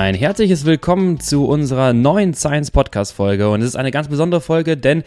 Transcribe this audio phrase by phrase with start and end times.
[0.00, 4.40] Ein herzliches Willkommen zu unserer neuen Science Podcast Folge und es ist eine ganz besondere
[4.40, 5.02] Folge, denn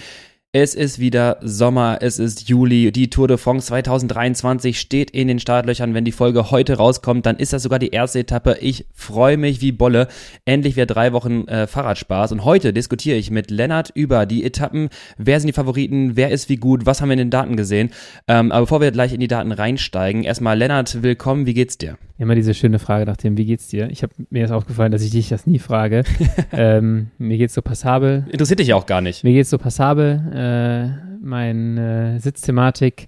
[0.52, 5.40] es ist wieder Sommer, es ist Juli, die Tour de France 2023 steht in den
[5.40, 5.96] Startlöchern.
[5.96, 8.58] Wenn die Folge heute rauskommt, dann ist das sogar die erste Etappe.
[8.62, 10.10] Ich freue mich wie Bolle.
[10.46, 12.32] Endlich wieder drei Wochen äh, Fahrradspaß.
[12.32, 14.90] Und heute diskutiere ich mit Lennart über die Etappen.
[15.18, 16.16] Wer sind die Favoriten?
[16.18, 16.86] Wer ist wie gut?
[16.86, 17.90] Was haben wir in den Daten gesehen?
[18.28, 21.48] Ähm, aber bevor wir gleich in die Daten reinsteigen, erstmal Lennart, willkommen.
[21.48, 21.98] Wie geht's dir?
[22.18, 23.90] Immer diese schöne Frage nach dem, wie geht's dir?
[23.90, 26.04] Ich habe mir ist aufgefallen, dass ich dich das nie frage.
[26.52, 28.26] ähm, mir geht's so passabel.
[28.30, 29.24] Interessiert dich ja auch gar nicht.
[29.24, 30.22] Mir geht's so passabel.
[30.34, 33.08] Äh, meine äh, Sitzthematik,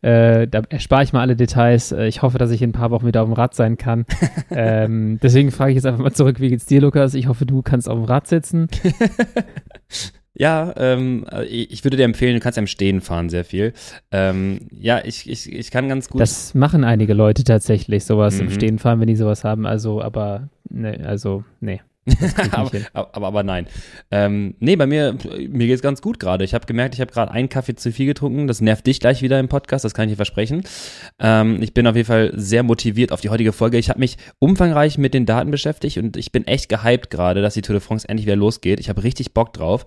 [0.00, 1.92] äh, da erspare ich mal alle Details.
[1.92, 4.06] Äh, ich hoffe, dass ich in ein paar Wochen wieder auf dem Rad sein kann.
[4.50, 7.14] ähm, deswegen frage ich jetzt einfach mal zurück, wie geht's dir, Lukas?
[7.14, 8.68] Ich hoffe, du kannst auf dem Rad sitzen.
[10.38, 13.72] Ja, ähm, ich würde dir empfehlen, du kannst ja im Stehen fahren sehr viel.
[14.12, 16.20] Ähm, ja, ich, ich, ich kann ganz gut.
[16.20, 18.42] Das machen einige Leute tatsächlich, sowas mhm.
[18.42, 19.66] im Stehen fahren, wenn die sowas haben.
[19.66, 21.80] Also, aber, ne, also, nee.
[22.52, 23.66] aber, aber, aber, nein.
[24.10, 25.16] Ähm, nee, bei mir,
[25.48, 26.44] mir geht's ganz gut gerade.
[26.44, 28.46] Ich habe gemerkt, ich habe gerade einen Kaffee zu viel getrunken.
[28.46, 30.62] Das nervt dich gleich wieder im Podcast, das kann ich dir versprechen.
[31.18, 33.78] Ähm, ich bin auf jeden Fall sehr motiviert auf die heutige Folge.
[33.78, 37.54] Ich habe mich umfangreich mit den Daten beschäftigt und ich bin echt gehypt gerade, dass
[37.54, 38.80] die Tour de France endlich wieder losgeht.
[38.80, 39.84] Ich habe richtig Bock drauf.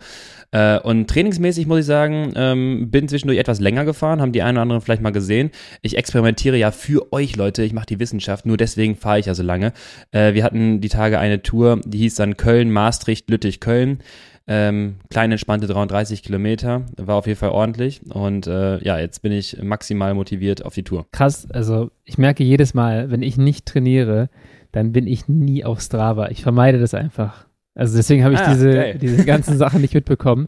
[0.52, 4.58] Äh, und trainingsmäßig muss ich sagen, ähm, bin zwischendurch etwas länger gefahren, haben die einen
[4.58, 5.52] oder anderen vielleicht mal gesehen.
[5.82, 7.64] Ich experimentiere ja für euch, Leute.
[7.64, 9.74] Ich mache die Wissenschaft, nur deswegen fahre ich ja so lange.
[10.12, 14.00] Äh, wir hatten die Tage eine Tour, die hieß dann Köln, Maastricht, Lüttich, Köln.
[14.48, 19.32] Ähm, kleine entspannte 33 Kilometer, war auf jeden Fall ordentlich und äh, ja, jetzt bin
[19.32, 21.06] ich maximal motiviert auf die Tour.
[21.12, 24.30] Krass, also ich merke jedes Mal, wenn ich nicht trainiere,
[24.72, 26.30] dann bin ich nie auf Strava.
[26.30, 27.46] Ich vermeide das einfach.
[27.76, 30.48] Also deswegen habe ich ah, diese, diese ganzen Sachen nicht mitbekommen.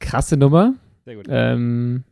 [0.00, 0.74] Krasse Nummer.
[1.04, 1.26] Sehr gut.
[1.28, 2.04] Ähm,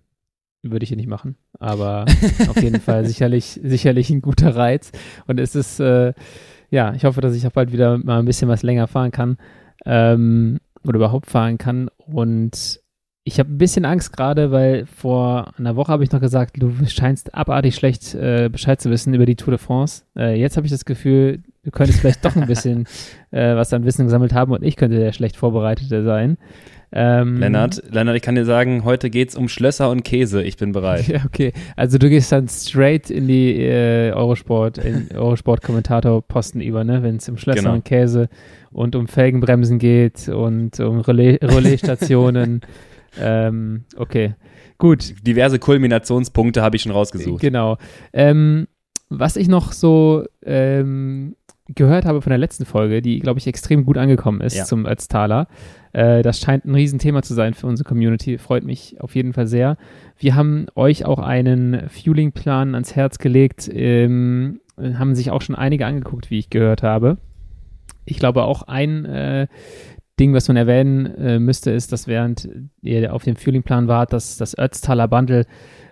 [0.62, 2.04] würde ich hier nicht machen, aber
[2.48, 4.92] auf jeden Fall sicherlich, sicherlich ein guter Reiz.
[5.26, 6.12] Und es ist, äh,
[6.70, 9.38] ja, ich hoffe, dass ich auch bald wieder mal ein bisschen was länger fahren kann
[9.86, 11.88] ähm, oder überhaupt fahren kann.
[11.96, 12.80] Und
[13.24, 16.72] ich habe ein bisschen Angst gerade, weil vor einer Woche habe ich noch gesagt, du
[16.86, 20.04] scheinst abartig schlecht äh, Bescheid zu wissen über die Tour de France.
[20.16, 22.86] Äh, jetzt habe ich das Gefühl, du könntest vielleicht doch ein bisschen
[23.30, 26.38] äh, was an Wissen gesammelt haben und ich könnte der schlecht Vorbereitete sein.
[26.92, 30.42] Ähm, Lennart, Lennart, ich kann dir sagen, heute geht es um Schlösser und Käse.
[30.42, 31.06] Ich bin bereit.
[31.10, 31.52] Ja, okay.
[31.76, 37.02] Also du gehst dann straight in die äh, Eurosport, in Eurosport-Kommentator-Posten über, ne?
[37.02, 37.74] Wenn es um Schlösser genau.
[37.74, 38.28] und Käse
[38.72, 42.60] und um Felgenbremsen geht und um Relais, Relaisstationen.
[43.20, 44.34] ähm, okay,
[44.78, 45.14] gut.
[45.24, 47.40] Diverse Kulminationspunkte habe ich schon rausgesucht.
[47.40, 47.76] Genau.
[48.12, 48.66] Ähm,
[49.10, 51.36] was ich noch so ähm,
[51.74, 54.64] gehört habe von der letzten Folge, die, glaube ich, extrem gut angekommen ist ja.
[54.64, 55.46] zum Ötztaler.
[55.92, 58.38] Äh, das scheint ein Riesenthema zu sein für unsere Community.
[58.38, 59.76] Freut mich auf jeden Fall sehr.
[60.16, 63.70] Wir haben euch auch einen Fueling-Plan ans Herz gelegt.
[63.72, 67.18] Ähm, haben sich auch schon einige angeguckt, wie ich gehört habe.
[68.04, 69.46] Ich glaube auch ein äh,
[70.18, 72.48] Ding, was man erwähnen äh, müsste, ist, dass während
[72.82, 75.46] ihr auf dem Fueling-Plan wart, dass das Ötztaler Bundle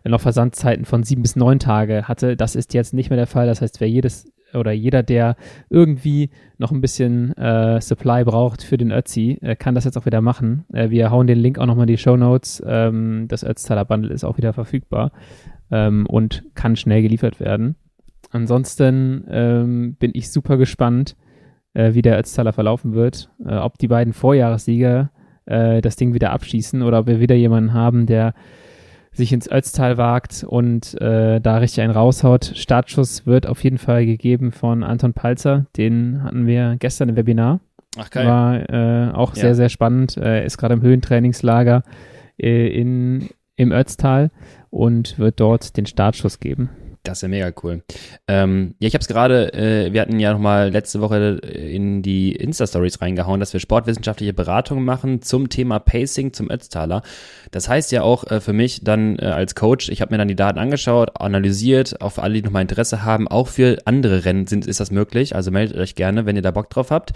[0.05, 2.37] noch Versandzeiten von sieben bis neun Tage hatte.
[2.37, 3.47] Das ist jetzt nicht mehr der Fall.
[3.47, 5.37] Das heißt, wer jedes oder jeder, der
[5.69, 10.07] irgendwie noch ein bisschen äh, Supply braucht für den Ötzi, äh, kann das jetzt auch
[10.07, 10.65] wieder machen.
[10.73, 12.63] Äh, wir hauen den Link auch nochmal in die Show Notes.
[12.67, 15.13] Ähm, das Ötztaler Bundle ist auch wieder verfügbar
[15.71, 17.77] ähm, und kann schnell geliefert werden.
[18.31, 21.17] Ansonsten ähm, bin ich super gespannt,
[21.75, 23.31] äh, wie der Ötztaler verlaufen wird.
[23.45, 25.11] Äh, ob die beiden Vorjahressieger
[25.47, 28.35] äh, das Ding wieder abschießen oder ob wir wieder jemanden haben, der
[29.19, 32.53] sich ins Ötztal wagt und äh, da richtig einen raushaut.
[32.55, 35.67] Startschuss wird auf jeden Fall gegeben von Anton Palzer.
[35.77, 37.61] Den hatten wir gestern im Webinar.
[37.99, 38.27] Ach geil.
[38.27, 39.43] War äh, auch ja.
[39.43, 40.17] sehr, sehr spannend.
[40.17, 41.83] Er ist gerade im Höhentrainingslager
[42.39, 44.31] äh, in, im Ötztal
[44.71, 46.71] und wird dort den Startschuss geben.
[47.09, 47.83] Das ist ja mega cool.
[48.27, 52.33] Ähm, ja, ich habe es gerade, äh, wir hatten ja nochmal letzte Woche in die
[52.33, 57.03] Insta-Stories reingehauen, dass wir sportwissenschaftliche Beratungen machen zum Thema Pacing zum Ötztaler.
[57.51, 60.29] Das heißt ja auch äh, für mich dann äh, als Coach, ich habe mir dann
[60.29, 64.47] die Daten angeschaut, analysiert, auch für alle, die nochmal Interesse haben, auch für andere Rennen
[64.47, 65.35] sind, ist das möglich.
[65.35, 67.13] Also meldet euch gerne, wenn ihr da Bock drauf habt.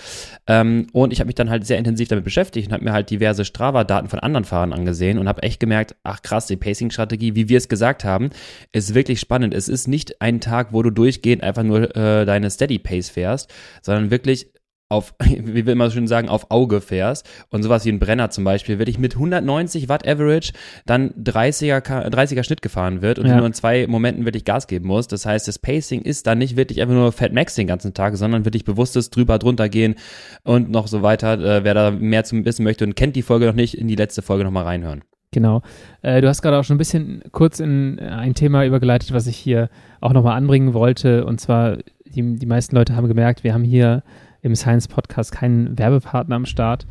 [0.47, 3.11] Ähm, und ich habe mich dann halt sehr intensiv damit beschäftigt und habe mir halt
[3.11, 7.51] diverse Strava-Daten von anderen Fahrern angesehen und habe echt gemerkt, ach krass, die Pacing-Strategie, wie
[7.51, 8.31] wir es gesagt haben,
[8.73, 9.53] ist wirklich spannend.
[9.53, 13.11] Es ist ist nicht ein Tag, wo du durchgehend einfach nur äh, deine Steady Pace
[13.11, 13.53] fährst,
[13.83, 14.53] sondern wirklich
[14.89, 18.45] auf, wie wir immer schön sagen, auf Auge fährst und sowas wie ein Brenner zum
[18.45, 20.53] Beispiel, wirklich mit 190 Watt Average
[20.87, 23.37] dann 30er, 30er Schnitt gefahren wird und ja.
[23.37, 25.11] nur in zwei Momenten wirklich Gas geben musst.
[25.11, 28.17] Das heißt, das Pacing ist dann nicht wirklich einfach nur Fat Max den ganzen Tag,
[28.17, 29.97] sondern wirklich bewusstes drüber, drunter gehen
[30.45, 31.33] und noch so weiter.
[31.41, 33.97] Äh, wer da mehr zum Wissen möchte und kennt die Folge noch nicht, in die
[33.97, 35.03] letzte Folge nochmal reinhören.
[35.33, 35.63] Genau.
[36.03, 39.37] Äh, du hast gerade auch schon ein bisschen kurz in ein Thema übergeleitet, was ich
[39.37, 39.71] hier
[40.01, 41.25] auch nochmal anbringen wollte.
[41.25, 44.03] Und zwar, die, die meisten Leute haben gemerkt, wir haben hier
[44.43, 46.87] im Science Podcast keinen Werbepartner am Start.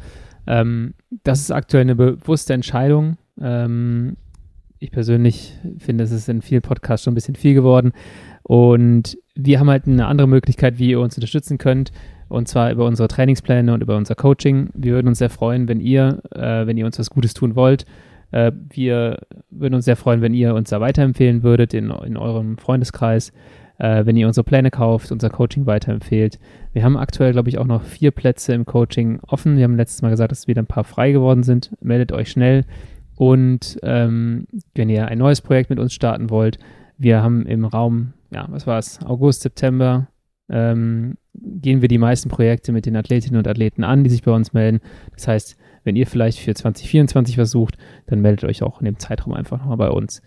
[0.48, 3.18] Ähm, das ist aktuell eine bewusste Entscheidung.
[3.40, 4.18] Ähm,
[4.80, 7.92] ich persönlich finde, es ist in vielen Podcasts schon ein bisschen viel geworden.
[8.42, 11.92] Und wir haben halt eine andere Möglichkeit, wie ihr uns unterstützen könnt.
[12.30, 14.70] Und zwar über unsere Trainingspläne und über unser Coaching.
[14.74, 17.86] Wir würden uns sehr freuen, wenn ihr, äh, wenn ihr uns was Gutes tun wollt.
[18.32, 19.20] Äh, wir
[19.50, 23.32] würden uns sehr freuen, wenn ihr uns da weiterempfehlen würdet in, in eurem Freundeskreis.
[23.78, 26.40] Äh, wenn ihr unsere Pläne kauft, unser Coaching weiterempfehlt.
[26.72, 29.58] Wir haben aktuell, glaube ich, auch noch vier Plätze im Coaching offen.
[29.58, 31.72] Wir haben letztes Mal gesagt, dass wieder ein paar frei geworden sind.
[31.82, 32.66] Meldet euch schnell.
[33.16, 34.46] Und ähm,
[34.76, 36.60] wenn ihr ein neues Projekt mit uns starten wollt,
[37.00, 40.08] wir haben im Raum, ja, was war es, August, September,
[40.52, 44.32] ähm, gehen wir die meisten Projekte mit den Athletinnen und Athleten an, die sich bei
[44.32, 44.82] uns melden.
[45.16, 47.78] Das heißt, wenn ihr vielleicht für 2024 was sucht,
[48.08, 50.22] dann meldet euch auch in dem Zeitraum einfach nochmal bei uns.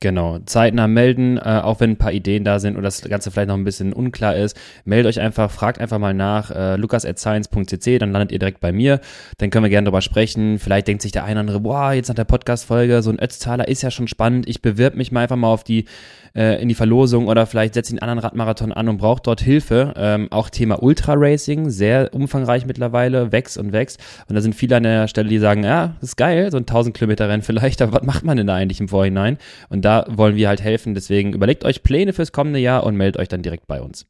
[0.00, 3.48] Genau, zeitnah melden, äh, auch wenn ein paar Ideen da sind und das Ganze vielleicht
[3.48, 4.56] noch ein bisschen unklar ist.
[4.84, 9.00] Meldet euch einfach, fragt einfach mal nach, äh, lukas.science.cc, dann landet ihr direkt bei mir.
[9.38, 10.60] Dann können wir gerne drüber sprechen.
[10.60, 13.66] Vielleicht denkt sich der eine oder andere, boah, jetzt nach der Podcast-Folge, so ein Ötztaler
[13.66, 14.48] ist ja schon spannend.
[14.48, 15.86] Ich bewirb mich mal einfach mal auf die
[16.34, 19.94] äh, in die Verlosung oder vielleicht setzt einen anderen Radmarathon an und braucht dort Hilfe.
[19.96, 24.00] Ähm, auch Thema Ultra Racing, sehr umfangreich mittlerweile, wächst und wächst.
[24.28, 26.96] Und da sind viele an der Stelle, die sagen, ja, ist geil, so ein 1000
[26.96, 29.38] Kilometer Rennen vielleicht, aber was macht man denn da eigentlich im Vorhinein?
[29.68, 30.92] Und da wollen wir halt helfen.
[30.92, 34.06] Deswegen überlegt euch Pläne fürs kommende Jahr und meldet euch dann direkt bei uns.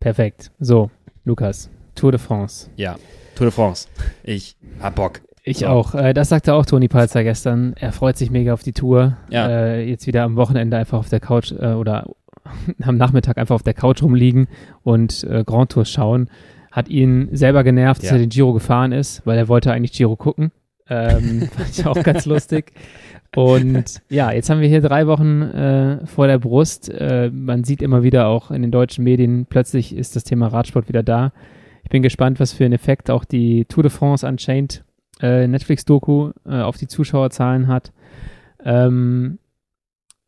[0.00, 0.50] Perfekt.
[0.58, 0.90] So,
[1.24, 2.68] Lukas, Tour de France.
[2.76, 2.96] Ja,
[3.36, 3.88] Tour de France.
[4.22, 5.22] Ich hab Bock.
[5.44, 5.66] Ich so.
[5.68, 5.94] auch.
[5.94, 7.72] Äh, das sagte auch Toni Palzer gestern.
[7.78, 9.16] Er freut sich mega auf die Tour.
[9.30, 9.48] Ja.
[9.48, 12.10] Äh, jetzt wieder am Wochenende einfach auf der Couch äh, oder
[12.82, 14.46] am Nachmittag einfach auf der Couch rumliegen
[14.82, 16.28] und Grand Tour schauen.
[16.70, 18.10] Hat ihn selber genervt, ja.
[18.10, 20.52] dass er den Giro gefahren ist, weil er wollte eigentlich Giro gucken.
[20.88, 22.72] Ähm, fand ich auch ganz lustig.
[23.34, 26.88] Und ja, jetzt haben wir hier drei Wochen äh, vor der Brust.
[26.88, 30.88] Äh, man sieht immer wieder auch in den deutschen Medien, plötzlich ist das Thema Radsport
[30.88, 31.32] wieder da.
[31.82, 34.84] Ich bin gespannt, was für einen Effekt auch die Tour de France Unchained
[35.20, 37.92] äh, Netflix-Doku äh, auf die Zuschauerzahlen hat.
[38.64, 39.38] Ähm,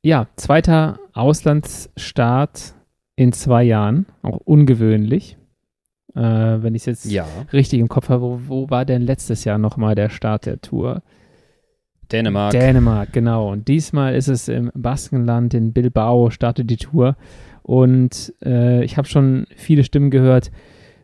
[0.03, 2.75] ja, zweiter Auslandsstart
[3.17, 5.37] in zwei Jahren, auch ungewöhnlich.
[6.15, 7.27] Äh, wenn ich es jetzt ja.
[7.53, 11.03] richtig im Kopf habe, wo, wo war denn letztes Jahr nochmal der Start der Tour?
[12.11, 12.53] Dänemark.
[12.53, 13.53] Dänemark, genau.
[13.53, 17.17] Und diesmal ist es im Baskenland, in Bilbao, startet die Tour.
[17.63, 20.51] Und äh, ich habe schon viele Stimmen gehört,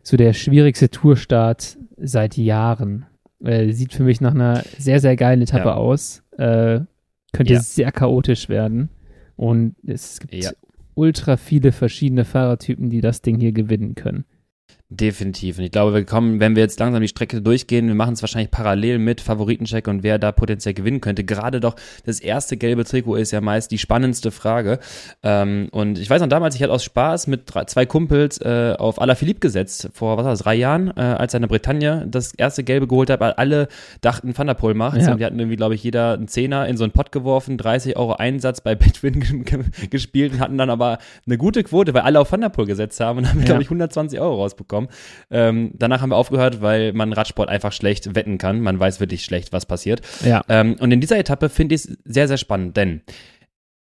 [0.01, 3.05] so der schwierigste Tourstart seit Jahren.
[3.43, 5.75] Äh, sieht für mich nach einer sehr, sehr geilen Etappe ja.
[5.75, 6.23] aus.
[6.37, 6.81] Äh,
[7.33, 7.59] könnte ja.
[7.59, 8.89] sehr chaotisch werden.
[9.35, 10.51] Und es gibt ja.
[10.95, 14.25] ultra viele verschiedene Fahrertypen, die das Ding hier gewinnen können.
[14.89, 15.57] Definitiv.
[15.57, 18.21] Und ich glaube, wir kommen, wenn wir jetzt langsam die Strecke durchgehen, wir machen es
[18.21, 21.23] wahrscheinlich parallel mit Favoritencheck und wer da potenziell gewinnen könnte.
[21.23, 24.77] Gerade doch das erste gelbe Trikot ist ja meist die spannendste Frage.
[25.23, 28.75] Ähm, und ich weiß noch damals, ich hatte aus Spaß mit drei, zwei Kumpels äh,
[28.77, 32.05] auf Alaphilippe gesetzt, vor, was war das, drei Jahren, äh, als er in der Bretagne
[32.07, 33.69] das erste gelbe geholt hat, weil alle
[34.01, 35.07] dachten, Van der Poel macht's.
[35.07, 35.13] Ja.
[35.13, 37.97] Und die hatten irgendwie, glaube ich, jeder einen Zehner in so einen Pott geworfen, 30
[37.97, 39.45] Euro Einsatz bei Betwin
[39.89, 42.99] gespielt und hatten dann aber eine gute Quote, weil alle auf Van der Poel gesetzt
[42.99, 43.45] haben und haben, ja.
[43.45, 44.89] glaube ich, 120 Euro rausbekommen bekommen.
[45.31, 48.61] Ähm, danach haben wir aufgehört, weil man Radsport einfach schlecht wetten kann.
[48.61, 50.01] Man weiß wirklich schlecht, was passiert.
[50.23, 50.43] Ja.
[50.49, 53.01] Ähm, und in dieser Etappe finde ich es sehr, sehr spannend, denn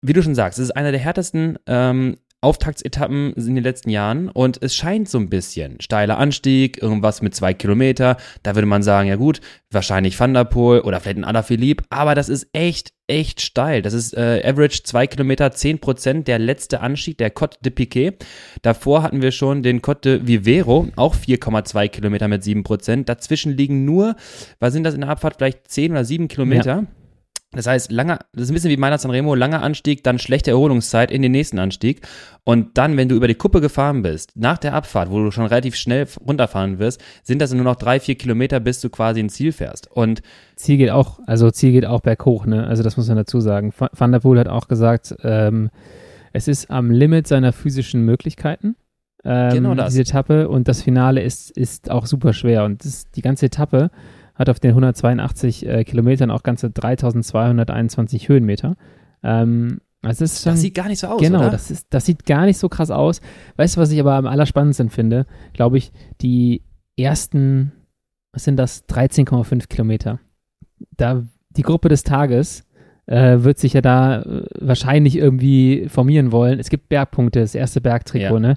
[0.02, 4.28] wie du schon sagst, es ist einer der härtesten ähm, Auftaktsetappen in den letzten Jahren
[4.28, 8.16] und es scheint so ein bisschen steiler Anstieg, irgendwas mit zwei Kilometer.
[8.42, 12.48] Da würde man sagen, ja gut, wahrscheinlich Van oder vielleicht ein Alaphilippe, aber das ist
[12.52, 13.82] echt, echt steil.
[13.82, 18.12] Das ist äh, Average zwei Kilometer, zehn Prozent der letzte Anstieg, der Côte de Piquet.
[18.62, 23.08] Davor hatten wir schon den Côte de Vivero, auch 4,2 Kilometer mit sieben Prozent.
[23.08, 24.16] Dazwischen liegen nur,
[24.60, 26.82] was sind das in der Abfahrt, vielleicht zehn oder sieben Kilometer.
[26.82, 27.03] Ja.
[27.54, 31.10] Das heißt, langer, das ist ein bisschen wie meiner Sanremo, langer Anstieg, dann schlechte Erholungszeit
[31.10, 32.06] in den nächsten Anstieg.
[32.44, 35.46] Und dann, wenn du über die Kuppe gefahren bist, nach der Abfahrt, wo du schon
[35.46, 39.34] relativ schnell runterfahren wirst, sind das nur noch drei, vier Kilometer, bis du quasi ins
[39.34, 39.90] Ziel fährst.
[39.90, 40.22] Und
[40.56, 42.66] Ziel geht auch, also Ziel geht auch berghoch, ne?
[42.66, 43.72] Also das muss man dazu sagen.
[43.76, 45.70] Van der Poel hat auch gesagt, ähm,
[46.32, 48.76] es ist am Limit seiner physischen Möglichkeiten.
[49.24, 49.90] Ähm, genau das.
[49.90, 52.64] Diese Etappe und das Finale ist, ist auch super schwer.
[52.64, 53.90] Und das, die ganze Etappe
[54.34, 58.76] hat auf den 182 äh, Kilometern auch ganze 3221 Höhenmeter.
[59.22, 61.50] Ähm, also das, schon, das sieht gar nicht so aus, Genau, oder?
[61.50, 63.20] Das, ist, das sieht gar nicht so krass aus.
[63.56, 65.26] Weißt du, was ich aber am allerspannendsten finde?
[65.54, 66.62] Glaube ich, die
[66.96, 67.72] ersten,
[68.32, 70.20] was sind das, 13,5 Kilometer.
[70.96, 72.66] Da die Gruppe des Tages
[73.06, 76.58] äh, wird sich ja da äh, wahrscheinlich irgendwie formieren wollen.
[76.58, 78.40] Es gibt Bergpunkte, das erste Bergtrikot, ja.
[78.40, 78.56] ne?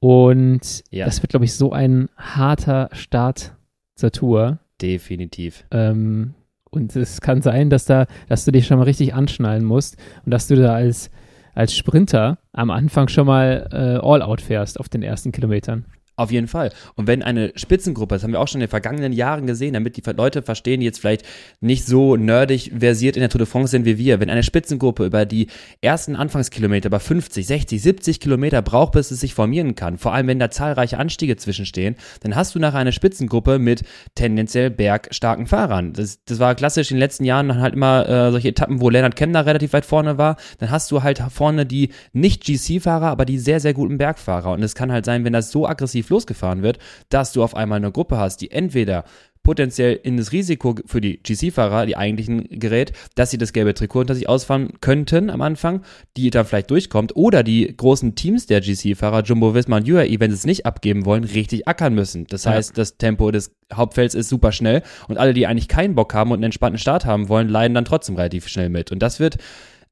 [0.00, 1.06] Und ja.
[1.06, 3.56] das wird, glaube ich, so ein harter Start
[3.96, 4.58] zur Tour.
[4.80, 5.64] Definitiv.
[5.70, 6.34] Ähm,
[6.70, 10.30] und es kann sein, dass da, dass du dich schon mal richtig anschnallen musst und
[10.32, 11.10] dass du da als,
[11.54, 15.86] als Sprinter am Anfang schon mal äh, All-Out fährst auf den ersten Kilometern.
[16.18, 16.72] Auf jeden Fall.
[16.96, 19.96] Und wenn eine Spitzengruppe, das haben wir auch schon in den vergangenen Jahren gesehen, damit
[19.96, 21.24] die Leute verstehen, die jetzt vielleicht
[21.60, 25.06] nicht so nerdig versiert in der Tour de France sind wie wir, wenn eine Spitzengruppe
[25.06, 25.46] über die
[25.80, 30.26] ersten Anfangskilometer bei 50, 60, 70 Kilometer braucht, bis es sich formieren kann, vor allem
[30.26, 33.84] wenn da zahlreiche Anstiege zwischenstehen, dann hast du nachher eine Spitzengruppe mit
[34.16, 35.92] tendenziell bergstarken Fahrern.
[35.92, 38.90] Das, das war klassisch in den letzten Jahren dann halt immer äh, solche Etappen, wo
[38.90, 40.34] Lennart Kemner relativ weit vorne war.
[40.58, 44.50] Dann hast du halt vorne die nicht GC-Fahrer, aber die sehr, sehr guten Bergfahrer.
[44.50, 47.76] Und es kann halt sein, wenn das so aggressiv losgefahren wird, dass du auf einmal
[47.76, 49.04] eine Gruppe hast, die entweder
[49.48, 54.00] potenziell in das Risiko für die GC-Fahrer, die eigentlichen gerät, dass sie das gelbe Trikot
[54.00, 55.80] unter sich ausfahren könnten am Anfang,
[56.18, 60.30] die dann vielleicht durchkommt, oder die großen Teams der GC-Fahrer, Jumbo Visma und UAE, wenn
[60.30, 62.26] sie es nicht abgeben wollen, richtig ackern müssen.
[62.26, 62.50] Das ja.
[62.50, 66.30] heißt, das Tempo des Hauptfelds ist super schnell und alle, die eigentlich keinen Bock haben
[66.30, 68.92] und einen entspannten Start haben wollen, leiden dann trotzdem relativ schnell mit.
[68.92, 69.38] Und das wird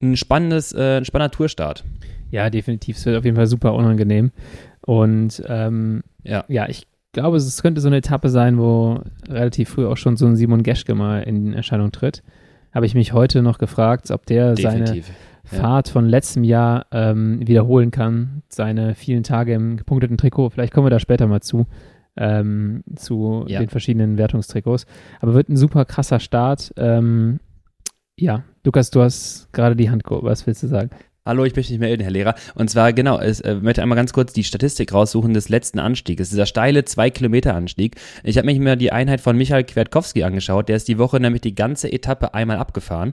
[0.03, 1.83] ein spannendes, äh, ein spannender Tourstart.
[2.31, 2.99] Ja, definitiv.
[2.99, 4.33] Es wird auf jeden Fall super unangenehm.
[4.87, 6.45] Und ähm, ja.
[6.49, 10.27] ja, ich glaube, es könnte so eine Etappe sein, wo relativ früh auch schon so
[10.27, 12.23] ein Simon Geschke mal in Erscheinung tritt.
[12.73, 15.07] Habe ich mich heute noch gefragt, ob der Definitiv.
[15.07, 20.51] seine Fahrt von letztem Jahr ähm, wiederholen kann, seine vielen Tage im gepunkteten Trikot.
[20.51, 21.67] Vielleicht kommen wir da später mal zu,
[22.17, 23.61] ähm, zu ja.
[23.61, 24.87] den verschiedenen Wertungstrikots.
[25.21, 26.73] Aber wird ein super krasser Start.
[26.77, 27.41] Ähm,
[28.17, 30.27] ja, Lukas, du hast gerade die Hand gehoben.
[30.27, 30.91] Was willst du sagen?
[31.27, 32.37] Hallo, ich möchte mich melden, Herr Lehrer.
[32.55, 36.31] Und zwar, genau, ich äh, möchte einmal ganz kurz die Statistik raussuchen des letzten Anstiegs.
[36.31, 37.97] Dieser steile 2-Kilometer-Anstieg.
[38.23, 40.69] Ich habe mich mir die Einheit von Michael Kwiatkowski angeschaut.
[40.69, 43.13] Der ist die Woche nämlich die ganze Etappe einmal abgefahren.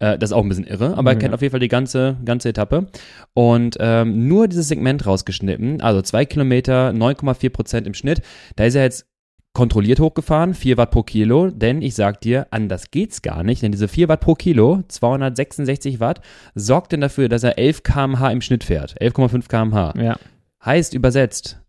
[0.00, 2.16] Äh, das ist auch ein bisschen irre, aber er kennt auf jeden Fall die ganze,
[2.24, 2.88] ganze Etappe.
[3.32, 5.80] Und ähm, nur dieses Segment rausgeschnitten.
[5.82, 8.22] Also 2 Kilometer, 9,4 Prozent im Schnitt.
[8.56, 9.06] Da ist er jetzt
[9.52, 13.72] kontrolliert hochgefahren, 4 Watt pro Kilo, denn ich sag dir, anders geht's gar nicht, denn
[13.72, 16.20] diese 4 Watt pro Kilo, 266 Watt,
[16.54, 19.94] sorgt denn dafür, dass er 11 kmh im Schnitt fährt, 11,5 kmh.
[20.02, 20.16] Ja.
[20.64, 21.61] Heißt übersetzt,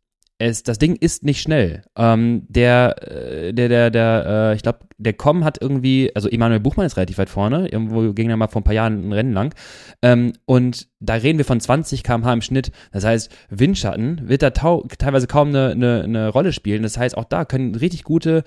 [0.44, 1.84] es, das Ding ist nicht schnell.
[1.96, 6.60] Ähm, der, äh, der, der, der, äh, ich glaube, der Com hat irgendwie, also Emanuel
[6.60, 9.34] Buchmann ist relativ weit vorne, irgendwo ging er mal vor ein paar Jahren ein Rennen
[9.34, 9.56] lang.
[10.02, 12.72] Ähm, und da reden wir von 20 km/h im Schnitt.
[12.92, 16.84] Das heißt, Windschatten wird da teilweise kaum eine, eine, eine Rolle spielen.
[16.84, 18.44] Das heißt, auch da können richtig gute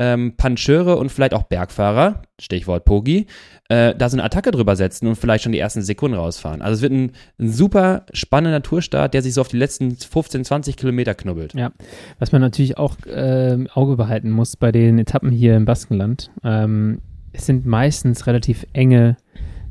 [0.00, 3.26] ähm, Pancheure und vielleicht auch Bergfahrer, Stichwort Pogi,
[3.68, 6.62] äh, da so eine Attacke drüber setzen und vielleicht schon die ersten Sekunden rausfahren.
[6.62, 10.46] Also es wird ein, ein super spannender Tourstart, der sich so auf die letzten 15,
[10.46, 11.52] 20 Kilometer knubbelt.
[11.52, 11.70] Ja,
[12.18, 17.02] was man natürlich auch äh, Auge behalten muss bei den Etappen hier im Baskenland, ähm,
[17.32, 19.16] es sind meistens relativ enge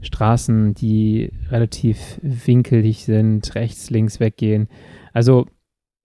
[0.01, 4.69] Straßen, die relativ winkelig sind, rechts, links weggehen.
[5.11, 5.47] Also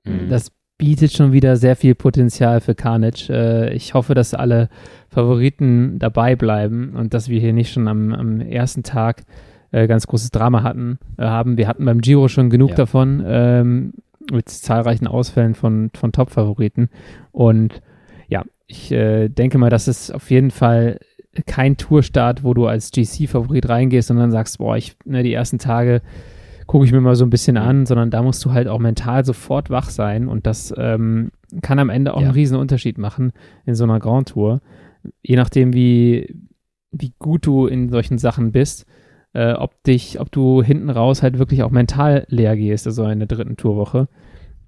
[0.04, 0.30] mhm.
[0.30, 0.50] das
[0.84, 3.30] bietet schon wieder sehr viel Potenzial für Carnage.
[3.30, 4.68] Äh, ich hoffe, dass alle
[5.08, 9.22] Favoriten dabei bleiben und dass wir hier nicht schon am, am ersten Tag
[9.72, 11.56] äh, ganz großes Drama hatten, äh, haben.
[11.56, 12.76] Wir hatten beim Giro schon genug ja.
[12.76, 13.92] davon, ähm,
[14.30, 16.90] mit zahlreichen Ausfällen von, von Top-Favoriten.
[17.32, 17.80] Und
[18.28, 21.00] ja, ich äh, denke mal, das ist auf jeden Fall
[21.46, 25.58] kein Tourstart, wo du als GC-Favorit reingehst und dann sagst, boah, ich, ne, die ersten
[25.58, 26.02] Tage
[26.66, 29.24] gucke ich mir mal so ein bisschen an, sondern da musst du halt auch mental
[29.24, 31.30] sofort wach sein und das ähm,
[31.62, 32.26] kann am Ende auch ja.
[32.26, 33.32] einen riesen Unterschied machen
[33.66, 34.60] in so einer Grand Tour.
[35.22, 36.34] Je nachdem, wie,
[36.90, 38.86] wie gut du in solchen Sachen bist,
[39.34, 43.18] äh, ob dich, ob du hinten raus halt wirklich auch mental leer gehst, also in
[43.18, 44.08] der dritten Tourwoche.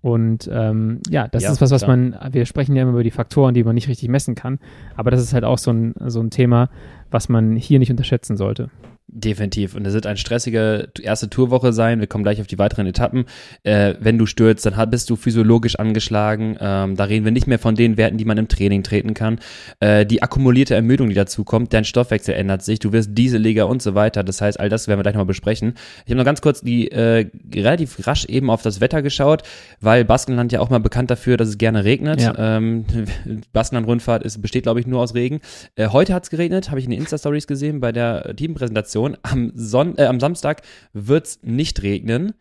[0.02, 1.96] Und ähm, ja, das ja, ist was, was klar.
[1.96, 4.58] man, wir sprechen ja immer über die Faktoren, die man nicht richtig messen kann,
[4.94, 6.68] aber das ist halt auch so ein, so ein Thema,
[7.10, 8.70] was man hier nicht unterschätzen sollte.
[9.08, 9.76] Definitiv.
[9.76, 12.00] Und es wird eine stressige erste Tourwoche sein.
[12.00, 13.26] Wir kommen gleich auf die weiteren Etappen.
[13.62, 16.56] Äh, wenn du stürzt, dann bist du physiologisch angeschlagen.
[16.60, 19.38] Ähm, da reden wir nicht mehr von den Werten, die man im Training treten kann.
[19.78, 23.80] Äh, die akkumulierte Ermüdung, die dazu kommt, dein Stoffwechsel ändert sich, du wirst dieseliger und
[23.80, 24.24] so weiter.
[24.24, 25.74] Das heißt, all das werden wir gleich nochmal besprechen.
[26.04, 29.44] Ich habe noch ganz kurz die äh, relativ rasch eben auf das Wetter geschaut,
[29.80, 32.22] weil Baskenland ja auch mal bekannt dafür, dass es gerne regnet.
[32.22, 32.56] Ja.
[32.56, 32.84] Ähm,
[33.52, 35.40] Baskenland-Rundfahrt besteht, glaube ich, nur aus Regen.
[35.76, 39.16] Äh, heute hat es geregnet, habe ich in den Insta-Stories gesehen bei der Teampräsentation Information.
[39.22, 40.62] Am, Son äh, am Samstag
[40.92, 42.34] wird es nicht regnen.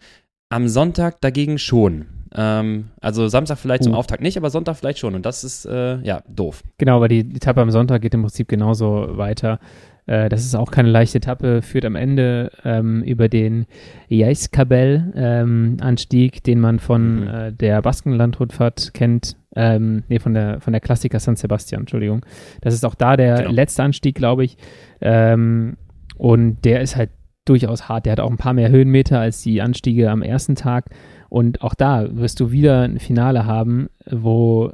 [0.50, 2.06] Am Sonntag dagegen schon.
[2.34, 3.98] Ähm, also Samstag vielleicht zum uh.
[3.98, 5.16] Auftakt nicht, aber Sonntag vielleicht schon.
[5.16, 6.64] Und das ist äh, ja doof.
[6.78, 9.60] Genau, aber die Etappe am Sonntag geht im Prinzip genauso weiter.
[10.06, 13.66] Äh, das ist auch keine leichte Etappe, führt am Ende ähm, über den
[14.10, 17.28] Jaiskabel-Anstieg, ähm, den man von mhm.
[17.28, 19.36] äh, der Baskenlandrundfahrt kennt.
[19.56, 22.26] Ähm, nee, von der, von der Klassiker San Sebastian, Entschuldigung.
[22.62, 23.52] Das ist auch da der genau.
[23.52, 24.58] letzte Anstieg, glaube ich.
[25.02, 25.78] Ähm,
[26.18, 27.10] und der ist halt
[27.46, 28.06] durchaus hart.
[28.06, 30.90] Der hat auch ein paar mehr Höhenmeter als die Anstiege am ersten Tag.
[31.30, 34.72] Und auch da wirst du wieder ein Finale haben, wo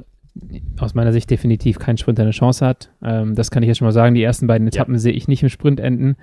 [0.78, 2.90] aus meiner Sicht definitiv kein Sprinter eine Chance hat.
[3.02, 4.14] Ähm, das kann ich jetzt schon mal sagen.
[4.14, 5.00] Die ersten beiden Etappen ja.
[5.00, 6.16] sehe ich nicht im Sprint enden.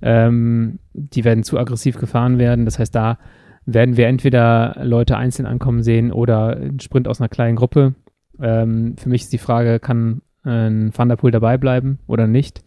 [0.00, 2.64] Ähm, die werden zu aggressiv gefahren werden.
[2.64, 3.18] Das heißt, da
[3.66, 7.94] werden wir entweder Leute einzeln ankommen sehen oder einen Sprint aus einer kleinen Gruppe.
[8.40, 12.62] Ähm, für mich ist die Frage, kann ein Van der Poel dabei bleiben oder nicht?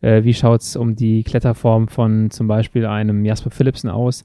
[0.00, 4.24] Äh, wie schaut es um die Kletterform von zum Beispiel einem Jasper Philipsen aus?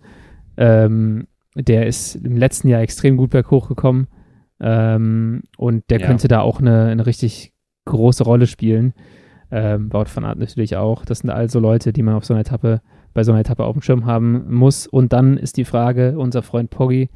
[0.58, 4.08] Ähm, der ist im letzten Jahr extrem gut berghoch gekommen
[4.60, 6.08] ähm, und der ja.
[6.08, 7.54] könnte da auch eine, eine richtig
[7.86, 8.94] große Rolle spielen.
[9.52, 11.06] Ähm, Wout van Aert natürlich auch.
[11.06, 12.82] Das sind also Leute, die man auf so einer Etappe,
[13.14, 14.88] bei so einer Etappe auf dem Schirm haben muss.
[14.88, 17.10] Und dann ist die Frage, unser Freund Poggi,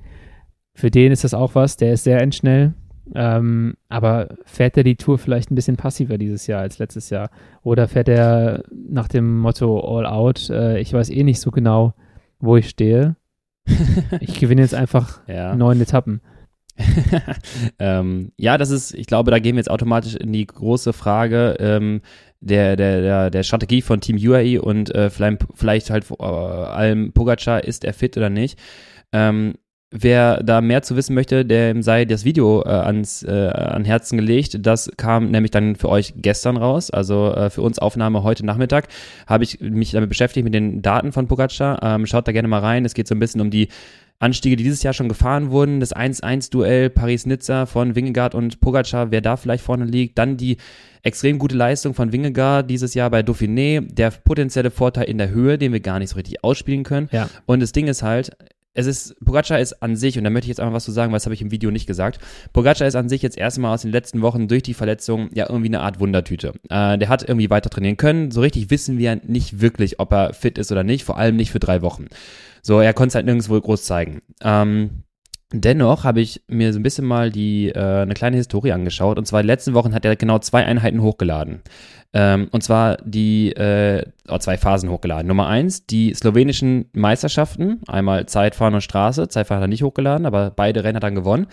[0.74, 2.74] für den ist das auch was, der ist sehr endschnell.
[3.16, 7.30] Ähm, aber fährt er die Tour vielleicht ein bisschen passiver dieses Jahr als letztes Jahr?
[7.64, 10.50] Oder fährt er nach dem Motto All Out?
[10.50, 11.94] Äh, ich weiß eh nicht so genau,
[12.40, 13.16] wo ich stehe.
[14.20, 15.56] ich gewinne jetzt einfach ja.
[15.56, 16.22] neun Etappen.
[17.80, 21.58] ähm, ja, das ist, ich glaube, da gehen wir jetzt automatisch in die große Frage
[21.60, 22.02] ähm,
[22.40, 27.12] der, der, der, der Strategie von Team UAE und äh, vielleicht, vielleicht halt vor allem
[27.12, 28.58] Pogacar, ist er fit oder nicht.
[29.12, 29.56] Ähm,
[29.92, 34.18] Wer da mehr zu wissen möchte, dem sei das Video äh, ans äh, an Herzen
[34.18, 34.64] gelegt.
[34.64, 38.88] Das kam nämlich dann für euch gestern raus, also äh, für uns Aufnahme heute Nachmittag.
[39.26, 41.82] Habe ich mich damit beschäftigt mit den Daten von Pogacar.
[41.82, 42.86] Ähm, schaut da gerne mal rein.
[42.86, 43.70] Es geht so ein bisschen um die
[44.20, 45.80] Anstiege, die dieses Jahr schon gefahren wurden.
[45.80, 50.20] Das 1-1-Duell Paris-Nizza von Wingegaard und Pogacar, wer da vielleicht vorne liegt.
[50.20, 50.58] Dann die
[51.02, 53.82] extrem gute Leistung von Wingegaard dieses Jahr bei Dauphiné.
[53.92, 57.10] Der potenzielle Vorteil in der Höhe, den wir gar nicht so richtig ausspielen können.
[57.12, 57.28] Ja.
[57.48, 58.36] Und das Ding ist halt,
[58.74, 61.12] es ist, Pogacar ist an sich, und da möchte ich jetzt einfach was zu sagen,
[61.12, 62.20] weil das habe ich im Video nicht gesagt,
[62.54, 65.70] Pogacar ist an sich jetzt erstmal aus den letzten Wochen durch die Verletzung ja irgendwie
[65.70, 66.54] eine Art Wundertüte.
[66.70, 68.32] Äh, der hat irgendwie weiter trainieren können.
[68.32, 71.52] So richtig wissen wir nicht wirklich, ob er fit ist oder nicht, vor allem nicht
[71.52, 72.08] für drei Wochen.
[72.62, 74.22] So, er konnte es halt nirgendwo groß zeigen.
[74.42, 75.04] Ähm,
[75.52, 79.18] Dennoch habe ich mir so ein bisschen mal die äh, eine kleine Historie angeschaut.
[79.18, 81.62] Und zwar in den letzten Wochen hat er genau zwei Einheiten hochgeladen.
[82.14, 85.28] Ähm, und zwar die äh, oh, zwei Phasen hochgeladen.
[85.28, 89.28] Nummer eins, die slowenischen Meisterschaften, einmal Zeitfahren und Straße.
[89.28, 91.48] Zeitfahren hat er nicht hochgeladen, aber beide Rennen hat er dann gewonnen.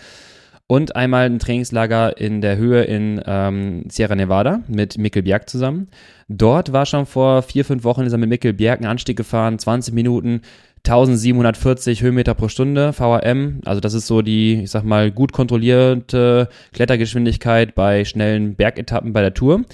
[0.67, 5.87] Und einmal ein Trainingslager in der Höhe in ähm, Sierra Nevada mit Mikkel Bjerg zusammen.
[6.27, 9.57] Dort war schon vor vier, fünf Wochen ist er mit Mikkel Bjerg einen Anstieg gefahren,
[9.57, 10.41] 20 Minuten,
[10.87, 13.59] 1740 Höhenmeter pro Stunde, VRM.
[13.65, 19.21] Also das ist so die, ich sag mal, gut kontrollierte Klettergeschwindigkeit bei schnellen Bergetappen bei
[19.21, 19.65] der Tour.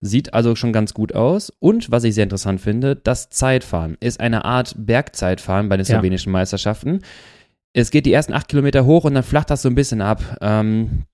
[0.00, 1.52] Sieht also schon ganz gut aus.
[1.58, 6.30] Und was ich sehr interessant finde, das Zeitfahren ist eine Art Bergzeitfahren bei den slowenischen
[6.30, 6.38] ja.
[6.38, 7.00] Meisterschaften.
[7.72, 10.38] Es geht die ersten acht Kilometer hoch und dann flacht das so ein bisschen ab.
[10.40, 11.04] Ähm,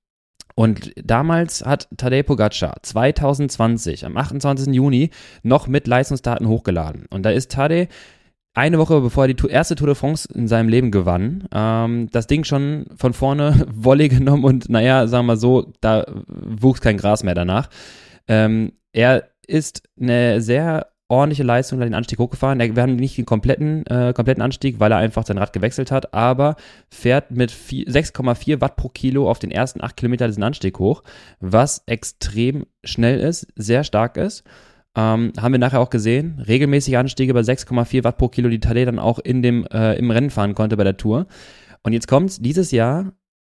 [0.54, 4.74] und damals hat Tadej Pogacar 2020 am 28.
[4.74, 5.10] Juni
[5.42, 7.06] noch mit Leistungsdaten hochgeladen.
[7.10, 7.88] Und da ist Tadej
[8.56, 12.26] eine Woche bevor er die erste Tour de France in seinem Leben gewann, ähm, das
[12.26, 16.96] Ding schon von vorne Volley genommen und naja, sagen wir mal so, da wuchs kein
[16.96, 17.68] Gras mehr danach.
[18.28, 22.58] Ähm, er ist eine sehr ordentliche Leistung den Anstieg hochgefahren.
[22.58, 26.14] Wir haben nicht den kompletten, äh, kompletten Anstieg, weil er einfach sein Rad gewechselt hat,
[26.14, 26.56] aber
[26.90, 31.02] fährt mit 6,4 Watt pro Kilo auf den ersten 8 Kilometer diesen Anstieg hoch,
[31.38, 34.42] was extrem schnell ist, sehr stark ist.
[34.96, 36.42] Ähm, haben wir nachher auch gesehen.
[36.46, 40.10] Regelmäßige Anstiege bei 6,4 Watt pro Kilo, die Tadej dann auch in dem, äh, im
[40.10, 41.26] Rennen fahren konnte bei der Tour.
[41.82, 43.12] Und jetzt kommt's, dieses Jahr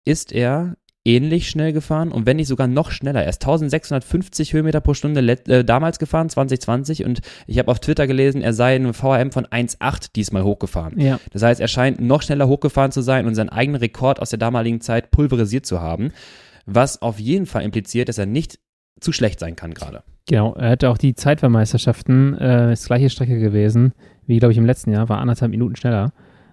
[0.05, 3.23] ist er ähnlich schnell gefahren und wenn nicht sogar noch schneller.
[3.23, 8.07] Er ist 1650 Höhenmeter pro Stunde äh, damals gefahren, 2020 und ich habe auf Twitter
[8.07, 11.01] gelesen, er sei in VRM von 1,8 diesmal hochgefahren.
[11.01, 11.19] Ja.
[11.33, 14.39] Das heißt, er scheint noch schneller hochgefahren zu sein und seinen eigenen Rekord aus der
[14.39, 16.11] damaligen Zeit pulverisiert zu haben,
[16.67, 18.59] was auf jeden Fall impliziert, dass er nicht
[19.01, 20.03] zu schlecht sein kann gerade.
[20.29, 23.95] Genau, er hatte auch die Zeitfahrmeisterschaften, äh, ist gleiche Strecke gewesen,
[24.27, 26.13] wie glaube ich im letzten Jahr, war anderthalb Minuten schneller.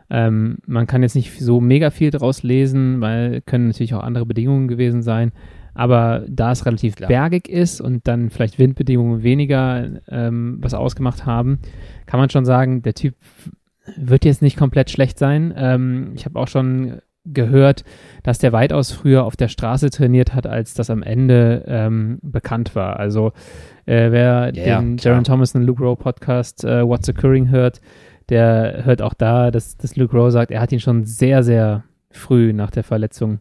[0.10, 4.26] Ähm, man kann jetzt nicht so mega viel daraus lesen, weil können natürlich auch andere
[4.26, 5.34] Bedingungen gewesen sein.
[5.74, 7.10] Aber da es relativ Klar.
[7.10, 11.60] bergig ist und dann vielleicht Windbedingungen weniger ähm, was ausgemacht haben,
[12.06, 13.16] kann man schon sagen, der Typ
[13.98, 15.54] wird jetzt nicht komplett schlecht sein.
[15.58, 17.84] Ähm, ich habe auch schon gehört,
[18.24, 22.76] dass der weitaus früher auf der Straße trainiert hat, als das am Ende ähm, bekannt
[22.76, 23.00] war.
[23.00, 23.34] Also
[23.86, 27.82] äh, wer yeah, den Jaron Thomas und Luke Rowe Podcast äh, What's Occurring hört,
[28.30, 31.84] der hört auch da, dass, dass Luke Rowe sagt, er hat ihn schon sehr, sehr
[32.10, 33.40] früh nach der Verletzung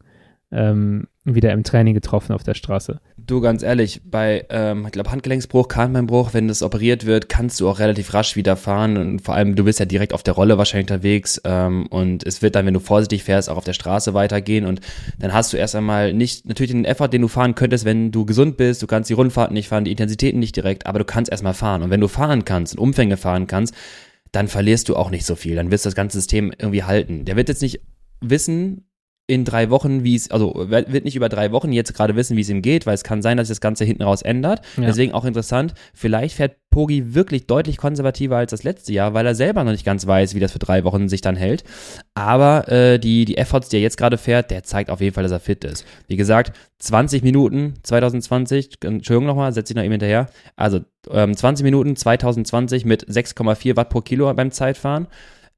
[0.50, 3.00] ähm, wieder im Training getroffen auf der Straße.
[3.16, 7.68] Du, ganz ehrlich, bei, ähm, ich glaube, Handgelenksbruch, Kahnbeinbruch, wenn das operiert wird, kannst du
[7.68, 10.58] auch relativ rasch wieder fahren und vor allem, du bist ja direkt auf der Rolle
[10.58, 14.12] wahrscheinlich unterwegs ähm, und es wird dann, wenn du vorsichtig fährst, auch auf der Straße
[14.12, 14.80] weitergehen und
[15.18, 18.26] dann hast du erst einmal nicht, natürlich den Effort, den du fahren könntest, wenn du
[18.26, 21.30] gesund bist, du kannst die Rundfahrten nicht fahren, die Intensitäten nicht direkt, aber du kannst
[21.30, 23.74] erstmal fahren und wenn du fahren kannst und Umfänge fahren kannst,
[24.32, 27.24] dann verlierst du auch nicht so viel, dann wirst du das ganze System irgendwie halten.
[27.24, 27.80] Der wird jetzt nicht
[28.20, 28.84] wissen,
[29.26, 32.42] in drei Wochen, wie es, also wird nicht über drei Wochen jetzt gerade wissen, wie
[32.42, 34.60] es ihm geht, weil es kann sein, dass sich das Ganze hinten raus ändert.
[34.76, 34.84] Ja.
[34.84, 39.34] Deswegen auch interessant, vielleicht fährt Pogi wirklich deutlich konservativer als das letzte Jahr, weil er
[39.34, 41.64] selber noch nicht ganz weiß, wie das für drei Wochen sich dann hält.
[42.14, 45.22] Aber äh, die, die Efforts, die er jetzt gerade fährt, der zeigt auf jeden Fall,
[45.22, 45.86] dass er fit ist.
[46.06, 50.26] Wie gesagt, 20 Minuten 2020, Entschuldigung nochmal, setze ich noch eben hinterher.
[50.56, 55.06] Also ähm, 20 Minuten 2020 mit 6,4 Watt pro Kilo beim Zeitfahren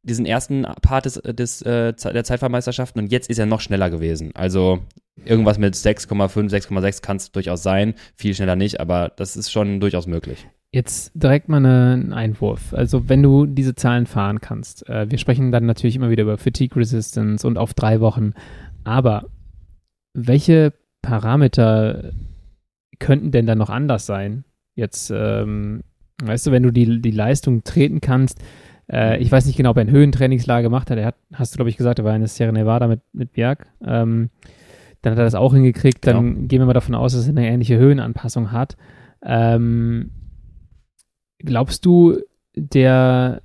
[0.06, 4.30] diesen ersten Part des, des, äh, der Zeitfahrmeisterschaften und jetzt ist er noch schneller gewesen.
[4.34, 4.80] Also
[5.24, 7.94] irgendwas mit 6,5, 6,6 kann es durchaus sein.
[8.14, 10.46] Viel schneller nicht, aber das ist schon durchaus möglich.
[10.72, 12.72] Jetzt direkt mal einen Einwurf.
[12.72, 16.38] Also wenn du diese Zahlen fahren kannst, äh, wir sprechen dann natürlich immer wieder über
[16.38, 18.32] Fatigue Resistance und auf drei Wochen,
[18.84, 19.26] aber
[20.14, 22.12] welche Parameter
[22.98, 24.44] könnten denn dann noch anders sein?
[24.74, 25.82] Jetzt, ähm,
[26.22, 28.42] weißt du, wenn du die, die Leistung treten kannst,
[28.90, 30.98] äh, ich weiß nicht genau, ob er ein Höhentrainingslager gemacht hat.
[30.98, 33.32] Er hat, hast du, glaube ich, gesagt, er war in der Sierra Nevada mit, mit
[33.32, 33.66] Bjerg.
[33.84, 34.30] Ähm,
[35.02, 36.02] dann hat er das auch hingekriegt.
[36.02, 36.16] Genau.
[36.16, 38.76] Dann gehen wir mal davon aus, dass er eine ähnliche Höhenanpassung hat.
[39.22, 40.10] Ähm,
[41.38, 42.18] glaubst du,
[42.54, 43.42] der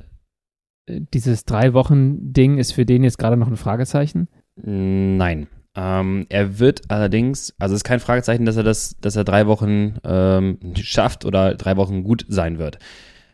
[0.87, 4.27] dieses drei Wochen Ding ist für den jetzt gerade noch ein Fragezeichen?
[4.55, 5.47] Nein.
[5.73, 9.47] Ähm, er wird allerdings, also es ist kein Fragezeichen, dass er das, dass er drei
[9.47, 12.77] Wochen ähm, schafft oder drei Wochen gut sein wird.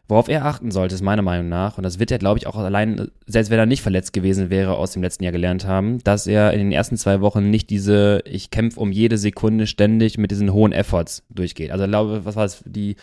[0.09, 2.55] Worauf er achten sollte, ist meiner Meinung nach, und das wird er, glaube ich, auch
[2.55, 6.27] allein, selbst wenn er nicht verletzt gewesen wäre, aus dem letzten Jahr gelernt haben, dass
[6.27, 10.31] er in den ersten zwei Wochen nicht diese, ich kämpfe um jede Sekunde ständig mit
[10.31, 11.71] diesen hohen Efforts durchgeht.
[11.71, 12.95] Also ich glaube, was war es, die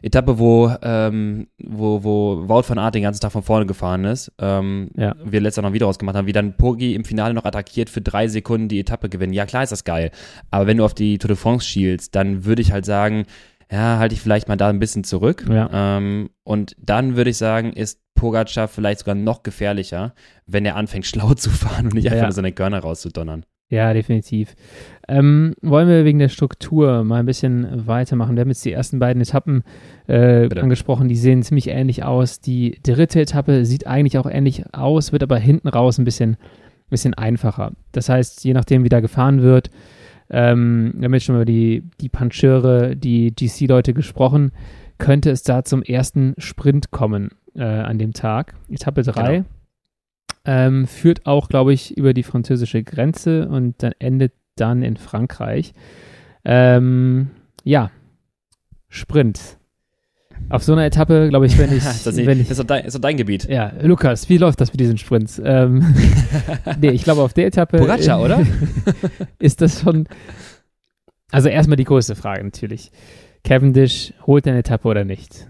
[0.00, 4.32] Etappe, wo, ähm, wo, wo Wout van Aert den ganzen Tag von vorne gefahren ist,
[4.38, 5.14] ähm, ja.
[5.22, 8.00] wir letztes Jahr noch wieder rausgemacht haben, wie dann Poggi im Finale noch attackiert für
[8.00, 9.32] drei Sekunden die Etappe gewinnen.
[9.32, 10.10] Ja, klar ist das geil.
[10.50, 13.24] Aber wenn du auf die Tour de France schielst, dann würde ich halt sagen,
[13.70, 15.44] ja, halte ich vielleicht mal da ein bisschen zurück.
[15.48, 15.68] Ja.
[15.72, 20.14] Ähm, und dann würde ich sagen, ist Pogacar vielleicht sogar noch gefährlicher,
[20.46, 22.24] wenn er anfängt, schlau zu fahren und nicht einfach ja.
[22.24, 23.44] nur seine Körner rauszudonnern.
[23.70, 24.54] Ja, definitiv.
[25.08, 28.34] Ähm, wollen wir wegen der Struktur mal ein bisschen weitermachen?
[28.34, 29.62] Wir haben jetzt die ersten beiden Etappen
[30.06, 32.40] äh, angesprochen, die sehen ziemlich ähnlich aus.
[32.40, 36.38] Die dritte Etappe sieht eigentlich auch ähnlich aus, wird aber hinten raus ein bisschen,
[36.88, 37.72] bisschen einfacher.
[37.92, 39.68] Das heißt, je nachdem, wie da gefahren wird,
[40.30, 44.52] ähm, wir haben jetzt schon über die, die Pancheure, die GC-Leute gesprochen,
[44.98, 48.54] könnte es da zum ersten Sprint kommen äh, an dem Tag.
[48.68, 49.36] Etappe 3.
[49.36, 49.46] Genau.
[50.44, 55.72] Ähm, führt auch, glaube ich, über die französische Grenze und dann endet dann in Frankreich.
[56.44, 57.30] Ähm,
[57.64, 57.90] ja,
[58.88, 59.58] Sprint.
[60.50, 61.84] Auf so einer Etappe, glaube ich, wenn ich.
[61.84, 63.48] das, ist, wenn ich, ist, doch dein, ist doch dein Gebiet.
[63.48, 65.40] Ja, Lukas, wie läuft das mit diesen Sprints?
[65.44, 65.94] Ähm,
[66.80, 67.78] nee, ich glaube, auf der Etappe.
[67.78, 68.46] Pogacar, oder?
[69.38, 70.08] ist das schon.
[71.30, 72.90] Also, erstmal die größte Frage natürlich.
[73.44, 75.48] Cavendish holt eine Etappe oder nicht?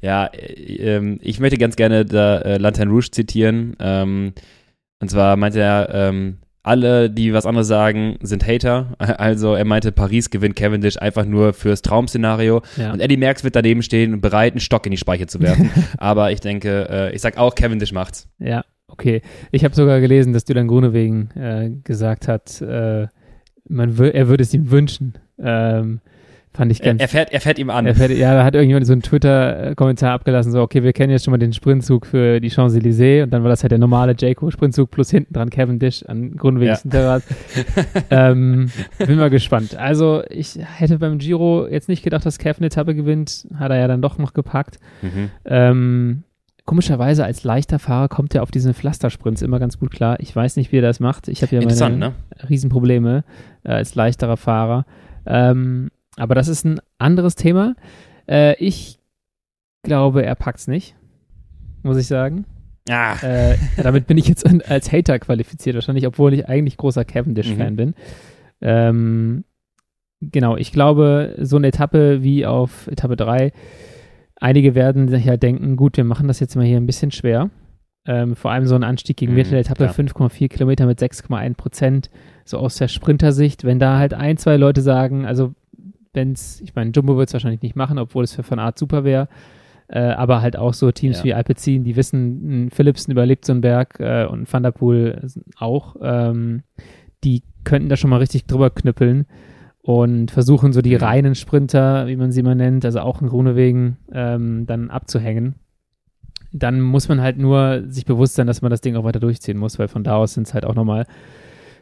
[0.00, 3.76] ja, äh, ich möchte ganz gerne da äh, Lantern Rouge zitieren.
[3.78, 4.32] Ähm,
[5.00, 6.38] und zwar meinte er, ähm,
[6.68, 8.94] alle, die was anderes sagen, sind Hater.
[9.18, 12.62] Also er meinte, Paris gewinnt Cavendish einfach nur fürs Traum-Szenario.
[12.76, 12.92] Ja.
[12.92, 15.70] Und Eddie Merckx wird daneben stehen und bereit, einen Stock in die Speiche zu werfen.
[15.98, 18.28] Aber ich denke, äh, ich sag auch, Cavendish macht's.
[18.38, 19.22] Ja, okay.
[19.50, 23.06] Ich habe sogar gelesen, dass Dylan Grunewegen äh, gesagt hat, äh,
[23.68, 25.14] man er würde es ihm wünschen.
[25.38, 26.00] Ähm,
[26.58, 27.00] Fand ich ganz.
[27.00, 27.86] Er, fährt, er fährt ihm an.
[27.86, 31.24] Er fährt, ja, da hat irgendjemand so einen Twitter-Kommentar abgelassen, so, okay, wir kennen jetzt
[31.24, 34.90] schon mal den Sprintzug für die Champs-Élysées und dann war das halt der normale Jayco-Sprintzug
[34.90, 37.20] plus hinten dran Cavendish an Grundwegs ja.
[38.10, 39.76] ähm, bin mal gespannt.
[39.76, 43.46] Also, ich hätte beim Giro jetzt nicht gedacht, dass Kev eine Etappe gewinnt.
[43.54, 44.80] Hat er ja dann doch noch gepackt.
[45.02, 45.30] Mhm.
[45.44, 46.22] Ähm,
[46.64, 50.18] komischerweise als leichter Fahrer kommt er auf diesen Pflastersprints immer ganz gut klar.
[50.18, 51.28] Ich weiß nicht, wie er das macht.
[51.28, 52.14] Ich habe ja meine ne?
[52.50, 53.22] Riesenprobleme
[53.62, 54.86] äh, als leichterer Fahrer.
[55.24, 57.74] Ähm, aber das ist ein anderes Thema.
[58.28, 58.98] Äh, ich
[59.82, 60.94] glaube, er packt es nicht,
[61.82, 62.44] muss ich sagen.
[62.88, 63.16] Ah.
[63.22, 67.76] Äh, damit bin ich jetzt als Hater qualifiziert, wahrscheinlich, obwohl ich eigentlich großer Cavendish-Fan mhm.
[67.76, 67.94] bin.
[68.60, 69.44] Ähm,
[70.20, 73.52] genau, ich glaube, so eine Etappe wie auf Etappe 3,
[74.36, 77.50] einige werden sich halt denken, gut, wir machen das jetzt mal hier ein bisschen schwer.
[78.06, 81.54] Ähm, vor allem so ein Anstieg gegen mhm, Mitte der Etappe, 5,4 Kilometer mit 6,1
[81.56, 82.10] Prozent,
[82.44, 83.64] so aus der Sprintersicht.
[83.64, 85.52] Wenn da halt ein, zwei Leute sagen, also
[86.12, 88.78] wenn es, ich meine, Jumbo wird es wahrscheinlich nicht machen, obwohl es für Van Art
[88.78, 89.28] super wäre.
[89.88, 91.24] Äh, aber halt auch so Teams ja.
[91.24, 95.96] wie Alpecin, die wissen, Philipsen überlebt so einen Berg äh, und Van der Poel auch.
[96.02, 96.62] Ähm,
[97.24, 99.26] die könnten da schon mal richtig drüber knüppeln
[99.80, 101.02] und versuchen so die mhm.
[101.02, 105.54] reinen Sprinter, wie man sie mal nennt, also auch in Grunewegen, ähm, dann abzuhängen.
[106.52, 109.56] Dann muss man halt nur sich bewusst sein, dass man das Ding auch weiter durchziehen
[109.56, 111.06] muss, weil von da aus sind es halt auch nochmal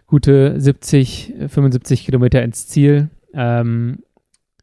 [0.06, 3.10] gute 70, 75 Kilometer ins Ziel.
[3.34, 3.98] Ähm,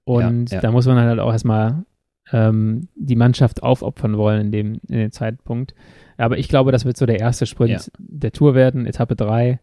[0.05, 0.61] und ja, ja.
[0.61, 1.85] da muss man halt auch erstmal
[2.31, 5.73] ähm, die Mannschaft aufopfern wollen in dem, in dem Zeitpunkt.
[6.17, 7.81] Aber ich glaube, das wird so der erste Sprint ja.
[7.97, 9.59] der Tour werden, Etappe 3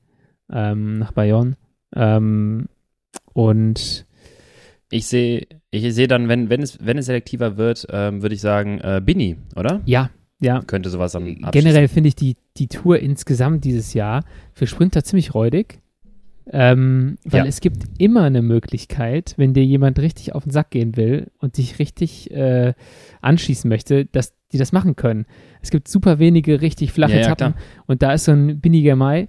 [0.53, 1.57] ähm, nach Bayonne.
[1.95, 2.69] Ähm,
[3.33, 4.07] und
[4.91, 8.41] ich sehe, ich sehe dann, wenn, wenn es, wenn es selektiver wird, ähm, würde ich
[8.41, 9.81] sagen, äh, Bini, oder?
[9.85, 10.63] Ja, ja.
[10.63, 11.51] Könnte sowas dann abschließen.
[11.53, 15.80] Generell finde ich die, die Tour insgesamt dieses Jahr für Sprinter ziemlich räudig.
[16.53, 17.47] Ähm, weil ja.
[17.47, 21.57] es gibt immer eine Möglichkeit, wenn dir jemand richtig auf den Sack gehen will und
[21.57, 22.75] dich richtig äh,
[23.21, 25.27] anschießen möchte, dass die das machen können.
[25.63, 28.97] Es gibt super wenige richtig flache ja, Etappen ja, und da ist so ein Biniger
[28.97, 29.29] Mai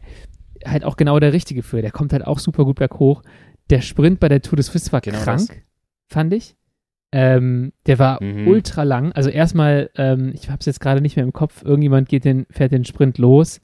[0.66, 1.82] halt auch genau der Richtige für.
[1.82, 3.22] Der kommt halt auch super gut berghoch.
[3.70, 5.58] Der Sprint bei der Tour de Suisse war genau krank, das.
[6.08, 6.56] fand ich.
[7.14, 8.48] Ähm, der war mhm.
[8.48, 9.12] ultra lang.
[9.12, 12.46] Also erstmal, ähm, ich habe es jetzt gerade nicht mehr im Kopf, irgendjemand geht den,
[12.50, 13.62] fährt den Sprint los.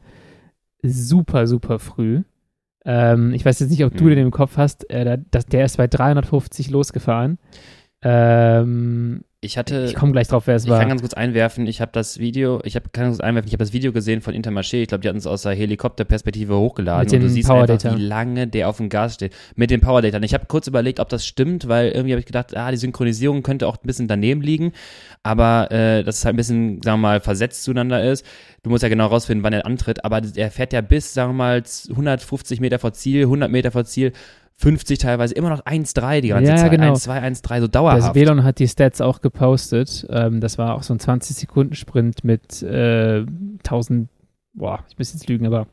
[0.83, 2.23] Super, super früh.
[2.87, 3.97] Ähm, ich weiß jetzt nicht, ob mhm.
[3.97, 4.89] du den im Kopf hast.
[4.89, 7.37] Äh, das, der ist bei 350 losgefahren.
[8.01, 9.85] Ähm, ich hatte.
[9.85, 10.77] Ich komme gleich drauf, wer es ich war.
[10.77, 11.67] Ich kann ganz kurz einwerfen.
[11.67, 13.47] Ich habe das Video, ich habe ganz kurz einwerfen.
[13.47, 14.81] Ich habe das Video gesehen von Intermarché.
[14.81, 17.03] Ich glaube, die hatten es aus der Helikopterperspektive hochgeladen.
[17.03, 19.35] Mit den und du siehst einfach, wie lange der auf dem Gas steht.
[19.55, 20.19] Mit den Power Data.
[20.23, 23.43] Ich habe kurz überlegt, ob das stimmt, weil irgendwie habe ich gedacht, ah, die Synchronisierung
[23.43, 24.73] könnte auch ein bisschen daneben liegen.
[25.21, 28.25] Aber äh, dass es halt ein bisschen, sagen wir mal, versetzt zueinander ist.
[28.63, 30.03] Du musst ja genau rausfinden, wann er antritt.
[30.03, 33.85] Aber er fährt ja bis, sagen wir mal, 150 Meter vor Ziel, 100 Meter vor
[33.85, 34.13] Ziel
[34.59, 36.71] 50 teilweise, immer noch 1-3 die ganze ja, Zeit.
[36.71, 36.93] Genau.
[36.93, 38.01] 1-2, 1-3, so dauerhaft.
[38.01, 40.07] Das Velon hat die Stats auch gepostet.
[40.09, 43.23] Ähm, das war auch so ein 20-Sekunden-Sprint mit äh,
[43.59, 44.09] 1000,
[44.53, 45.67] boah, ich muss jetzt lügen, aber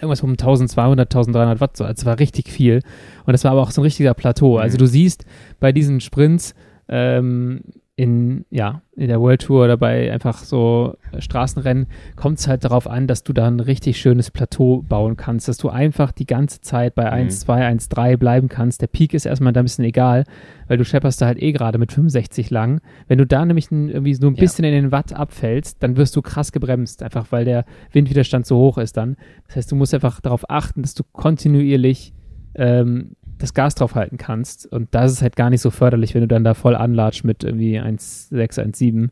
[0.00, 1.76] irgendwas um 1200, 1300 Watt.
[1.76, 1.84] So.
[1.84, 2.82] Also es war richtig viel.
[3.26, 4.56] Und das war aber auch so ein richtiger Plateau.
[4.56, 4.78] Also mhm.
[4.78, 5.26] du siehst
[5.60, 6.54] bei diesen Sprints,
[6.88, 7.60] ähm,
[7.98, 12.86] in, ja, in der World Tour oder bei einfach so Straßenrennen kommt es halt darauf
[12.86, 16.60] an, dass du da ein richtig schönes Plateau bauen kannst, dass du einfach die ganze
[16.60, 17.26] Zeit bei mhm.
[17.26, 18.82] 1, 2, 1, 3 bleiben kannst.
[18.82, 20.22] Der Peak ist erstmal da ein bisschen egal,
[20.68, 22.80] weil du schepperst da halt eh gerade mit 65 lang.
[23.08, 24.70] Wenn du da nämlich irgendwie so ein bisschen ja.
[24.70, 28.78] in den Watt abfällst, dann wirst du krass gebremst, einfach weil der Windwiderstand so hoch
[28.78, 29.16] ist dann.
[29.48, 32.12] Das heißt, du musst einfach darauf achten, dass du kontinuierlich
[32.54, 34.66] ähm, das Gas draufhalten kannst.
[34.66, 37.24] Und da ist es halt gar nicht so förderlich, wenn du dann da voll anlatscht
[37.24, 39.10] mit irgendwie 1,6, 1,7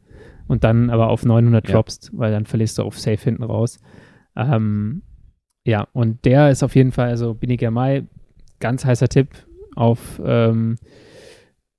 [0.48, 1.74] und dann aber auf 900 ja.
[1.74, 3.78] droppst, weil dann verlierst du auf Safe hinten raus.
[4.36, 5.02] Ähm,
[5.66, 8.04] ja, und der ist auf jeden Fall, also Biniger Mai,
[8.60, 9.28] ganz heißer Tipp
[9.74, 10.76] auf ähm,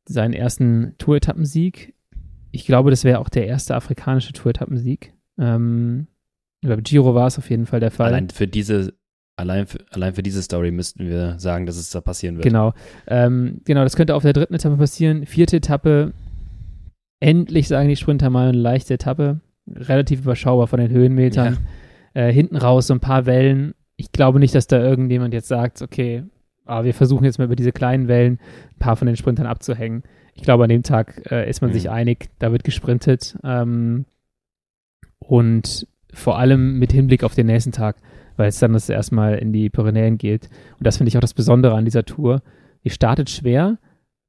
[0.07, 1.93] seinen ersten Tour-Etappensieg.
[2.51, 5.13] Ich glaube, das wäre auch der erste afrikanische Tour-Etappensieg.
[5.37, 6.07] Ähm,
[6.61, 8.07] beim Giro war es auf jeden Fall der Fall.
[8.07, 8.93] Allein für diese
[9.37, 12.43] Allein für, allein für diese Story müssten wir sagen, dass es da passieren wird.
[12.43, 12.73] Genau.
[13.05, 15.27] Ähm, genau, das könnte auf der dritten Etappe passieren.
[15.27, 16.11] Vierte Etappe,
[17.19, 19.39] endlich sagen die Sprinter mal eine leichte Etappe.
[19.67, 21.57] Relativ überschaubar von den Höhenmetern.
[22.15, 22.23] Ja.
[22.23, 23.75] Äh, hinten raus so ein paar Wellen.
[23.95, 26.23] Ich glaube nicht, dass da irgendjemand jetzt sagt, okay,
[26.65, 28.39] ah, wir versuchen jetzt mal über diese kleinen Wellen
[28.73, 30.01] ein paar von den Sprintern abzuhängen.
[30.33, 31.75] Ich glaube, an dem Tag äh, ist man mhm.
[31.75, 33.37] sich einig, da wird gesprintet.
[33.43, 34.05] Ähm,
[35.19, 37.97] und vor allem mit Hinblick auf den nächsten Tag
[38.37, 40.49] weil es dann das erstmal in die Pyrenäen geht.
[40.77, 42.41] Und das finde ich auch das Besondere an dieser Tour.
[42.83, 43.77] Die startet schwer,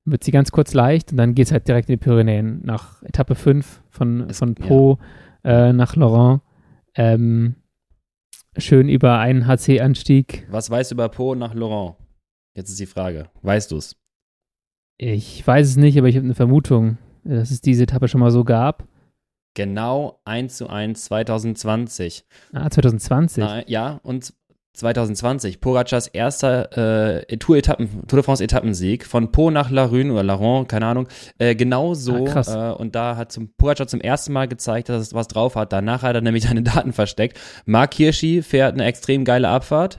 [0.05, 2.61] wird sie ganz kurz leicht und dann geht es halt direkt in die Pyrenäen.
[2.65, 4.99] Nach Etappe 5 von, von Po
[5.45, 5.69] ja.
[5.69, 6.41] äh, nach Laurent.
[6.95, 7.55] Ähm,
[8.57, 10.47] schön über einen HC-Anstieg.
[10.51, 11.97] Was weißt du über Po nach Laurent?
[12.55, 13.29] Jetzt ist die Frage.
[13.43, 13.97] Weißt du es?
[14.97, 18.33] Ich weiß es nicht, aber ich habe eine Vermutung, dass es diese Etappe schon mal
[18.33, 18.89] so gab.
[19.59, 22.25] Genau 1 zu 1 2020.
[22.53, 23.43] Ah, 2020?
[23.43, 24.33] Na, ja, und
[24.75, 25.61] 2020.
[25.61, 30.23] Pogacars erster äh, Tour, -Etappen, Tour de France Etappensieg von Po nach La Rune oder
[30.23, 31.09] Laron, keine Ahnung.
[31.39, 32.25] Äh, genau so.
[32.29, 35.57] Ah, äh, und da hat zum, Pogacar zum ersten Mal gezeigt, dass es was drauf
[35.57, 35.73] hat.
[35.73, 37.41] Danach hat er nämlich seine Daten versteckt.
[37.67, 39.99] Mark Hirschi fährt eine extrem geile Abfahrt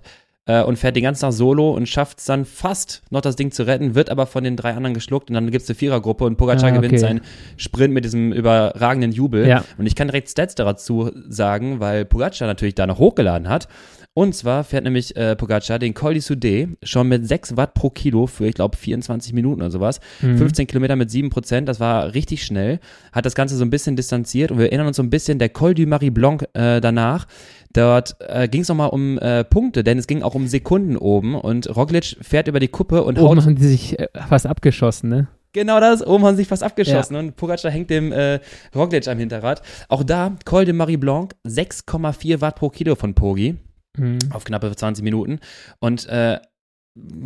[0.50, 3.52] äh, und fährt den ganzen Tag solo und schafft es dann fast noch das Ding
[3.52, 6.26] zu retten, wird aber von den drei anderen geschluckt und dann gibt es eine Vierergruppe
[6.26, 6.82] und Pogacar ah, okay.
[6.82, 7.22] gewinnt seinen
[7.56, 9.48] Sprint mit diesem überragenden Jubel.
[9.48, 9.64] Ja.
[9.78, 13.68] Und ich kann direkt Stats dazu sagen, weil Pogacar natürlich da noch hochgeladen hat.
[14.16, 17.92] Und zwar fährt nämlich äh, Pogacar den Col di Sudé schon mit 6 Watt pro
[17.92, 20.00] Kilo für, ich glaube, 24 Minuten oder sowas.
[20.22, 20.38] Mhm.
[20.38, 22.80] 15 Kilometer mit 7 Prozent, das war richtig schnell.
[23.12, 25.50] Hat das Ganze so ein bisschen distanziert und wir erinnern uns so ein bisschen, der
[25.50, 27.28] Col du Marie Blanc äh, danach,
[27.74, 31.36] Dort äh, ging es nochmal um äh, Punkte, denn es ging auch um Sekunden oben
[31.36, 33.46] und Roglic fährt über die Kuppe und oben haut.
[33.46, 35.28] haben die sich äh, fast abgeschossen, ne?
[35.52, 37.20] Genau das, oben haben sie sich fast abgeschossen ja.
[37.20, 38.40] und Pogacar hängt dem äh,
[38.76, 39.62] Roglic am Hinterrad.
[39.88, 43.58] Auch da, Col de Marie Blanc, 6,4 Watt pro Kilo von Pogi
[43.98, 44.20] mhm.
[44.32, 45.40] auf knappe 20 Minuten
[45.80, 46.40] und äh,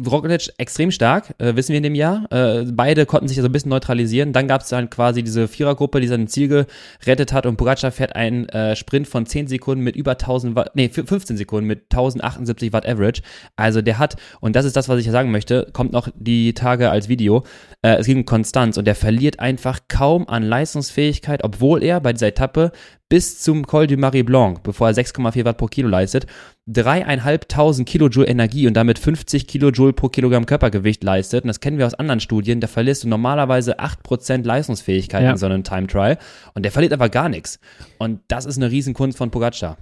[0.06, 2.26] Roglic extrem stark, äh, wissen wir in dem Jahr.
[2.32, 4.34] Äh, beide konnten sich so ein bisschen neutralisieren.
[4.34, 6.66] Dann gab es dann quasi diese Vierergruppe, die sein Ziel
[7.00, 10.72] gerettet hat und Pogacar fährt einen äh, Sprint von 10 Sekunden mit über 1000 Watt,
[10.76, 13.22] nee, 15 Sekunden mit 1078 Watt Average.
[13.56, 16.54] Also der hat, und das ist das, was ich ja sagen möchte, kommt noch die
[16.54, 17.44] Tage als Video,
[17.82, 22.14] äh, es ging um Konstanz und der verliert einfach kaum an Leistungsfähigkeit, obwohl er bei
[22.14, 22.72] dieser Etappe
[23.14, 26.26] bis zum Col du Marie Blanc, bevor er 6,4 Watt pro Kilo leistet,
[26.66, 31.44] dreieinhalbtausend Kilojoule Energie und damit 50 Kilojoule pro Kilogramm Körpergewicht leistet.
[31.44, 32.62] Und das kennen wir aus anderen Studien.
[32.62, 35.32] Da verlierst du normalerweise 8% Leistungsfähigkeit ja.
[35.32, 36.18] in so einem Time Trial.
[36.54, 37.60] Und der verliert aber gar nichts.
[37.98, 39.78] Und das ist eine Riesenkunst von Pogacar.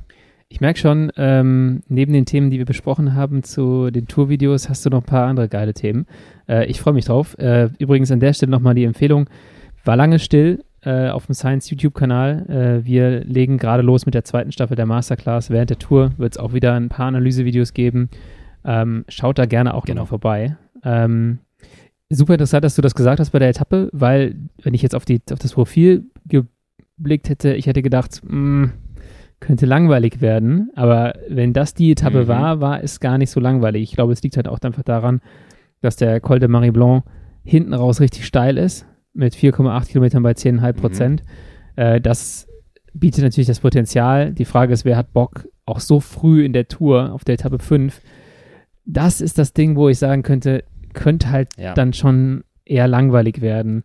[0.50, 4.86] Ich merke schon, ähm, neben den Themen, die wir besprochen haben zu den Tourvideos, hast
[4.86, 6.08] du noch ein paar andere geile Themen.
[6.50, 7.38] Äh, ich freue mich drauf.
[7.38, 9.30] Äh, übrigens an der Stelle nochmal die Empfehlung.
[9.86, 12.50] War lange still, äh, auf dem Science YouTube-Kanal.
[12.50, 15.50] Äh, wir legen gerade los mit der zweiten Staffel der Masterclass.
[15.50, 18.10] Während der Tour wird es auch wieder ein paar Analysevideos geben.
[18.66, 20.58] Ähm, schaut da gerne auch genau vorbei.
[20.84, 21.40] Ähm,
[22.10, 25.06] super interessant, dass du das gesagt hast bei der Etappe, weil, wenn ich jetzt auf,
[25.06, 28.72] die, auf das Profil geblickt hätte, ich hätte gedacht, mh, hm,
[29.40, 30.72] könnte langweilig werden.
[30.76, 32.28] Aber wenn das die Etappe mhm.
[32.28, 33.84] war, war es gar nicht so langweilig.
[33.84, 35.22] Ich glaube, es liegt halt auch einfach daran,
[35.82, 37.04] dass der Col de Marie Blanc
[37.44, 41.24] hinten raus richtig steil ist mit 4,8 Kilometern bei 10,5 Prozent.
[41.76, 41.82] Mhm.
[41.82, 42.48] Äh, das
[42.94, 44.34] bietet natürlich das Potenzial.
[44.34, 47.60] Die Frage ist, wer hat Bock, auch so früh in der Tour auf der Etappe
[47.60, 48.02] 5.
[48.86, 51.74] Das ist das Ding, wo ich sagen könnte, könnte halt ja.
[51.74, 53.84] dann schon eher langweilig werden.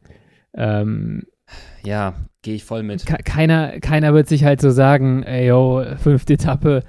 [0.55, 1.25] Ähm,
[1.85, 3.07] ja, gehe ich voll mit.
[3.07, 6.83] Keiner, keiner wird sich halt so sagen, ey, yo, fünfte Etappe,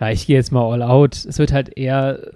[0.00, 1.14] ja, ich gehe jetzt mal all out.
[1.14, 2.32] Es wird halt eher,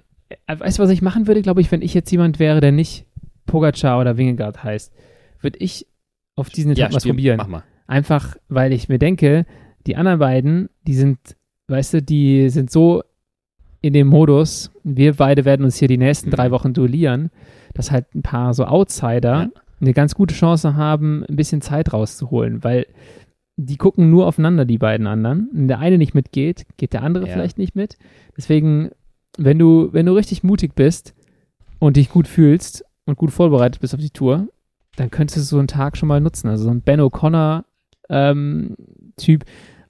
[0.47, 2.71] äh, weißt du, was ich machen würde, glaube ich, wenn ich jetzt jemand wäre, der
[2.71, 3.05] nicht
[3.45, 4.93] Pogacar oder Wingegaard heißt?
[5.43, 5.87] Würde ich
[6.35, 7.37] auf diesen Etappen ja, was probieren.
[7.37, 7.63] Mach mal.
[7.87, 9.45] Einfach, weil ich mir denke,
[9.85, 11.17] die anderen beiden, die sind,
[11.67, 13.03] weißt du, die sind so
[13.81, 16.33] in dem Modus, wir beide werden uns hier die nächsten mhm.
[16.33, 17.31] drei Wochen duellieren,
[17.73, 19.49] dass halt ein paar so Outsider ja.
[19.81, 22.85] eine ganz gute Chance haben, ein bisschen Zeit rauszuholen, weil
[23.57, 25.49] die gucken nur aufeinander, die beiden anderen.
[25.51, 27.33] Wenn der eine nicht mitgeht, geht der andere ja.
[27.33, 27.97] vielleicht nicht mit.
[28.37, 28.91] Deswegen,
[29.37, 31.13] wenn du, wenn du richtig mutig bist
[31.79, 34.47] und dich gut fühlst und gut vorbereitet bist auf die Tour,
[34.95, 36.49] dann könntest du so einen Tag schon mal nutzen.
[36.49, 37.65] Also so ein Ben O'Connor
[38.09, 38.75] ähm,
[39.17, 39.45] Typ,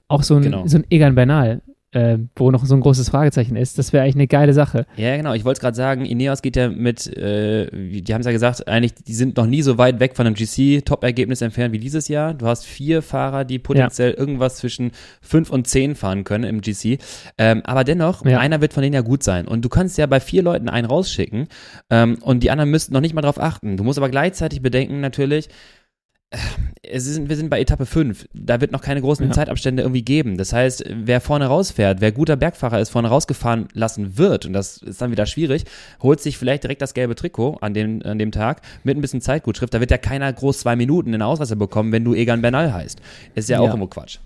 [0.08, 0.66] auch so ein, genau.
[0.66, 3.78] so ein Egan Bernal äh, wo noch so ein großes Fragezeichen ist.
[3.78, 4.86] Das wäre eigentlich eine geile Sache.
[4.96, 5.34] Ja, genau.
[5.34, 7.66] Ich wollte es gerade sagen, Ineos geht ja mit, äh,
[8.00, 10.34] die haben es ja gesagt, eigentlich, die sind noch nie so weit weg von einem
[10.34, 12.34] GC-Top-Ergebnis entfernt wie dieses Jahr.
[12.34, 14.18] Du hast vier Fahrer, die potenziell ja.
[14.18, 16.98] irgendwas zwischen fünf und zehn fahren können im GC.
[17.36, 18.38] Ähm, aber dennoch, ja.
[18.38, 19.46] einer wird von denen ja gut sein.
[19.46, 21.48] Und du kannst ja bei vier Leuten einen rausschicken
[21.90, 23.76] ähm, und die anderen müssten noch nicht mal drauf achten.
[23.76, 25.48] Du musst aber gleichzeitig bedenken natürlich,
[26.82, 28.26] ist, wir sind bei Etappe 5.
[28.32, 29.32] Da wird noch keine großen ja.
[29.32, 30.36] Zeitabstände irgendwie geben.
[30.36, 34.78] Das heißt, wer vorne rausfährt, wer guter Bergfahrer ist, vorne rausgefahren lassen wird, und das
[34.78, 35.64] ist dann wieder schwierig,
[36.02, 39.20] holt sich vielleicht direkt das gelbe Trikot an dem, an dem Tag mit ein bisschen
[39.20, 39.72] Zeitgutschrift.
[39.72, 43.00] Da wird ja keiner groß zwei Minuten in Ausreißer bekommen, wenn du Egan Bernal heißt.
[43.34, 43.60] Ist ja, ja.
[43.60, 44.18] auch irgendwo Quatsch.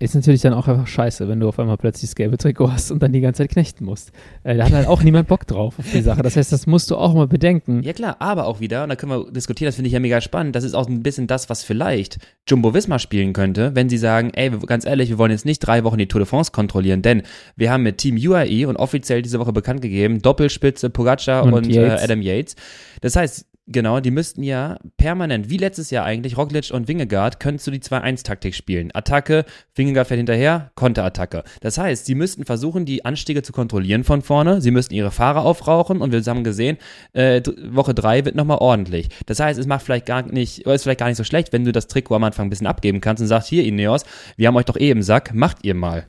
[0.00, 2.90] Ist natürlich dann auch einfach scheiße, wenn du auf einmal plötzlich das gelbe Trikot hast
[2.90, 4.12] und dann die ganze Zeit knechten musst.
[4.42, 6.22] Äh, da hat halt auch niemand Bock drauf auf die Sache.
[6.22, 7.82] Das heißt, das musst du auch mal bedenken.
[7.82, 10.20] Ja klar, aber auch wieder, und da können wir diskutieren, das finde ich ja mega
[10.20, 13.98] spannend, das ist auch ein bisschen das, was vielleicht Jumbo Visma spielen könnte, wenn sie
[13.98, 17.02] sagen, ey, ganz ehrlich, wir wollen jetzt nicht drei Wochen die Tour de France kontrollieren,
[17.02, 17.22] denn
[17.56, 21.66] wir haben mit Team UAE und offiziell diese Woche bekannt gegeben, Doppelspitze Pogacar und, und
[21.66, 22.00] Yates.
[22.00, 22.56] Äh, Adam Yates.
[23.00, 27.66] Das heißt, Genau, die müssten ja permanent, wie letztes Jahr eigentlich, Roglic und Wingegaard, könntest
[27.66, 28.90] du die 2-1-Taktik spielen.
[28.92, 31.44] Attacke, Wingegaard fährt hinterher, Konterattacke.
[31.62, 35.46] Das heißt, sie müssten versuchen, die Anstiege zu kontrollieren von vorne, sie müssten ihre Fahrer
[35.46, 36.76] aufrauchen und wir haben gesehen,
[37.14, 39.08] äh, Woche 3 wird nochmal ordentlich.
[39.24, 41.64] Das heißt, es macht vielleicht gar nicht, oder ist vielleicht gar nicht so schlecht, wenn
[41.64, 44.04] du das Trikot am Anfang ein bisschen abgeben kannst und sagst, hier Ineos,
[44.36, 46.06] wir haben euch doch eh im Sack, macht ihr mal.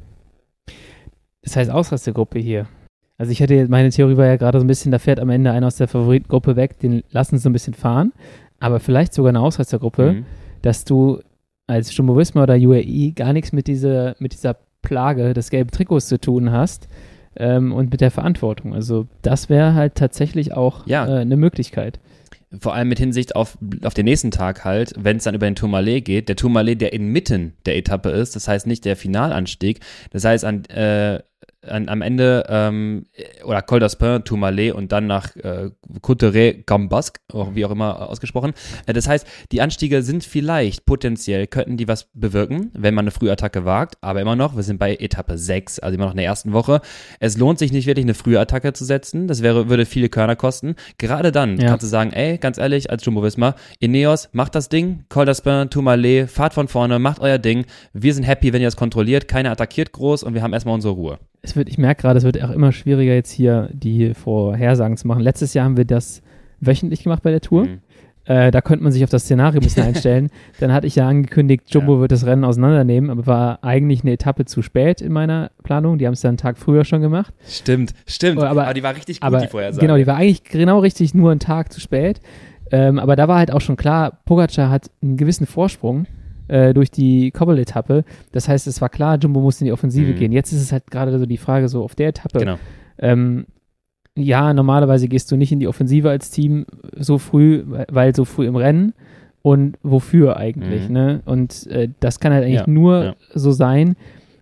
[1.41, 2.67] Das heißt Ausrastergruppe hier.
[3.17, 5.51] Also ich hätte, meine Theorie war ja gerade so ein bisschen, da fährt am Ende
[5.51, 8.11] einer aus der Favoritengruppe weg, den lassen sie so ein bisschen fahren,
[8.59, 10.25] aber vielleicht sogar eine Ausreißergruppe, mhm.
[10.61, 11.21] dass du
[11.67, 16.07] als Jumbo Visma oder UAE gar nichts mit dieser, mit dieser Plage des gelben Trikots
[16.07, 16.87] zu tun hast
[17.37, 18.73] ähm, und mit der Verantwortung.
[18.73, 21.07] Also das wäre halt tatsächlich auch ja.
[21.07, 21.99] äh, eine Möglichkeit
[22.61, 25.55] vor allem mit Hinsicht auf, auf den nächsten Tag halt, wenn es dann über den
[25.55, 29.79] Tourmalet geht, der Tourmalet, der inmitten der Etappe ist, das heißt nicht der Finalanstieg,
[30.11, 31.21] das heißt an, äh,
[31.67, 33.05] an, am Ende, ähm,
[33.43, 35.69] oder Col d'Aspin, Tourmalet und dann nach äh,
[36.01, 37.19] Couteret, Gambasque,
[37.53, 38.53] wie auch immer ausgesprochen.
[38.85, 43.11] Äh, das heißt, die Anstiege sind vielleicht potenziell, könnten die was bewirken, wenn man eine
[43.11, 46.25] Frühattacke wagt, aber immer noch, wir sind bei Etappe 6, also immer noch in der
[46.25, 46.81] ersten Woche.
[47.19, 50.75] Es lohnt sich nicht wirklich, eine Frühattacke zu setzen, das wäre, würde viele Körner kosten.
[50.97, 51.67] Gerade dann ja.
[51.67, 56.29] kannst du sagen, ey, ganz ehrlich, als Jumbo-Visma, Ineos, macht das Ding, Col d'Aspin, Tourmalet,
[56.29, 59.91] fahrt von vorne, macht euer Ding, wir sind happy, wenn ihr das kontrolliert, keiner attackiert
[59.91, 62.49] groß und wir haben erstmal unsere Ruhe es wird, ich merke gerade, es wird auch
[62.49, 65.21] immer schwieriger, jetzt hier die Vorhersagen zu machen.
[65.21, 66.21] Letztes Jahr haben wir das
[66.59, 67.65] wöchentlich gemacht bei der Tour.
[67.65, 67.79] Mhm.
[68.25, 70.29] Äh, da könnte man sich auf das Szenario ein bisschen einstellen.
[70.59, 72.01] Dann hatte ich ja angekündigt, Jumbo ja.
[72.01, 75.99] wird das Rennen auseinandernehmen, aber war eigentlich eine Etappe zu spät in meiner Planung.
[75.99, 77.33] Die haben es dann einen Tag früher schon gemacht.
[77.47, 78.41] Stimmt, stimmt.
[78.41, 79.85] Aber, aber die war richtig gut, aber, die Vorhersage.
[79.85, 82.19] Genau, die war eigentlich genau richtig nur einen Tag zu spät.
[82.71, 86.07] Ähm, aber da war halt auch schon klar, Pogacar hat einen gewissen Vorsprung
[86.47, 88.03] äh, durch die Kobbel-Etappe.
[88.31, 90.15] Das heißt, es war klar, Jumbo muss in die Offensive mhm.
[90.15, 90.31] gehen.
[90.31, 92.39] Jetzt ist es halt gerade so die Frage, so auf der Etappe.
[92.39, 92.57] Genau.
[92.97, 93.45] Ähm,
[94.17, 96.65] ja, normalerweise gehst du nicht in die Offensive als Team
[96.95, 98.93] so früh, weil so früh im Rennen.
[99.41, 100.93] Und wofür eigentlich, mhm.
[100.93, 101.21] ne?
[101.25, 103.15] Und äh, das kann halt eigentlich ja, nur ja.
[103.35, 103.95] so sein,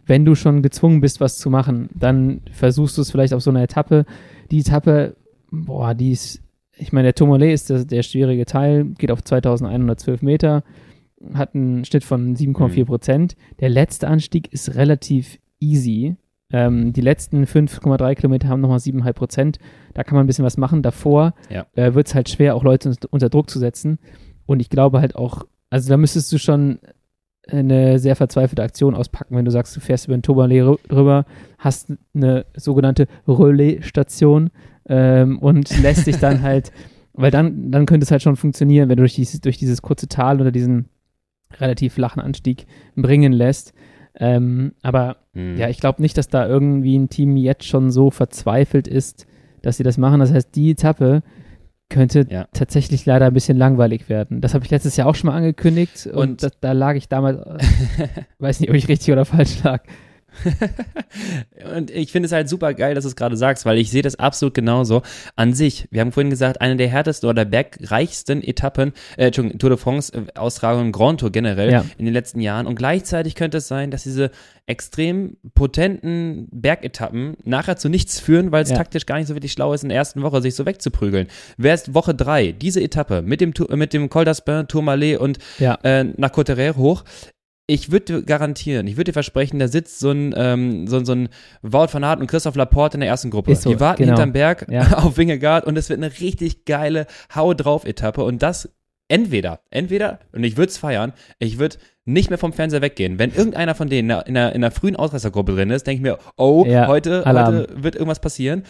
[0.05, 1.89] wenn du schon gezwungen bist, was zu machen.
[1.93, 4.05] Dann versuchst du es vielleicht auf so einer Etappe.
[4.49, 5.17] Die Etappe,
[5.51, 6.41] boah, die ist,
[6.77, 10.63] ich meine, der Tourmalet ist der, der schwierige Teil, geht auf 2112 Meter,
[11.33, 12.85] hat einen Schnitt von 7,4 mhm.
[12.85, 13.35] Prozent.
[13.35, 13.57] Mhm.
[13.59, 16.15] Der letzte Anstieg ist relativ easy.
[16.51, 19.59] Ähm, die letzten 5,3 Kilometer haben nochmal 7,5 Prozent.
[19.93, 20.83] Da kann man ein bisschen was machen.
[20.83, 21.65] Davor ja.
[21.75, 23.99] äh, wird es halt schwer, auch Leute unter Druck zu setzen.
[24.45, 26.79] Und ich glaube halt auch, also da müsstest du schon
[27.47, 31.25] eine sehr verzweifelte Aktion auspacken, wenn du sagst, du fährst über den Tourmalet rüber,
[31.57, 34.49] hast eine sogenannte Relais-Station
[34.87, 36.71] ähm, und lässt dich dann halt,
[37.13, 40.07] weil dann, dann könnte es halt schon funktionieren, wenn du durch dieses, durch dieses kurze
[40.07, 40.89] Tal oder diesen
[41.61, 43.73] relativ flachen Anstieg bringen lässt.
[44.15, 45.57] Ähm, aber mhm.
[45.57, 49.25] ja, ich glaube nicht, dass da irgendwie ein Team jetzt schon so verzweifelt ist,
[49.61, 50.19] dass sie das machen.
[50.19, 51.23] Das heißt, die Etappe
[51.89, 52.47] könnte ja.
[52.53, 54.41] tatsächlich leider ein bisschen langweilig werden.
[54.41, 57.07] Das habe ich letztes Jahr auch schon mal angekündigt und, und das, da lag ich
[57.07, 57.39] damals,
[58.39, 59.83] weiß nicht, ob ich richtig oder falsch lag.
[61.75, 64.01] und ich finde es halt super geil, dass du es gerade sagst, weil ich sehe
[64.01, 65.01] das absolut genauso.
[65.35, 69.69] An sich, wir haben vorhin gesagt, eine der härtesten oder bergreichsten Etappen, äh, Entschuldigung, Tour
[69.71, 71.85] de France äh, Austragungen Grand Tour generell ja.
[71.97, 72.67] in den letzten Jahren.
[72.67, 74.31] Und gleichzeitig könnte es sein, dass diese
[74.65, 78.77] extrem potenten Bergetappen nachher zu nichts führen, weil es ja.
[78.77, 81.27] taktisch gar nicht so wirklich schlau ist, in der ersten Woche sich so wegzuprügeln.
[81.57, 85.77] Wäre es Woche drei, diese Etappe mit dem, mit dem Col d'Aspin, Tourmalet und ja.
[85.83, 87.03] äh, nach Coterre hoch,
[87.73, 91.29] ich würde garantieren, ich würde dir versprechen, da sitzt so ein, ähm, so, so ein
[91.63, 93.55] Wout van Aert und Christoph Laporte in der ersten Gruppe.
[93.55, 94.13] So, die warten genau.
[94.13, 94.97] hinterm Berg ja.
[94.97, 98.69] auf Wingegaard und es wird eine richtig geile Hau drauf Etappe und das
[99.07, 103.17] entweder, entweder, und ich würde es feiern, ich würde nicht mehr vom Fernseher weggehen.
[103.17, 106.19] Wenn irgendeiner von denen in der, in der frühen Ausreißergruppe drin ist, denke ich mir,
[106.37, 108.63] oh, ja, heute, heute wird irgendwas passieren.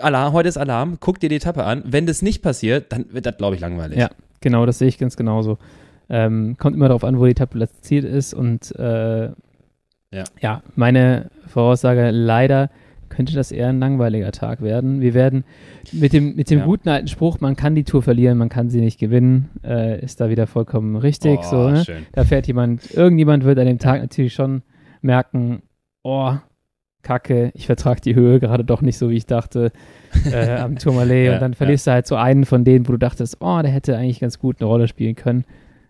[0.00, 1.84] Alarm, heute ist Alarm, guck dir die Etappe an.
[1.86, 3.98] Wenn das nicht passiert, dann wird das, glaube ich, langweilig.
[3.98, 4.10] Ja,
[4.40, 5.58] genau, das sehe ich ganz genauso.
[6.10, 8.34] Ähm, kommt immer darauf an, wo die Etappe platziert ist.
[8.34, 9.26] Und äh,
[10.10, 10.24] ja.
[10.40, 12.70] ja, meine Voraussage, leider
[13.08, 15.00] könnte das eher ein langweiliger Tag werden.
[15.00, 15.44] Wir werden
[15.92, 16.64] mit dem, mit dem ja.
[16.64, 20.20] guten alten Spruch, man kann die Tour verlieren, man kann sie nicht gewinnen, äh, ist
[20.20, 21.40] da wieder vollkommen richtig.
[21.40, 21.84] Oh, so, ne?
[22.12, 24.62] Da fährt jemand, irgendjemand wird an dem Tag natürlich schon
[25.00, 25.62] merken,
[26.02, 26.34] oh,
[27.02, 29.72] Kacke, ich vertrage die Höhe gerade doch nicht so, wie ich dachte,
[30.30, 31.26] äh, am Tourmalet.
[31.26, 31.92] ja, und dann verlierst ja.
[31.92, 34.60] du halt so einen von denen, wo du dachtest, oh, der hätte eigentlich ganz gut
[34.60, 35.44] eine Rolle spielen können.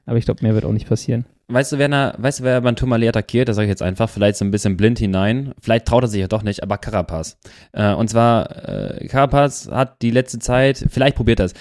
[0.09, 1.27] Aber ich glaube, mehr wird auch nicht passieren.
[1.49, 3.47] Weißt du, wer, na, weißt du, wer beim Tourmalet attackiert?
[3.47, 4.09] Das sage ich jetzt einfach.
[4.09, 5.53] Vielleicht so ein bisschen blind hinein.
[5.61, 7.37] Vielleicht traut er sich ja doch nicht, aber Carapaz.
[7.73, 11.53] Äh, und zwar, äh, Carapaz hat die letzte Zeit, vielleicht probiert das.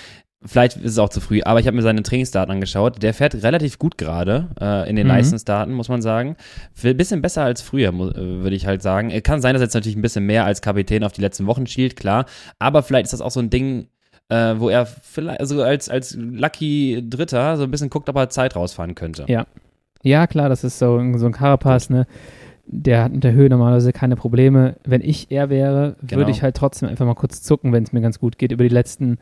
[0.46, 3.04] Vielleicht ist es auch zu früh, aber ich habe mir seine Trainingsdaten angeschaut.
[3.04, 5.14] Der fährt relativ gut gerade äh, in den mhm.
[5.14, 6.38] Leistungsdaten, muss man sagen.
[6.82, 9.12] Ein bisschen besser als früher, äh, würde ich halt sagen.
[9.24, 11.68] Kann sein, dass er jetzt natürlich ein bisschen mehr als Kapitän auf die letzten Wochen
[11.68, 12.26] schielt, klar.
[12.60, 13.90] Aber vielleicht ist das auch so ein Ding,
[14.30, 18.30] äh, wo er vielleicht, also als, als Lucky Dritter so ein bisschen guckt, ob er
[18.30, 19.26] Zeit rausfahren könnte.
[19.28, 19.46] Ja.
[20.04, 22.08] Ja, klar, das ist so, so ein Carapaz, ne?
[22.66, 24.76] Der hat mit der Höhe normalerweise keine Probleme.
[24.86, 26.20] Wenn ich er wäre, genau.
[26.20, 28.64] würde ich halt trotzdem einfach mal kurz zucken, wenn es mir ganz gut geht, über
[28.64, 29.18] die letzten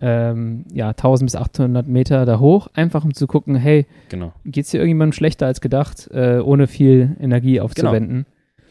[0.00, 4.32] ähm, ja, 1000 bis 800 Meter da hoch, einfach um zu gucken, hey, genau.
[4.44, 8.26] geht es hier irgendjemandem schlechter als gedacht, äh, ohne viel Energie aufzuwenden.
[8.26, 8.66] Genau.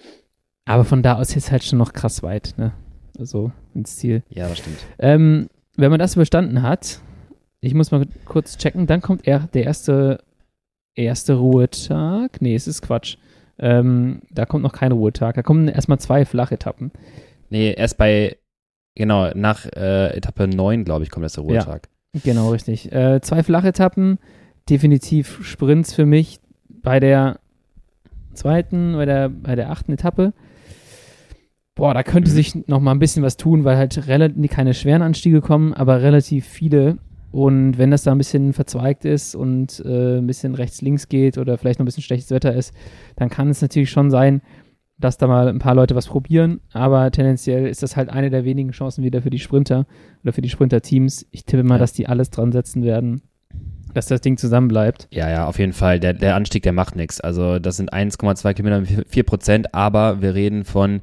[0.66, 2.74] Aber von da aus ist halt schon noch krass weit, ne?
[3.18, 4.24] Also ins Ziel.
[4.30, 4.78] Ja, das stimmt.
[5.00, 5.48] Ähm,
[5.78, 7.00] wenn man das überstanden hat,
[7.62, 10.24] ich muss mal kurz checken, dann kommt er, der erste,
[10.96, 12.42] erste Ruhetag.
[12.42, 13.18] Nee, es ist Quatsch.
[13.60, 15.36] Ähm, da kommt noch kein Ruhetag.
[15.36, 16.92] Da kommen erstmal zwei Flachetappen.
[17.50, 18.38] Nee, erst bei,
[18.96, 21.88] genau, nach äh, Etappe 9, glaube ich, kommt erst der Ruhetag.
[22.14, 22.92] Ja, genau, richtig.
[22.92, 24.20] Äh, zwei Flachetappen,
[24.70, 27.40] definitiv Sprints für mich bei der
[28.34, 30.34] zweiten, bei der, bei der achten Etappe.
[31.78, 32.36] Boah, da könnte mhm.
[32.36, 36.02] sich noch mal ein bisschen was tun, weil halt relativ keine schweren Anstiege kommen, aber
[36.02, 36.98] relativ viele.
[37.32, 41.58] Und wenn das da ein bisschen verzweigt ist und äh, ein bisschen rechts-links geht oder
[41.58, 42.74] vielleicht noch ein bisschen schlechtes Wetter ist,
[43.16, 44.42] dann kann es natürlich schon sein,
[44.98, 46.62] dass da mal ein paar Leute was probieren.
[46.74, 49.86] Aber tendenziell ist das halt eine der wenigen Chancen wieder für die Sprinter
[50.24, 51.28] oder für die Sprinter-Teams.
[51.30, 51.80] Ich tippe mal, ja.
[51.80, 53.22] dass die alles dran setzen werden,
[53.94, 55.08] dass das Ding zusammenbleibt.
[55.12, 56.00] Ja, ja, auf jeden Fall.
[56.00, 57.20] Der, der Anstieg, der macht nichts.
[57.22, 61.02] Also das sind 1,2 Kilometer, 4 Prozent, aber wir reden von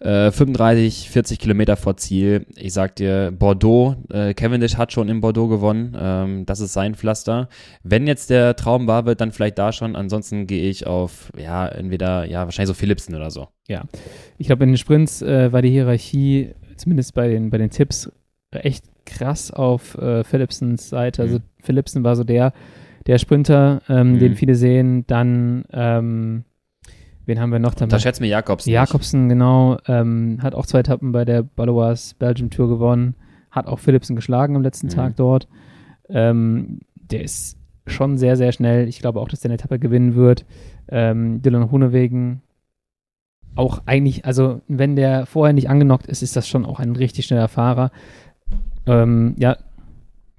[0.00, 2.46] äh, 35, 40 Kilometer vor Ziel.
[2.56, 5.96] Ich sag dir, Bordeaux, äh, Cavendish hat schon in Bordeaux gewonnen.
[5.98, 7.48] Ähm, das ist sein Pflaster.
[7.82, 9.96] Wenn jetzt der Traum wahr wird, dann vielleicht da schon.
[9.96, 13.48] Ansonsten gehe ich auf, ja, entweder, ja, wahrscheinlich so Philipsen oder so.
[13.66, 13.84] Ja.
[14.38, 18.10] Ich glaube, in den Sprints äh, war die Hierarchie, zumindest bei den, bei den Tipps,
[18.50, 21.22] echt krass auf äh, Philipsens Seite.
[21.22, 21.42] Also mhm.
[21.62, 22.52] Philipsen war so der,
[23.06, 24.18] der Sprinter, ähm, mhm.
[24.18, 25.06] den viele sehen.
[25.06, 26.44] Dann, ähm,
[27.26, 27.74] wen haben wir noch?
[27.74, 28.70] Da schätzt mir Jakobsen.
[28.72, 29.34] Jakobsen, nicht.
[29.34, 29.78] genau.
[29.86, 33.14] Ähm, hat auch zwei Etappen bei der Balois Belgium Tour gewonnen.
[33.50, 34.92] Hat auch Philipsen geschlagen am letzten mhm.
[34.92, 35.48] Tag dort.
[36.08, 37.56] Ähm, der ist
[37.86, 38.88] schon sehr, sehr schnell.
[38.88, 40.44] Ich glaube auch, dass der eine Etappe gewinnen wird.
[40.88, 42.42] Ähm, Dylan Hunewegen
[43.54, 47.26] auch eigentlich, also wenn der vorher nicht angenockt ist, ist das schon auch ein richtig
[47.26, 47.90] schneller Fahrer.
[48.88, 49.56] Ähm, ja.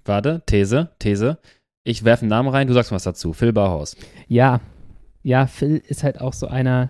[0.06, 1.38] Warte, These, These.
[1.84, 3.34] Ich werfe einen Namen rein, du sagst was dazu.
[3.34, 3.95] Phil Bauhaus.
[4.28, 4.62] Ja.
[5.22, 6.89] Ja, Phil ist halt auch so einer,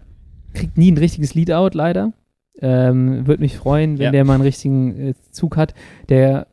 [0.53, 2.14] kriegt nie ein richtiges Leadout leider.
[2.62, 4.12] Ähm, Würde mich freuen, wenn ja.
[4.12, 5.74] der mal einen richtigen äh, Zug hat.
[6.10, 6.47] Der,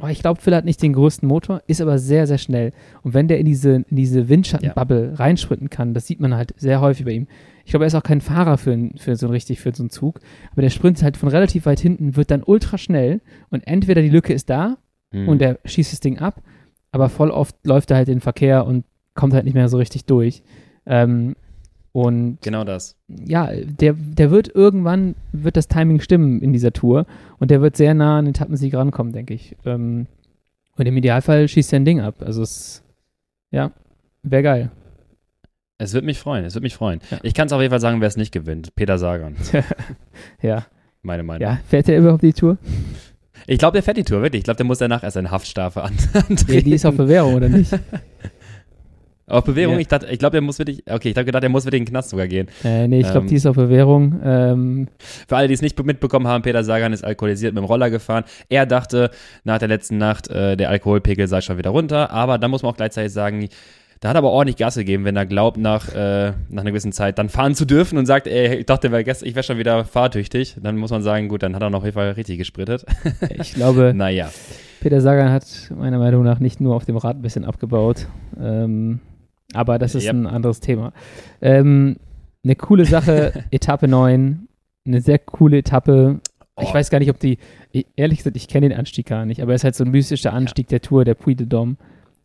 [0.00, 2.72] oh, ich glaube, Phil hat nicht den größten Motor, ist aber sehr, sehr schnell.
[3.02, 5.14] Und wenn der in diese, in diese Windschattenbubble ja.
[5.14, 7.28] reinsprinten kann, das sieht man halt sehr häufig bei ihm.
[7.68, 10.20] Ich glaube, er ist auch kein Fahrer für, für so richtig für so einen Zug.
[10.52, 14.08] Aber der sprintet halt von relativ weit hinten, wird dann ultra schnell und entweder die
[14.08, 14.78] Lücke ist da
[15.12, 15.28] mhm.
[15.28, 16.40] und er schießt das Ding ab,
[16.92, 19.76] aber voll oft läuft er halt in den Verkehr und kommt halt nicht mehr so
[19.76, 20.42] richtig durch.
[20.86, 21.36] Ähm,
[21.92, 22.96] und genau das.
[23.06, 27.04] Ja, der, der wird irgendwann, wird das Timing stimmen in dieser Tour
[27.38, 29.58] und der wird sehr nah an den Etappensieg rankommen, denke ich.
[29.66, 30.06] Ähm,
[30.78, 32.22] und im Idealfall schießt er ein Ding ab.
[32.24, 32.82] Also es,
[33.50, 33.72] ja,
[34.22, 34.70] wäre geil.
[35.80, 37.00] Es wird mich freuen, es wird mich freuen.
[37.08, 37.18] Ja.
[37.22, 38.74] Ich kann es auf jeden Fall sagen, wer es nicht gewinnt.
[38.74, 39.36] Peter Sagan.
[40.42, 40.66] ja.
[41.02, 41.40] Meine Meinung.
[41.40, 42.58] Ja, fährt der überhaupt die Tour?
[43.46, 44.40] Ich glaube, der fährt die Tour, wirklich.
[44.40, 46.52] Ich glaube, der muss danach erst eine Haftstrafe an antreten.
[46.52, 47.72] Ja, die ist auf Bewährung, oder nicht?
[49.28, 49.74] Auf Bewährung?
[49.74, 49.80] Ja.
[49.80, 51.84] Ich, dachte, ich glaube, der muss wirklich, okay, ich habe gedacht, der muss wirklich in
[51.84, 52.48] den Knast sogar gehen.
[52.64, 54.18] Äh, nee, ich glaube, ähm, die ist auf Bewährung.
[54.24, 57.90] Ähm, für alle, die es nicht mitbekommen haben, Peter Sagan ist alkoholisiert mit dem Roller
[57.90, 58.24] gefahren.
[58.48, 59.10] Er dachte
[59.44, 62.72] nach der letzten Nacht, äh, der Alkoholpegel sei schon wieder runter, aber da muss man
[62.72, 63.50] auch gleichzeitig sagen,
[64.00, 66.92] da hat er aber ordentlich Gas gegeben, wenn er glaubt, nach, äh, nach einer gewissen
[66.92, 70.56] Zeit dann fahren zu dürfen und sagt, ey, ich dachte, ich wäre schon wieder fahrtüchtig.
[70.62, 72.84] Dann muss man sagen, gut, dann hat er noch auf jeden Fall richtig gesprittet.
[73.38, 74.30] ich glaube, naja.
[74.80, 75.44] Peter Sagan hat
[75.76, 78.06] meiner Meinung nach nicht nur auf dem Rad ein bisschen abgebaut.
[78.40, 79.00] Ähm,
[79.52, 80.14] aber das ist yep.
[80.14, 80.92] ein anderes Thema.
[81.40, 81.96] Ähm,
[82.44, 84.46] eine coole Sache, Etappe 9.
[84.86, 86.20] Eine sehr coole Etappe.
[86.54, 86.62] Oh.
[86.62, 87.38] Ich weiß gar nicht, ob die,
[87.96, 90.32] ehrlich gesagt, ich kenne den Anstieg gar nicht, aber es ist halt so ein mystischer
[90.32, 90.78] Anstieg ja.
[90.78, 91.76] der Tour, der Puy de Dôme.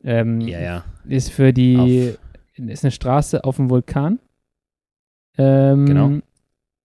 [0.04, 0.84] Ähm, ja, ja.
[1.08, 2.16] Ist für die,
[2.58, 2.68] auf.
[2.68, 4.20] ist eine Straße auf dem Vulkan.
[5.38, 6.12] Ähm, genau.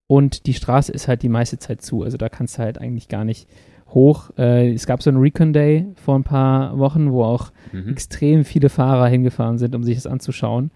[0.07, 2.03] Und die Straße ist halt die meiste Zeit zu.
[2.03, 3.47] Also da kannst du halt eigentlich gar nicht
[3.89, 4.31] hoch.
[4.37, 7.89] Äh, es gab so einen Recon Day vor ein paar Wochen, wo auch mhm.
[7.89, 10.71] extrem viele Fahrer hingefahren sind, um sich das anzuschauen,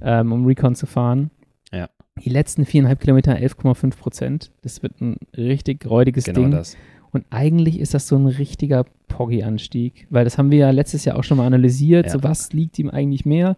[0.00, 1.30] ähm, um Recon zu fahren.
[1.72, 1.88] Ja.
[2.24, 4.52] Die letzten viereinhalb Kilometer 11,5 Prozent.
[4.62, 6.50] Das wird ein richtig räudiges genau Ding.
[6.52, 6.76] Das.
[7.16, 11.18] Und eigentlich ist das so ein richtiger Poggy-Anstieg, weil das haben wir ja letztes Jahr
[11.18, 12.04] auch schon mal analysiert.
[12.04, 12.12] Ja.
[12.12, 13.56] So, was liegt ihm eigentlich mehr?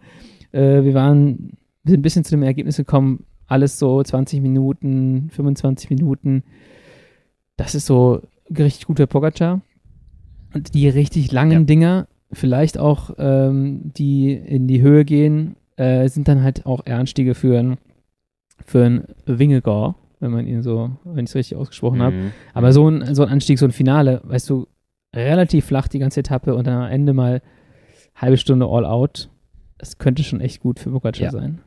[0.53, 5.29] Äh, wir waren, wir sind ein bisschen zu dem Ergebnis gekommen, alles so 20 Minuten,
[5.31, 6.43] 25 Minuten.
[7.57, 9.59] Das ist so richtig guter Pogacar.
[10.53, 11.65] Und die richtig langen ja.
[11.65, 17.35] Dinger, vielleicht auch ähm, die in die Höhe gehen, äh, sind dann halt auch Anstiege
[17.35, 17.77] für ein,
[18.65, 22.03] für ein Wingegor wenn man ihn so, wenn ich es richtig ausgesprochen mhm.
[22.03, 22.15] habe.
[22.53, 24.67] Aber so ein, so ein Anstieg, so ein Finale, weißt du,
[25.15, 27.41] relativ flach die ganze Etappe und dann am Ende mal
[28.15, 29.29] halbe Stunde all out.
[29.77, 31.31] Das könnte schon echt gut für Pogacar ja.
[31.31, 31.61] sein.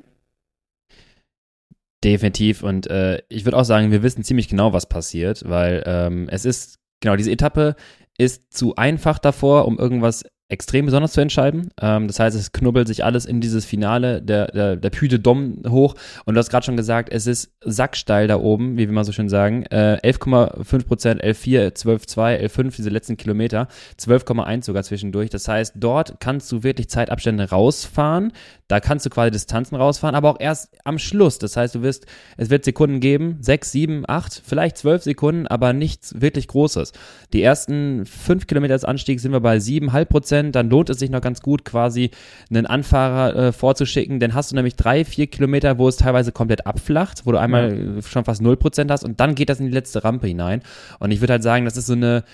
[2.04, 6.28] Definitiv und äh, ich würde auch sagen, wir wissen ziemlich genau, was passiert, weil ähm,
[6.28, 7.76] es ist, genau, diese Etappe
[8.18, 11.70] ist zu einfach davor, um irgendwas extrem besonders zu entscheiden.
[11.80, 15.62] Ähm, das heißt, es knubbelt sich alles in dieses Finale der, der, der de Dom
[15.68, 15.94] hoch.
[16.26, 19.12] Und du hast gerade schon gesagt, es ist sacksteil da oben, wie wir mal so
[19.12, 19.64] schön sagen.
[19.70, 23.66] Äh, 11,5 Prozent, 11,4, 12,2, 11,5, diese letzten Kilometer.
[23.98, 25.30] 12,1 sogar zwischendurch.
[25.30, 28.32] Das heißt, dort kannst du wirklich Zeitabstände rausfahren.
[28.68, 31.38] Da kannst du quasi Distanzen rausfahren, aber auch erst am Schluss.
[31.38, 35.72] Das heißt, du wirst, es wird Sekunden geben, 6, 7, 8, vielleicht 12 Sekunden, aber
[35.72, 36.92] nichts wirklich Großes.
[37.32, 40.98] Die ersten 5 Kilometer des Anstiegs sind wir bei 7,5 Prozent Prozent, dann lohnt es
[40.98, 42.10] sich noch ganz gut, quasi
[42.50, 44.20] einen Anfahrer äh, vorzuschicken.
[44.20, 47.94] Dann hast du nämlich drei, vier Kilometer, wo es teilweise komplett abflacht, wo du einmal
[47.96, 48.02] ja.
[48.02, 50.62] schon fast null Prozent hast und dann geht das in die letzte Rampe hinein.
[50.98, 52.24] Und ich würde halt sagen, das ist so eine,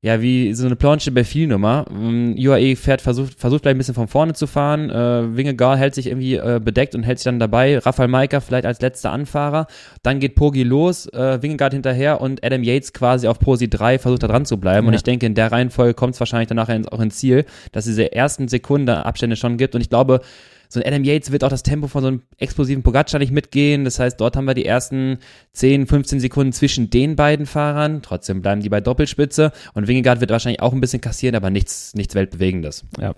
[0.00, 1.86] ja, wie so eine Planche Befehl-Nummer.
[1.90, 4.90] Ähm, UAE fährt, versucht, versucht vielleicht ein bisschen von vorne zu fahren.
[4.90, 7.78] Äh, Wingegaard hält sich irgendwie äh, bedeckt und hält sich dann dabei.
[7.78, 9.66] Rafael Maika vielleicht als letzter Anfahrer.
[10.04, 14.22] Dann geht Pogi los, äh, Wingegaard hinterher und Adam Yates quasi auf Posi 3 versucht
[14.22, 14.86] da dran zu bleiben.
[14.86, 14.88] Ja.
[14.88, 17.96] Und ich denke, in der Reihenfolge kommt es wahrscheinlich danach auch ins Ziel, dass es
[17.96, 19.74] diese ersten Sekunden Abstände schon gibt.
[19.74, 20.20] Und ich glaube,
[20.68, 23.84] so ein Adam Yates wird auch das Tempo von so einem explosiven Pogacar nicht mitgehen.
[23.84, 25.18] Das heißt, dort haben wir die ersten
[25.52, 28.02] 10, 15 Sekunden zwischen den beiden Fahrern.
[28.02, 29.52] Trotzdem bleiben die bei Doppelspitze.
[29.72, 32.84] Und Wingegaard wird wahrscheinlich auch ein bisschen kassieren, aber nichts, nichts Weltbewegendes.
[33.00, 33.14] Ja.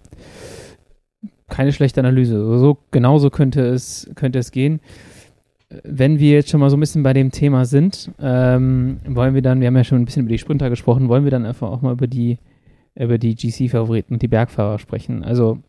[1.49, 2.37] Keine schlechte Analyse.
[2.59, 4.81] So, genauso könnte es, könnte es gehen.
[5.83, 9.43] Wenn wir jetzt schon mal so ein bisschen bei dem Thema sind, ähm, wollen wir
[9.43, 11.69] dann, wir haben ja schon ein bisschen über die Sprinter gesprochen, wollen wir dann einfach
[11.69, 12.39] auch mal über die,
[12.95, 15.25] über die GC-Favoriten und die Bergfahrer sprechen.
[15.25, 15.61] Also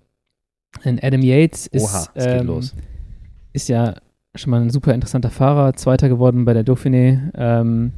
[0.85, 2.61] und Adam Yates ist, Oha, ähm,
[3.53, 3.95] ist ja
[4.35, 7.31] schon mal ein super interessanter Fahrer, Zweiter geworden bei der Dauphiné.
[7.35, 7.91] Ähm,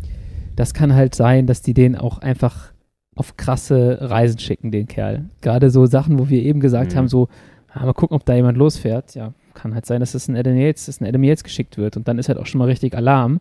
[0.55, 2.73] das kann halt sein, dass die den auch einfach
[3.15, 5.25] auf krasse Reisen schicken, den Kerl.
[5.41, 6.97] Gerade so Sachen, wo wir eben gesagt mhm.
[6.97, 7.27] haben, so,
[7.71, 9.15] ah, mal gucken, ob da jemand losfährt.
[9.15, 11.95] Ja, kann halt sein, dass das ein Adam Yates, dass ein Adam Yates geschickt wird.
[11.95, 13.39] Und dann ist halt auch schon mal richtig Alarm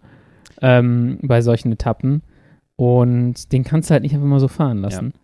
[0.61, 2.23] ähm, bei solchen Etappen.
[2.77, 5.15] Und den kannst du halt nicht einfach mal so fahren lassen.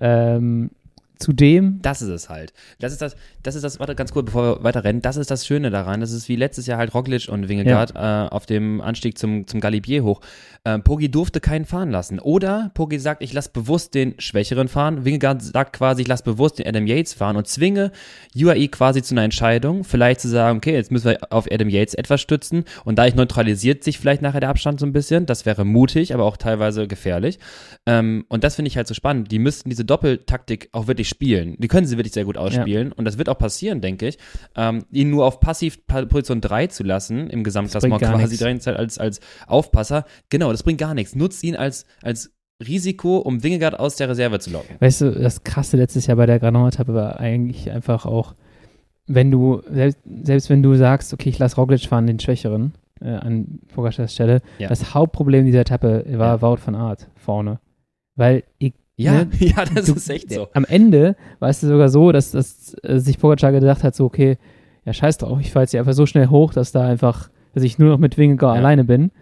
[0.00, 0.36] Ja.
[0.36, 0.70] Ähm,
[1.18, 1.80] Zudem.
[1.82, 2.52] Das ist es halt.
[2.78, 5.30] Das ist das, das ist das, warte ganz kurz, bevor wir weiter rennen, das ist
[5.30, 6.00] das Schöne daran.
[6.00, 8.26] Das ist wie letztes Jahr halt Roglic und Wingegaard ja.
[8.26, 10.20] äh, auf dem Anstieg zum, zum Galibier hoch.
[10.64, 12.20] Äh, Pogi durfte keinen fahren lassen.
[12.20, 15.04] Oder Pogi sagt, ich lasse bewusst den Schwächeren fahren.
[15.04, 17.90] Wingegaard sagt quasi, ich lasse bewusst den Adam Yates fahren und zwinge
[18.36, 19.84] UAE quasi zu einer Entscheidung.
[19.84, 23.82] Vielleicht zu sagen, okay, jetzt müssen wir auf Adam Yates etwas stützen und dadurch neutralisiert
[23.82, 25.26] sich vielleicht nachher der Abstand so ein bisschen.
[25.26, 27.38] Das wäre mutig, aber auch teilweise gefährlich.
[27.86, 29.32] Ähm, und das finde ich halt so spannend.
[29.32, 31.56] Die müssten diese Doppeltaktik auch wirklich spielen.
[31.58, 32.88] Die können sie wirklich sehr gut ausspielen.
[32.88, 32.94] Ja.
[32.96, 34.18] Und das wird auch passieren, denke ich.
[34.56, 38.98] Ähm, ihn nur auf Passivposition 3 zu lassen, im Gesamtklassement quasi die ganze Zeit als,
[38.98, 40.04] als Aufpasser.
[40.30, 41.14] Genau, das bringt gar nichts.
[41.14, 42.32] Nutzt ihn als, als
[42.66, 44.76] Risiko, um Wingegaard aus der Reserve zu locken.
[44.80, 48.34] Weißt du, das krasse letztes Jahr bei der Granon-Etappe war eigentlich einfach auch,
[49.06, 53.10] wenn du, selbst, selbst wenn du sagst, okay, ich lasse Roglic fahren, den Schwächeren, äh,
[53.10, 54.68] an Pogacars Stelle, ja.
[54.68, 56.42] das Hauptproblem dieser Etappe war ja.
[56.42, 57.60] Wout van Art vorne.
[58.16, 60.48] Weil ich, ja, ne, ja, das du, ist echt so.
[60.52, 64.38] Am Ende war es sogar so, dass, dass äh, sich Pogacar gedacht hat, so, okay,
[64.84, 67.62] ja, scheiß drauf, ich fahre jetzt hier einfach so schnell hoch, dass da einfach, dass
[67.62, 68.60] ich nur noch mit Wingegaard ja.
[68.60, 69.12] alleine bin.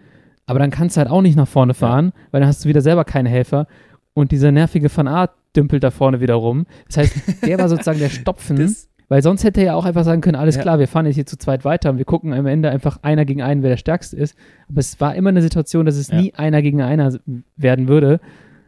[0.47, 2.21] Aber dann kannst du halt auch nicht nach vorne fahren, ja.
[2.31, 3.67] weil dann hast du wieder selber keine Helfer.
[4.13, 6.65] Und dieser nervige Van Art dümpelt da vorne wieder rum.
[6.87, 8.55] Das heißt, der war sozusagen der Stopfen.
[8.55, 10.61] Das, weil sonst hätte er ja auch einfach sagen können, alles ja.
[10.63, 13.25] klar, wir fahren jetzt hier zu zweit weiter und wir gucken am Ende einfach einer
[13.25, 14.35] gegen einen, wer der Stärkste ist.
[14.69, 16.19] Aber es war immer eine Situation, dass es ja.
[16.19, 17.13] nie einer gegen einer
[17.55, 18.19] werden würde,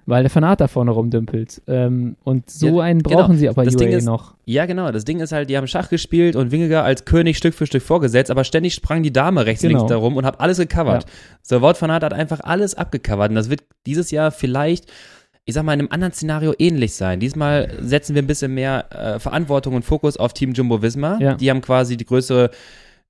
[0.09, 1.61] weil der Fanat da vorne rumdümpelt.
[1.67, 3.39] Ähm, und so einen brauchen genau.
[3.39, 4.33] sie aber das UAE ist, noch.
[4.45, 4.91] Ja, genau.
[4.91, 7.83] Das Ding ist halt, die haben Schach gespielt und Wingegar als König Stück für Stück
[7.83, 9.77] vorgesetzt, aber ständig sprang die Dame rechts genau.
[9.77, 11.03] links darum und hat alles gecovert.
[11.03, 11.09] Ja.
[11.43, 14.85] So, Wort Fanat hat einfach alles abgecovert und das wird dieses Jahr vielleicht
[15.45, 17.19] ich sag mal, in einem anderen Szenario ähnlich sein.
[17.19, 21.17] Diesmal setzen wir ein bisschen mehr äh, Verantwortung und Fokus auf Team Jumbo Visma.
[21.19, 21.33] Ja.
[21.33, 22.51] Die haben quasi die größere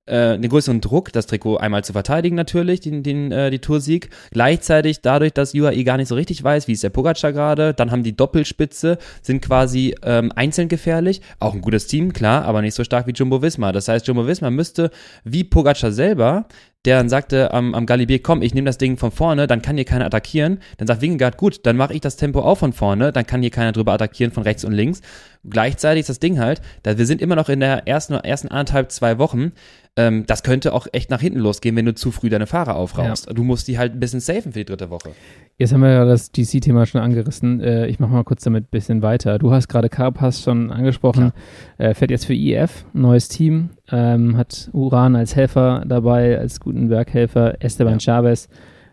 [0.06, 4.10] äh, einen größeren Druck, das Trikot einmal zu verteidigen natürlich, den, den, äh, die Toursieg.
[4.30, 7.90] Gleichzeitig dadurch, dass UAE gar nicht so richtig weiß, wie ist der Pogacar gerade, dann
[7.90, 11.20] haben die Doppelspitze, sind quasi ähm, einzeln gefährlich.
[11.38, 13.72] Auch ein gutes Team, klar, aber nicht so stark wie Jumbo Visma.
[13.72, 14.90] Das heißt, Jumbo Visma müsste
[15.24, 16.46] wie Pogacar selber
[16.86, 19.76] der dann sagte am, am Galibier, komm, ich nehme das Ding von vorne, dann kann
[19.76, 20.60] hier keiner attackieren.
[20.78, 23.50] Dann sagt Wingegaard, gut, dann mache ich das Tempo auch von vorne, dann kann hier
[23.50, 25.02] keiner drüber attackieren von rechts und links.
[25.48, 28.92] Gleichzeitig ist das Ding halt, da wir sind immer noch in der ersten, ersten anderthalb,
[28.92, 29.52] zwei Wochen,
[29.96, 33.26] ähm, das könnte auch echt nach hinten losgehen, wenn du zu früh deine Fahrer aufraust.
[33.26, 33.32] Ja.
[33.32, 35.10] Du musst die halt ein bisschen safen für die dritte Woche.
[35.58, 37.60] Jetzt haben wir ja das GC-Thema schon angerissen.
[37.60, 39.38] Äh, ich mache mal kurz damit ein bisschen weiter.
[39.38, 41.32] Du hast gerade Carpass schon angesprochen.
[41.76, 43.70] Äh, fährt jetzt für IF, neues Team.
[43.92, 47.62] Ähm, hat Uran als Helfer dabei, als guten Werkhelfer.
[47.62, 48.00] Esteban ja.
[48.00, 48.48] Chavez.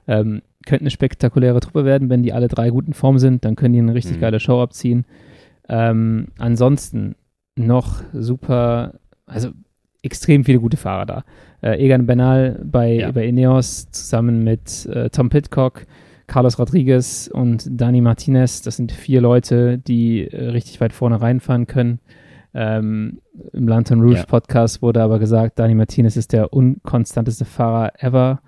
[0.07, 3.45] Ähm, könnte eine spektakuläre Truppe werden, wenn die alle drei gut in Form sind.
[3.45, 4.21] Dann können die eine richtig mhm.
[4.21, 5.05] geile Show abziehen.
[5.69, 7.15] Ähm, ansonsten
[7.55, 8.93] noch super,
[9.25, 9.49] also
[10.01, 11.23] extrem viele gute Fahrer da.
[11.61, 13.11] Äh, Egan Bernal bei, ja.
[13.11, 15.85] bei Ineos zusammen mit äh, Tom Pitcock,
[16.27, 18.61] Carlos Rodriguez und Dani Martinez.
[18.61, 21.99] Das sind vier Leute, die äh, richtig weit vorne reinfahren können.
[22.59, 23.19] Ähm,
[23.53, 24.25] Im Lantern Rouge ja.
[24.25, 28.41] Podcast wurde aber gesagt, Dani Martinez ist der unkonstanteste Fahrer ever.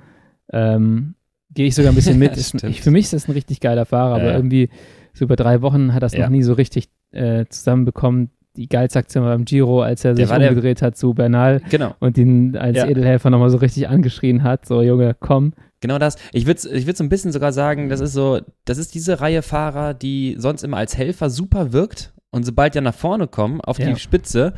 [0.51, 1.13] Ähm,
[1.53, 2.31] Gehe ich sogar ein bisschen mit.
[2.37, 4.69] ist, ich, für mich ist das ein richtig geiler Fahrer, aber irgendwie
[5.13, 9.23] so über drei Wochen hat das noch nie so richtig äh, zusammenbekommen die geilste Aktion
[9.23, 11.95] beim Giro, als er sich umgedreht der, hat zu Bernal genau.
[11.99, 12.87] und ihn als ja.
[12.87, 15.53] Edelhelfer nochmal so richtig angeschrien hat, so Junge, komm.
[15.81, 16.17] Genau das.
[16.33, 19.21] Ich würde ich würd so ein bisschen sogar sagen, das ist so, das ist diese
[19.21, 23.61] Reihe Fahrer, die sonst immer als Helfer super wirkt und sobald ja nach vorne kommen,
[23.61, 23.89] auf ja.
[23.89, 24.53] die Spitze,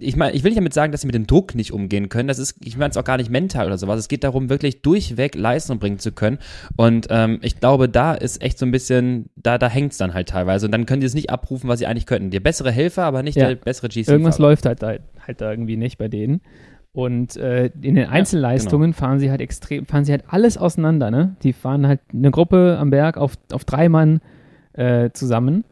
[0.00, 2.26] ich meine, ich will nicht damit sagen, dass sie mit dem Druck nicht umgehen können.
[2.26, 4.00] Das ist, ich meine es auch gar nicht mental oder sowas.
[4.00, 6.38] Es geht darum, wirklich durchweg Leistung bringen zu können.
[6.76, 10.14] Und ähm, ich glaube, da ist echt so ein bisschen, da, da hängt es dann
[10.14, 10.66] halt teilweise.
[10.66, 12.30] Und dann können die es nicht abrufen, was sie eigentlich könnten.
[12.30, 13.48] Der bessere Helfer, aber nicht ja.
[13.48, 14.08] der bessere GC.
[14.08, 14.94] Irgendwas läuft halt da,
[15.24, 16.40] halt da irgendwie nicht bei denen.
[16.92, 19.06] Und äh, in den Einzelleistungen ja, genau.
[19.06, 21.36] fahren sie halt extrem, fahren sie halt alles auseinander, ne?
[21.44, 24.20] Die fahren halt eine Gruppe am Berg auf, auf drei Mann
[24.72, 25.62] äh, zusammen.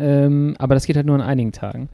[0.00, 1.88] Ähm, aber das geht halt nur an einigen Tagen.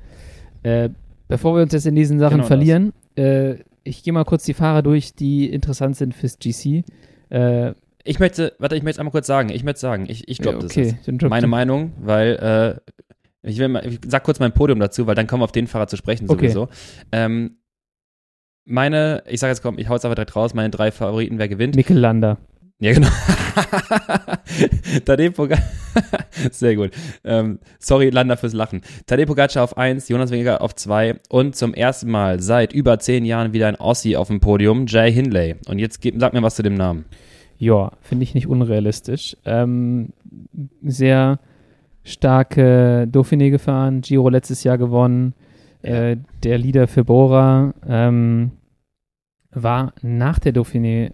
[0.63, 0.91] Äh,
[1.29, 4.55] bevor wir uns jetzt in diesen Sachen genau verlieren, äh, ich gehe mal kurz die
[4.55, 6.85] Fahrer durch, die interessant sind fürs GC.
[7.31, 10.59] Äh, ich möchte, warte, ich möchte einmal kurz sagen, ich möchte sagen, ich, ich glaube,
[10.59, 12.81] ja, okay, das ist meine Meinung, weil
[13.45, 15.53] äh, ich, will mal, ich sag kurz mein Podium dazu, weil dann kommen wir auf
[15.53, 16.63] den Fahrer zu sprechen sowieso.
[16.63, 16.73] Okay.
[17.13, 17.57] Ähm,
[18.65, 21.49] meine, ich sage jetzt komm, ich hau es aber direkt raus, meine drei Favoriten, wer
[21.49, 21.75] gewinnt?
[21.75, 22.39] Mikkel Lander.
[22.79, 23.09] Ja, genau.
[25.07, 25.65] Tadej Pogacar,
[26.51, 26.91] sehr gut.
[27.25, 28.83] Ähm, sorry, Lander fürs Lachen.
[29.07, 33.25] Tadej Pogacar auf 1, Jonas Wingegar auf 2 und zum ersten Mal seit über 10
[33.25, 35.57] Jahren wieder ein Aussie auf dem Podium, Jay Hindley.
[35.69, 37.07] Und jetzt sag mir was zu dem Namen.
[37.57, 39.39] Ja, finde ich nicht unrealistisch.
[39.47, 40.11] Ähm,
[40.83, 41.39] sehr
[42.05, 45.33] starke Dauphiné gefahren, Giro letztes Jahr gewonnen.
[45.81, 48.51] Äh, der Leader für Bora ähm,
[49.51, 51.13] war nach der Dauphiné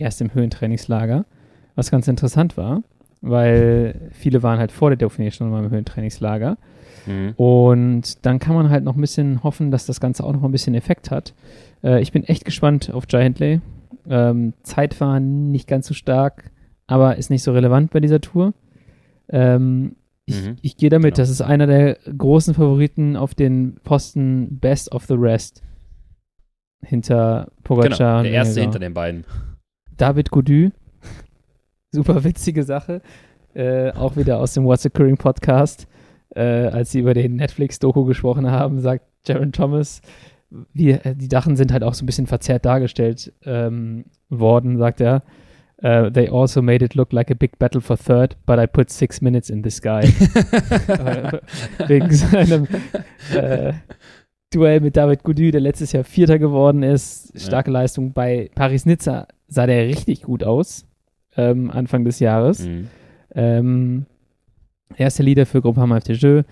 [0.00, 1.24] erst im Höhentrainingslager,
[1.74, 2.82] was ganz interessant war,
[3.20, 6.56] weil viele waren halt vor der Dauphiné schon mal im Höhentrainingslager.
[7.06, 7.32] Mhm.
[7.36, 10.52] Und dann kann man halt noch ein bisschen hoffen, dass das Ganze auch noch ein
[10.52, 11.34] bisschen Effekt hat.
[11.82, 13.60] Äh, ich bin echt gespannt auf Giantley.
[14.08, 16.50] Ähm, Zeitfahren nicht ganz so stark,
[16.86, 18.54] aber ist nicht so relevant bei dieser Tour.
[19.28, 20.56] Ähm, ich, mhm.
[20.62, 21.22] ich gehe damit, genau.
[21.22, 25.62] das ist einer der großen Favoriten auf den Posten Best of the Rest.
[26.82, 28.18] Hinter Pogacar.
[28.18, 29.24] Genau, der erste hinter den beiden.
[29.98, 30.72] David Goudy.
[31.92, 33.02] Super witzige Sache.
[33.54, 35.86] Äh, auch wieder aus dem What's Occurring Podcast.
[36.34, 40.00] Äh, als sie über den Netflix-Doku gesprochen haben, sagt Jaron Thomas,
[40.72, 45.00] wir, äh, die Dachen sind halt auch so ein bisschen verzerrt dargestellt ähm, worden, sagt
[45.00, 45.22] er.
[45.80, 48.90] Uh, they also made it look like a big battle for third, but I put
[48.90, 50.02] six minutes in the sky.
[51.86, 52.66] Wegen seinem
[53.32, 53.74] äh,
[54.52, 57.40] Duell mit David Goudy, der letztes Jahr Vierter geworden ist.
[57.40, 57.74] Starke ja.
[57.74, 58.12] Leistung.
[58.12, 60.86] Bei Paris-Nizza sah der richtig gut aus,
[61.36, 62.66] ähm, Anfang des Jahres.
[62.66, 62.88] Mhm.
[63.34, 64.06] Ähm,
[64.96, 66.42] er ist der Leader für Groupama FDJ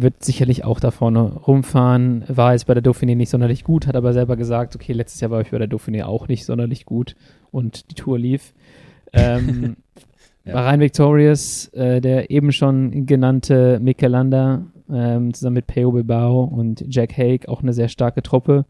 [0.00, 2.24] wird sicherlich auch da vorne rumfahren.
[2.28, 5.30] War jetzt bei der Dauphiné nicht sonderlich gut, hat aber selber gesagt, okay, letztes Jahr
[5.30, 7.16] war ich bei der Dauphiné auch nicht sonderlich gut
[7.50, 8.54] und die Tour lief.
[9.12, 9.76] Ähm,
[10.44, 10.52] ja.
[10.52, 17.16] Bahrain Victorious, äh, der eben schon genannte Mikel ähm, zusammen mit Peo Bilbao und Jack
[17.16, 18.66] Haig, auch eine sehr starke Truppe.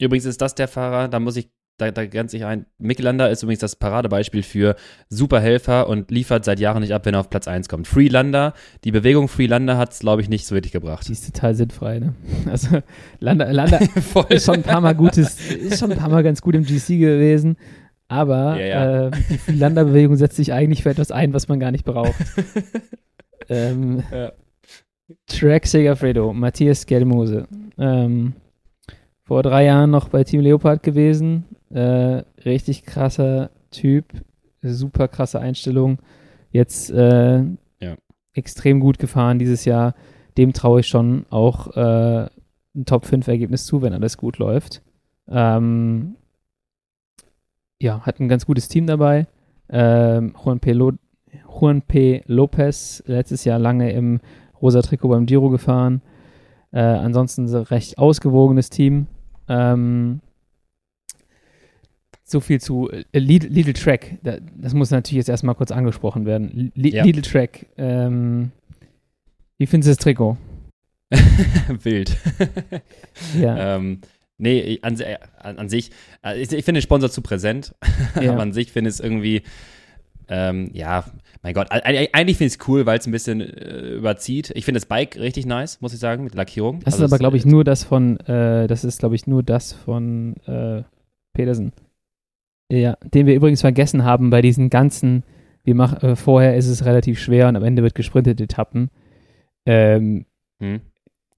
[0.00, 1.48] Übrigens ist das der Fahrer, da muss ich
[1.78, 2.66] da, da grenzt sich ein.
[2.78, 4.76] Mickelander ist übrigens das Paradebeispiel für
[5.08, 7.88] Superhelfer und liefert seit Jahren nicht ab, wenn er auf Platz 1 kommt.
[7.88, 8.54] Freelander,
[8.84, 11.08] die Bewegung Freelander hat es, glaube ich, nicht so wirklich gebracht.
[11.08, 12.14] Die ist total sinnfrei, ne?
[12.50, 12.82] Also
[13.18, 13.80] Lander, Lander
[14.28, 16.98] ist schon ein paar Mal gutes, ist schon ein paar Mal ganz gut im GC
[16.98, 17.56] gewesen.
[18.08, 19.06] Aber ja, ja.
[19.06, 22.14] Äh, die Freelander-Bewegung setzt sich eigentlich für etwas ein, was man gar nicht braucht.
[23.48, 24.32] ähm, ja.
[25.26, 27.46] Track Segafredo, Matthias Gelmose.
[27.78, 28.34] Ähm,
[29.24, 34.04] vor drei Jahren noch bei Team Leopard gewesen, äh, richtig krasser Typ,
[34.62, 35.98] super krasse Einstellung.
[36.50, 37.42] Jetzt äh,
[37.80, 37.96] ja.
[38.34, 39.94] extrem gut gefahren dieses Jahr.
[40.36, 42.28] Dem traue ich schon auch äh,
[42.74, 44.82] ein Top 5 Ergebnis zu, wenn alles gut läuft.
[45.28, 46.16] Ähm,
[47.80, 49.26] ja, hat ein ganz gutes Team dabei.
[49.68, 50.72] Ähm, Juan, P.
[50.72, 50.92] Lo
[51.48, 52.22] Juan P.
[52.26, 54.20] Lopez, letztes Jahr lange im
[54.60, 56.02] rosa Trikot beim Giro gefahren.
[56.72, 59.06] Äh, ansonsten ein recht ausgewogenes Team.
[59.48, 60.20] Ähm,
[62.32, 64.18] so viel zu äh, Little Track.
[64.22, 66.72] Das muss natürlich jetzt erstmal kurz angesprochen werden.
[66.76, 67.04] L ja.
[67.04, 67.66] Little Track.
[67.76, 68.50] Ähm,
[69.58, 70.36] wie findest du das Trikot?
[71.82, 72.16] Wild.
[73.38, 73.76] ja.
[73.76, 74.00] ähm,
[74.38, 75.90] nee, an, äh, an, an sich,
[76.24, 77.74] äh, ich, ich finde den Sponsor zu präsent.
[78.20, 78.32] Ja.
[78.32, 79.42] Aber an sich finde ich es irgendwie,
[80.28, 81.04] ähm, ja,
[81.42, 84.52] mein Gott, eigentlich finde ich es cool, weil es ein bisschen äh, überzieht.
[84.54, 86.80] Ich finde das Bike richtig nice, muss ich sagen, mit Lackierung.
[86.80, 89.42] Das also ist aber, glaube ich, nur das von, äh, das ist, glaube ich, nur
[89.42, 90.82] das von äh,
[91.32, 91.72] Petersen.
[92.78, 95.24] Ja, den wir übrigens vergessen haben bei diesen ganzen,
[95.62, 98.88] wir machen, äh, vorher ist es relativ schwer und am Ende wird gesprintet Etappen.
[99.66, 100.24] Ähm,
[100.58, 100.80] hm.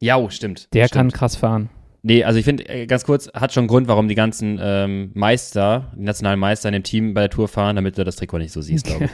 [0.01, 0.73] Ja, oh, stimmt.
[0.75, 0.97] Der stimmt.
[0.97, 1.71] kann krass fahren.
[2.03, 5.11] Nee, also ich finde, äh, ganz kurz, hat schon einen Grund, warum die ganzen ähm,
[5.15, 8.39] Meister, die nationalen Meister in dem Team bei der Tour fahren, damit du das Trikot
[8.39, 9.11] nicht so siehst, glaube ich.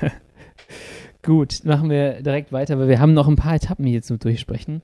[1.22, 4.82] Gut, machen wir direkt weiter, weil wir haben noch ein paar Etappen hier zu durchsprechen.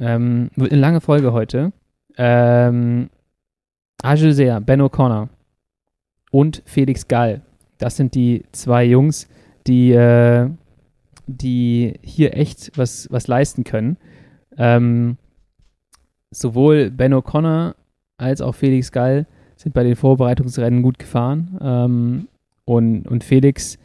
[0.00, 1.72] Ähm, wird eine lange Folge heute.
[2.16, 3.10] Ähm,
[4.02, 5.28] Ajusea, Ben O'Connor
[6.30, 7.42] und Felix Gall.
[7.78, 9.28] Das sind die zwei Jungs,
[9.66, 10.48] die, äh,
[11.26, 13.96] die hier echt was, was leisten können.
[14.56, 15.16] Ähm,
[16.30, 17.74] sowohl Ben O'Connor
[18.16, 19.26] als auch Felix Gall
[19.56, 21.58] sind bei den Vorbereitungsrennen gut gefahren.
[21.60, 22.28] Ähm,
[22.64, 23.78] und, und Felix,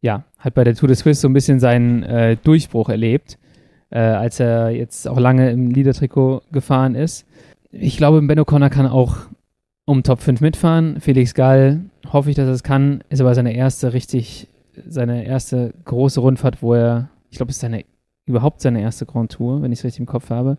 [0.00, 3.38] ja, hat bei der Tour de Suisse so ein bisschen seinen äh, Durchbruch erlebt,
[3.90, 7.26] äh, als er jetzt auch lange im Leader-Trikot gefahren ist.
[7.72, 9.16] Ich glaube, Ben O'Connor kann auch
[9.84, 11.00] um Top 5 mitfahren.
[11.00, 13.02] Felix Gall hoffe ich, dass er es kann.
[13.08, 14.48] Ist aber seine erste richtig,
[14.86, 17.84] seine erste große Rundfahrt, wo er, ich glaube, es ist seine,
[18.26, 20.58] überhaupt seine erste Grand Tour, wenn ich es richtig im Kopf habe.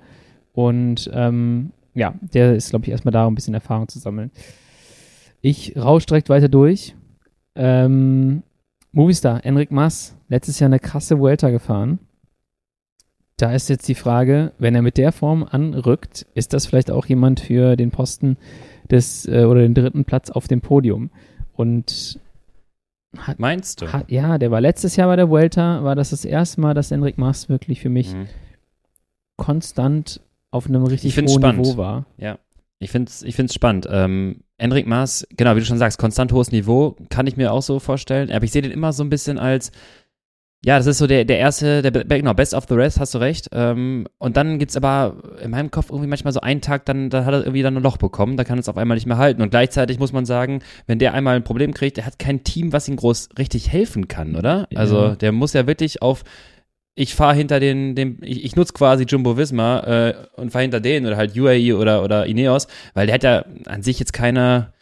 [0.54, 4.32] Und ähm, ja, der ist, glaube ich, erstmal da, um ein bisschen Erfahrung zu sammeln.
[5.42, 6.96] Ich rausche direkt weiter durch.
[7.56, 8.44] Ähm,
[8.92, 12.00] Movistar, Enric Mas, letztes Jahr eine krasse Vuelta gefahren.
[13.38, 17.08] Da ist jetzt die Frage, wenn er mit der Form anrückt, ist das vielleicht auch
[17.08, 18.38] jemand für den Posten
[18.90, 21.10] des äh, oder den dritten Platz auf dem Podium?
[21.54, 22.20] Und
[23.18, 23.92] hat, meinst du?
[23.92, 26.92] Hat, ja, der war letztes Jahr bei der Vuelta, war das das erste Mal, dass
[26.92, 28.28] Enric Mas wirklich für mich mhm.
[29.38, 31.66] konstant auf einem richtig hohen spannend.
[31.66, 32.06] Niveau war.
[32.18, 32.40] Ja,
[32.80, 33.88] ich finde es ich find's spannend.
[33.90, 37.64] Ähm, Enric Maas, genau, wie du schon sagst, konstant hohes Niveau, kann ich mir auch
[37.64, 38.32] so vorstellen.
[38.32, 39.72] Aber ich sehe den immer so ein bisschen als,
[40.64, 43.18] ja, das ist so der, der erste, der, genau, Best of the Rest, hast du
[43.18, 43.50] recht.
[43.52, 47.10] Ähm, und dann gibt es aber in meinem Kopf irgendwie manchmal so einen Tag, dann,
[47.10, 49.18] dann hat er irgendwie dann ein Loch bekommen, da kann es auf einmal nicht mehr
[49.18, 49.42] halten.
[49.42, 52.74] Und gleichzeitig muss man sagen, wenn der einmal ein Problem kriegt, der hat kein Team,
[52.74, 54.68] was ihm groß richtig helfen kann, oder?
[54.76, 55.16] Also ja.
[55.16, 56.24] der muss ja wirklich auf
[56.94, 60.82] ich fahre hinter den, dem, ich, ich nutze quasi Jumbo Visma äh, und fahre hinter
[60.82, 64.74] denen oder halt UAE oder, oder Ineos, weil der hat ja an sich jetzt keiner,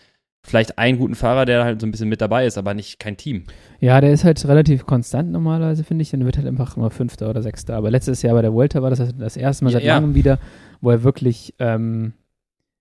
[0.41, 3.17] vielleicht einen guten Fahrer, der halt so ein bisschen mit dabei ist, aber nicht kein
[3.17, 3.43] Team.
[3.79, 6.11] Ja, der ist halt relativ konstant normalerweise, finde ich.
[6.11, 7.75] Dann wird halt einfach immer Fünfter oder Sechster.
[7.75, 10.39] Aber letztes Jahr bei der Volta war das das erste Mal seit ja, langem wieder,
[10.81, 12.13] wo er wirklich, ähm,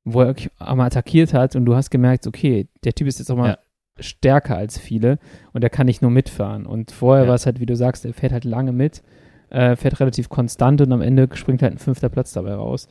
[0.04, 3.36] wo er einmal attackiert hat und du hast gemerkt, okay, der Typ ist jetzt auch
[3.36, 3.58] mal ja.
[3.98, 5.18] stärker als viele
[5.52, 6.64] und er kann nicht nur mitfahren.
[6.64, 9.02] Und vorher war es halt, wie du sagst, er fährt halt lange mit
[9.50, 12.88] äh, fährt relativ konstant und am Ende springt halt ein fünfter Platz dabei raus.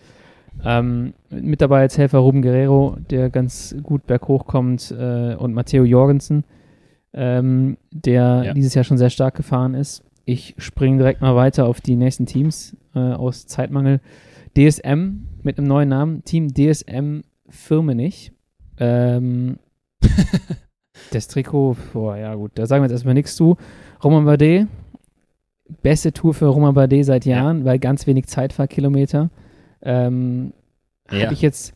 [0.63, 5.83] Ähm, mit dabei als Helfer Ruben Guerrero, der ganz gut berghoch kommt, äh, und Matteo
[5.83, 6.43] Jorgensen,
[7.13, 8.53] ähm, der ja.
[8.53, 10.03] dieses Jahr schon sehr stark gefahren ist.
[10.25, 14.01] Ich springe direkt mal weiter auf die nächsten Teams äh, aus Zeitmangel.
[14.57, 18.33] DSM mit einem neuen Namen, Team DSM Firmenich.
[18.79, 19.57] Ähm,
[21.11, 23.57] das Trikot, boah, ja gut, da sagen wir jetzt erstmal nichts zu.
[24.03, 24.67] Roman Bardet
[25.81, 27.65] beste Tour für Romain Bardet seit Jahren, ja.
[27.65, 29.29] weil ganz wenig Zeitfahrkilometer.
[29.87, 30.53] Ähm,
[31.09, 31.23] ja.
[31.23, 31.73] Habe ich jetzt,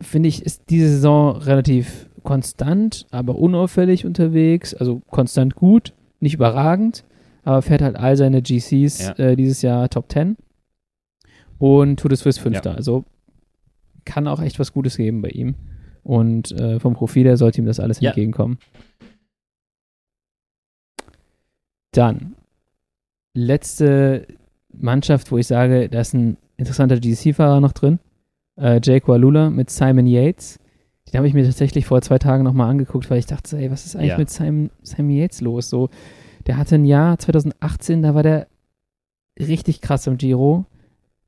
[0.00, 4.74] finde ich, ist diese Saison relativ konstant, aber unauffällig unterwegs.
[4.74, 7.04] Also konstant gut, nicht überragend,
[7.44, 9.12] aber fährt halt all seine GCs ja.
[9.14, 10.36] äh, dieses Jahr Top 10
[11.58, 12.70] und tut es fürs Fünfter.
[12.70, 12.76] Ja.
[12.76, 13.04] Also
[14.04, 15.54] kann auch echt was Gutes geben bei ihm.
[16.02, 18.10] Und äh, vom Profil her sollte ihm das alles ja.
[18.10, 18.58] entgegenkommen.
[21.92, 22.36] Dann
[23.34, 24.26] letzte
[24.72, 27.98] Mannschaft, wo ich sage, da ist ein interessanter GC-Fahrer noch drin.
[28.56, 30.58] Äh, Jake Walula mit Simon Yates.
[31.08, 33.86] Den habe ich mir tatsächlich vor zwei Tagen nochmal angeguckt, weil ich dachte, ey, was
[33.86, 34.18] ist eigentlich ja.
[34.18, 35.68] mit Simon, Simon Yates los?
[35.68, 35.90] So,
[36.46, 38.48] der hatte ein Jahr 2018, da war der
[39.38, 40.64] richtig krass im Giro.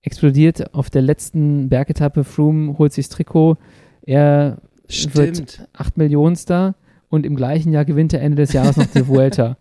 [0.03, 2.25] Explodiert auf der letzten Bergetappe.
[2.25, 3.57] Froome holt sich das Trikot.
[4.03, 4.59] Er
[4.89, 5.15] Stimmt.
[5.15, 6.75] wird 8 Millionenster
[7.09, 9.57] und im gleichen Jahr gewinnt er Ende des Jahres noch die Vuelta.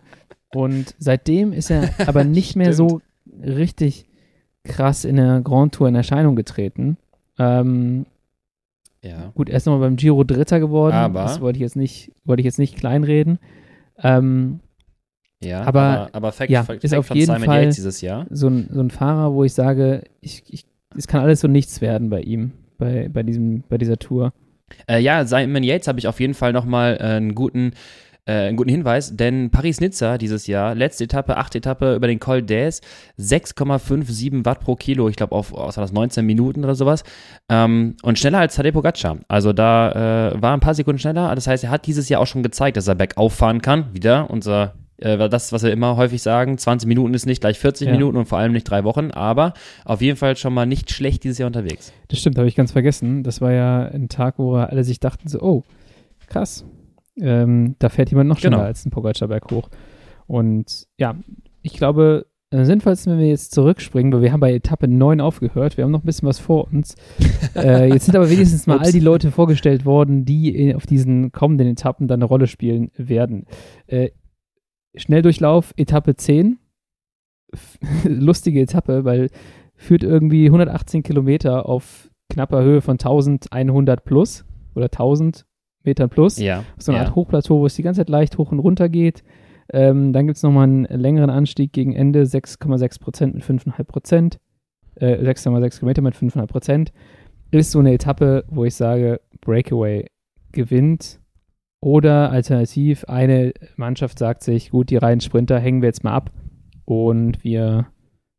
[0.53, 3.01] Und seitdem ist er aber nicht mehr so
[3.43, 4.07] richtig
[4.67, 6.97] krass in der Grand Tour in Erscheinung getreten.
[7.39, 8.05] Ähm,
[9.01, 9.31] ja.
[9.35, 10.95] Gut, er ist nochmal beim Giro Dritter geworden.
[10.95, 13.39] Aber das wollte ich jetzt nicht, wollte ich jetzt nicht kleinreden.
[14.03, 14.59] Ähm,
[15.43, 18.25] ja, aber, aber, aber Fact, ja, Fact, ist auf jeden Simon Fall dieses Jahr.
[18.29, 20.65] So, ein, so ein Fahrer, wo ich sage, ich, ich,
[20.95, 24.33] es kann alles so nichts werden bei ihm, bei, bei, diesem, bei dieser Tour.
[24.87, 27.71] Äh, ja, Simon Yates habe ich auf jeden Fall nochmal äh, einen guten
[28.27, 32.39] äh, einen guten Hinweis, denn Paris-Nizza dieses Jahr, letzte Etappe, achte Etappe über den Col
[32.39, 32.81] d'Aes,
[33.19, 37.03] 6,57 Watt pro Kilo, ich glaube auf, was das, 19 Minuten oder sowas,
[37.49, 39.17] ähm, und schneller als Tadej Pogacar.
[39.27, 42.27] Also da äh, war ein paar Sekunden schneller, das heißt, er hat dieses Jahr auch
[42.27, 46.21] schon gezeigt, dass er bergauf fahren kann, wieder unser äh, das, was wir immer häufig
[46.21, 47.93] sagen, 20 Minuten ist nicht gleich 40 ja.
[47.93, 49.53] Minuten und vor allem nicht drei Wochen, aber
[49.85, 51.93] auf jeden Fall schon mal nicht schlecht dieses Jahr unterwegs.
[52.09, 53.23] Das stimmt, habe ich ganz vergessen.
[53.23, 55.63] Das war ja ein Tag, wo alle sich dachten so, oh,
[56.27, 56.65] krass,
[57.19, 58.67] ähm, da fährt jemand noch schneller genau.
[58.67, 59.69] als ein Pogacar-Berg hoch.
[60.27, 61.15] Und ja,
[61.61, 65.75] ich glaube, am sinnvollsten, wenn wir jetzt zurückspringen, weil wir haben bei Etappe 9 aufgehört,
[65.75, 66.95] wir haben noch ein bisschen was vor uns.
[67.55, 71.67] äh, jetzt sind aber wenigstens mal all die Leute vorgestellt worden, die auf diesen kommenden
[71.67, 73.45] Etappen dann eine Rolle spielen werden.
[73.87, 74.11] Äh,
[74.95, 76.57] Schnelldurchlauf, Etappe 10.
[78.05, 79.29] Lustige Etappe, weil
[79.75, 84.45] führt irgendwie 118 Kilometer auf knapper Höhe von 1100 plus
[84.75, 85.45] oder 1000
[85.83, 86.37] Metern plus.
[86.37, 86.63] Ja.
[86.77, 87.05] So eine ja.
[87.05, 89.23] Art Hochplateau, wo es die ganze Zeit leicht hoch und runter geht.
[89.71, 94.39] Ähm, dann gibt es nochmal einen längeren Anstieg gegen Ende, 6,6 Prozent mit 5,5 Prozent.
[94.95, 96.91] äh, 6,6 Kilometer mit 500 Prozent.
[97.51, 100.07] Ist so eine Etappe, wo ich sage, Breakaway
[100.51, 101.19] gewinnt.
[101.79, 106.31] Oder alternativ, eine Mannschaft sagt sich, gut, die reinen Sprinter hängen wir jetzt mal ab
[106.85, 107.87] und wir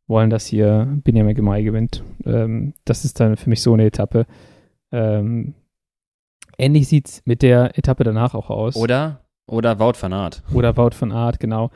[0.08, 2.02] wollen, dass hier Benjamin Gemay gewinnt.
[2.24, 4.26] Ähm, das ist dann für mich so eine Etappe.
[4.90, 5.54] Ähm,
[6.58, 8.76] ähnlich sieht es mit der Etappe danach auch aus.
[8.76, 10.42] Oder, oder Wout van Aert.
[10.52, 11.70] Oder Wout van Aert, genau.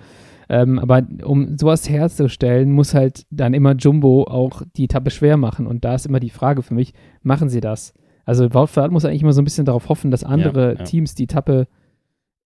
[0.49, 5.67] Ähm, aber um sowas herzustellen, muss halt dann immer Jumbo auch die Etappe schwer machen.
[5.67, 7.95] Und da ist immer die Frage für mich, machen sie das?
[8.25, 10.79] Also Wout van Aert muss eigentlich immer so ein bisschen darauf hoffen, dass andere ja,
[10.79, 10.85] ja.
[10.85, 11.69] Teams die Etappe,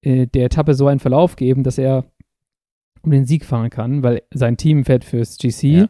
[0.03, 2.05] äh, der Etappe so einen Verlauf geben, dass er
[3.03, 5.89] um den Sieg fahren kann, weil sein Team fährt fürs GC ja.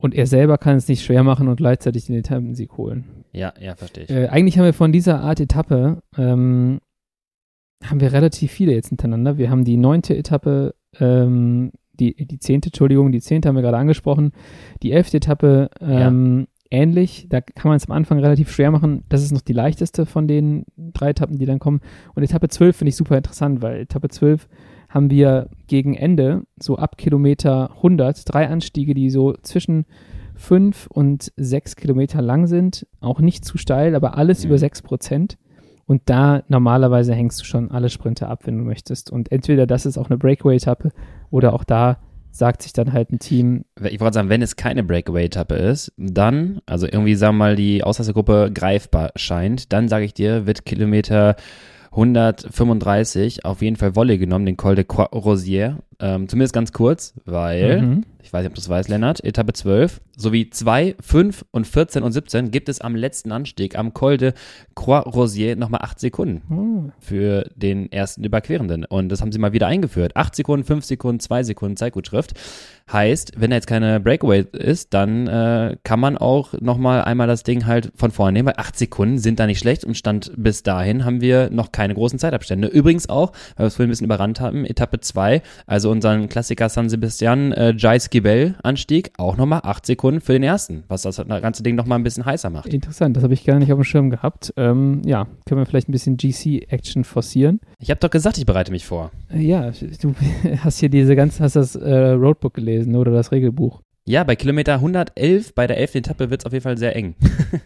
[0.00, 3.04] Und er selber kann es nicht schwer machen und gleichzeitig den Etappensieg holen.
[3.32, 4.10] Ja, ja, verstehe ich.
[4.10, 6.80] Äh, eigentlich haben wir von dieser Art Etappe ähm,
[7.84, 9.38] haben wir relativ viele jetzt hintereinander.
[9.38, 13.76] Wir haben die neunte Etappe, ähm, die, die zehnte, Entschuldigung, die zehnte haben wir gerade
[13.76, 14.32] angesprochen.
[14.82, 16.78] Die elfte Etappe ähm, ja.
[16.78, 17.26] ähnlich.
[17.28, 19.04] Da kann man es am Anfang relativ schwer machen.
[19.08, 21.80] Das ist noch die leichteste von den drei Etappen, die dann kommen.
[22.14, 24.48] Und Etappe 12 finde ich super interessant, weil Etappe 12
[24.90, 29.86] haben wir gegen Ende, so ab Kilometer 100, drei Anstiege, die so zwischen
[30.34, 32.86] 5 und 6 Kilometer lang sind.
[33.00, 34.50] Auch nicht zu steil, aber alles mhm.
[34.50, 35.38] über 6 Prozent.
[35.86, 39.10] Und da normalerweise hängst du schon alle Sprinter ab, wenn du möchtest.
[39.10, 40.90] Und entweder das ist auch eine Breakaway-Etappe
[41.30, 41.98] oder auch da
[42.32, 43.64] sagt sich dann halt ein Team.
[43.82, 47.82] Ich wollte sagen, wenn es keine Breakaway-Etappe ist, dann, also irgendwie sagen wir mal, die
[47.82, 51.36] Auslassergruppe greifbar scheint, dann sage ich dir, wird Kilometer
[51.92, 55.76] 135 auf jeden Fall Wolle genommen, den Col de Croix Rosière.
[56.00, 58.04] Ähm, zumindest ganz kurz, weil, mhm.
[58.22, 62.02] ich weiß nicht, ob du das weißt, Lennart, Etappe 12 sowie 2, 5 und 14
[62.02, 64.32] und 17 gibt es am letzten Anstieg am Col de
[64.74, 66.92] Croix Rosière nochmal 8 Sekunden mhm.
[66.98, 68.84] für den ersten Überquerenden.
[68.84, 70.16] Und das haben sie mal wieder eingeführt.
[70.16, 72.34] 8 Sekunden, 5 Sekunden, 2 Sekunden Zeitgutschrift.
[72.92, 77.44] Heißt, wenn er jetzt keine Breakaway ist, dann äh, kann man auch nochmal einmal das
[77.44, 80.62] Ding halt von vorne nehmen, weil 8 Sekunden sind da nicht schlecht und Stand bis
[80.64, 82.68] dahin haben wir noch keine großen Zeitabstände.
[82.68, 86.68] Übrigens auch, weil wir es vorhin ein bisschen überrannt haben, Etappe 2, also unseren Klassiker
[86.68, 91.16] San Sebastian äh, Jais Gibel Anstieg, auch nochmal 8 Sekunden für den ersten, was das
[91.16, 92.72] ganze Ding nochmal ein bisschen heißer macht.
[92.72, 94.52] Interessant, das habe ich gar nicht auf dem Schirm gehabt.
[94.56, 97.60] Ähm, ja, können wir vielleicht ein bisschen GC-Action forcieren.
[97.78, 99.10] Ich habe doch gesagt, ich bereite mich vor.
[99.34, 99.70] Ja,
[100.00, 100.14] du
[100.64, 103.80] hast hier diese ganze, hast das äh, Roadbook gelesen oder das Regelbuch.
[104.06, 105.96] Ja, bei Kilometer 111 bei der 11.
[105.96, 107.14] Etappe wird es auf jeden Fall sehr eng.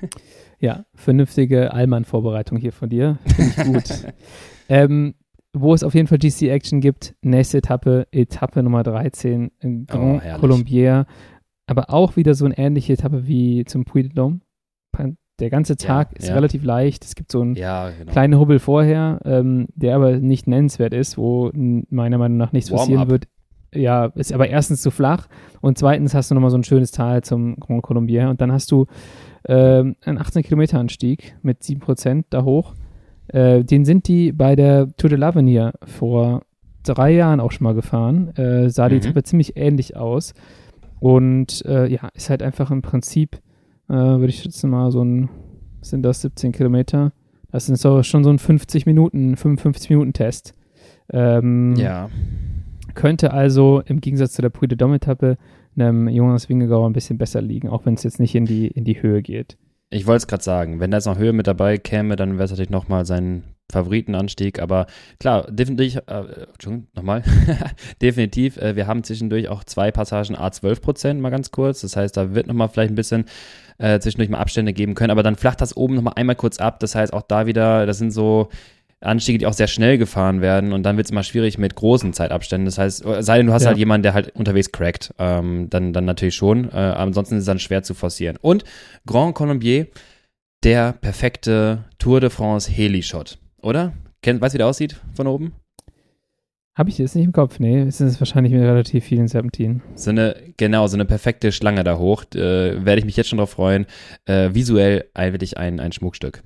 [0.60, 3.18] ja, vernünftige Allmann-Vorbereitung hier von dir.
[3.24, 4.14] Finde ich gut.
[4.68, 5.14] ähm,
[5.54, 9.50] wo es auf jeden Fall GC-Action gibt, nächste Etappe, Etappe Nummer 13,
[9.86, 11.06] Grand oh, Colombier.
[11.66, 14.40] Aber auch wieder so eine ähnliche Etappe wie zum Puy de Dôme.
[15.40, 16.34] Der ganze Tag ja, ist ja.
[16.34, 17.04] relativ leicht.
[17.04, 18.12] Es gibt so einen ja, genau.
[18.12, 23.08] kleinen Hubbel vorher, ähm, der aber nicht nennenswert ist, wo meiner Meinung nach nichts passieren
[23.10, 23.26] wird
[23.74, 25.26] ja, ist aber erstens zu flach
[25.60, 28.70] und zweitens hast du nochmal so ein schönes Tal zum Grand Colombier und dann hast
[28.70, 28.86] du
[29.44, 32.74] äh, einen 18 Kilometer Anstieg mit 7% da hoch.
[33.28, 36.42] Äh, den sind die bei der Tour de l'Avenir vor
[36.82, 38.34] drei Jahren auch schon mal gefahren.
[38.36, 39.02] Äh, sah die mhm.
[39.02, 40.34] Etappe ziemlich ähnlich aus
[41.00, 43.36] und äh, ja, ist halt einfach im Prinzip,
[43.88, 45.28] äh, würde ich schätzen mal so ein,
[45.80, 47.12] sind das 17 Kilometer?
[47.50, 50.54] Das ist so, schon so ein 50 Minuten, 55 Minuten Test.
[51.12, 52.08] Ähm, ja.
[52.94, 55.36] Könnte also im Gegensatz zu der Puy de Dom-Etappe
[55.76, 58.84] einem Jonas Wingegauer ein bisschen besser liegen, auch wenn es jetzt nicht in die, in
[58.84, 59.56] die Höhe geht.
[59.90, 62.44] Ich wollte es gerade sagen, wenn da jetzt noch Höhe mit dabei käme, dann wäre
[62.44, 64.86] es natürlich nochmal sein Favoritenanstieg, aber
[65.18, 67.22] klar, definitiv, äh, Entschuldigung, nochmal,
[68.02, 72.16] definitiv, äh, wir haben zwischendurch auch zwei Passagen A12 Prozent, mal ganz kurz, das heißt,
[72.16, 73.24] da wird nochmal vielleicht ein bisschen
[73.78, 76.78] äh, zwischendurch mal Abstände geben können, aber dann flacht das oben nochmal einmal kurz ab,
[76.80, 78.50] das heißt, auch da wieder, das sind so,
[79.00, 82.12] Anstiege, die auch sehr schnell gefahren werden und dann wird es immer schwierig mit großen
[82.12, 82.64] Zeitabständen.
[82.64, 83.68] Das heißt, sei denn, du hast ja.
[83.68, 86.70] halt jemanden, der halt unterwegs crackt, ähm, dann, dann natürlich schon.
[86.70, 88.38] Äh, ansonsten ist es dann schwer zu forcieren.
[88.40, 88.64] Und
[89.06, 89.88] Grand Colombier,
[90.62, 93.92] der perfekte Tour de France Heli-Shot, oder?
[94.22, 95.52] Kennt, weißt du, wie der aussieht von oben?
[96.76, 97.82] Habe ich jetzt nicht im Kopf, nee.
[97.82, 99.80] Es ist wahrscheinlich mit relativ vielen Serpentinen.
[99.94, 102.24] So eine, genau, so eine perfekte Schlange da hoch.
[102.34, 103.86] Äh, Werde ich mich jetzt schon drauf freuen.
[104.24, 106.42] Äh, visuell eigentlich ein, ein Schmuckstück.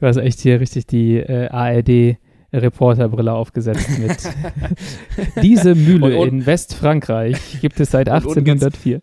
[0.00, 2.18] Du hast echt hier richtig die äh, ARD
[2.52, 4.16] Reporterbrille aufgesetzt mit
[5.42, 9.00] diese Mühle und, und, in Westfrankreich gibt es seit 1804.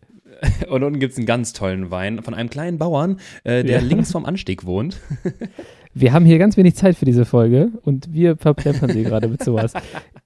[0.70, 3.86] Und unten gibt es einen ganz tollen Wein von einem kleinen Bauern, äh, der ja.
[3.86, 5.00] links vom Anstieg wohnt.
[5.94, 9.44] Wir haben hier ganz wenig Zeit für diese Folge und wir verplempern sie gerade mit
[9.44, 9.74] sowas.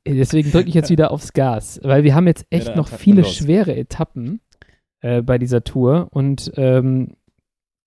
[0.05, 3.23] Deswegen drücke ich jetzt wieder aufs Gas, weil wir haben jetzt echt ja, noch viele
[3.23, 4.41] schwere Etappen
[4.99, 7.15] äh, bei dieser Tour und ähm,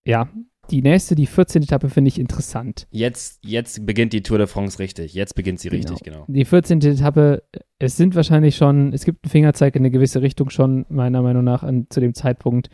[0.07, 0.31] ja,
[0.71, 1.63] die nächste, die 14.
[1.63, 2.87] Etappe, finde ich interessant.
[2.91, 5.15] Jetzt, jetzt beginnt die Tour de France richtig.
[5.15, 6.25] Jetzt beginnt sie richtig, genau.
[6.25, 6.27] genau.
[6.29, 6.81] Die 14.
[6.83, 7.43] Etappe,
[7.79, 11.45] es sind wahrscheinlich schon, es gibt einen Fingerzeig in eine gewisse Richtung schon, meiner Meinung
[11.45, 12.71] nach, an, zu dem Zeitpunkt.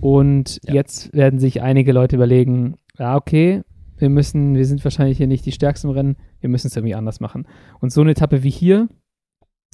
[0.00, 0.74] Und ja.
[0.74, 3.62] jetzt werden sich einige Leute überlegen, ja, okay,
[3.96, 6.94] wir müssen, wir sind wahrscheinlich hier nicht die stärksten im Rennen, wir müssen es irgendwie
[6.94, 7.46] anders machen.
[7.80, 8.88] Und so eine Etappe wie hier,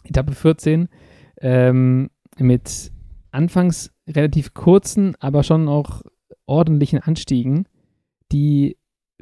[0.05, 0.89] Etappe 14,
[1.41, 2.91] ähm, mit
[3.31, 6.03] anfangs relativ kurzen, aber schon auch
[6.47, 7.67] ordentlichen Anstiegen,
[8.33, 8.77] die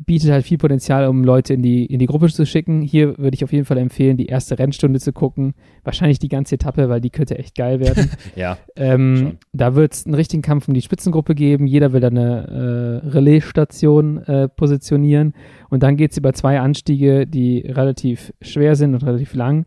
[0.06, 2.80] bietet halt viel Potenzial, um Leute in die, in die Gruppe zu schicken.
[2.80, 5.54] Hier würde ich auf jeden Fall empfehlen, die erste Rennstunde zu gucken.
[5.84, 8.10] Wahrscheinlich die ganze Etappe, weil die könnte echt geil werden.
[8.36, 8.56] ja.
[8.74, 11.66] Ähm, da wird es einen richtigen Kampf um die Spitzengruppe geben.
[11.66, 15.34] Jeder will da eine äh, Relaisstation äh, positionieren.
[15.68, 19.66] Und dann geht es über zwei Anstiege, die relativ schwer sind und relativ lang,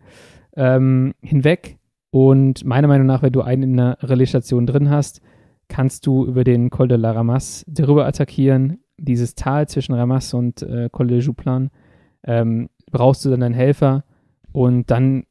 [0.56, 1.78] ähm, hinweg.
[2.10, 5.22] Und meiner Meinung nach, wenn du einen in einer Relaisstation drin hast,
[5.68, 10.62] kannst du über den Col de la Ramasse darüber attackieren, dieses Tal zwischen Ramas und
[10.62, 11.70] äh, Col de Jouplan,
[12.24, 14.04] ähm, brauchst du dann einen Helfer
[14.52, 15.26] und dann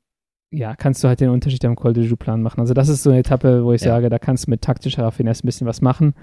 [0.51, 2.61] ja, kannst du halt den Unterschied am Col de Jouplan machen.
[2.61, 3.89] Also das ist so eine Etappe, wo ich ja.
[3.89, 6.14] sage, da kannst du mit taktischer Raffinesse ein bisschen was machen.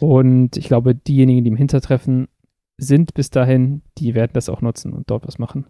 [0.00, 2.28] Und ich glaube, diejenigen, die im Hintertreffen
[2.76, 5.66] sind bis dahin, die werden das auch nutzen und dort was machen.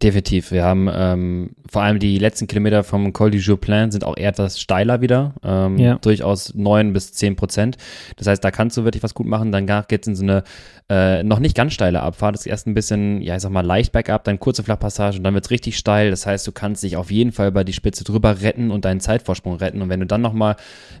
[0.00, 0.52] Definitiv.
[0.52, 4.28] Wir haben ähm, vor allem die letzten Kilometer vom Col du Jouplan sind auch eher
[4.28, 5.34] etwas steiler wieder.
[5.42, 5.96] Ähm, ja.
[5.96, 7.76] Durchaus neun bis zehn Prozent.
[8.16, 9.50] Das heißt, da kannst du wirklich was gut machen.
[9.50, 10.44] Dann geht es in so eine
[10.90, 12.34] äh, noch nicht ganz steile Abfahrt.
[12.34, 15.24] Das ist erst ein bisschen, ja, ich sag mal, leicht bergab, dann kurze Flachpassage und
[15.24, 16.10] dann wird's richtig steil.
[16.10, 19.00] Das heißt, du kannst dich auf jeden Fall über die Spitze drüber retten und deinen
[19.00, 19.82] Zeitvorsprung retten.
[19.82, 20.56] Und wenn du dann nochmal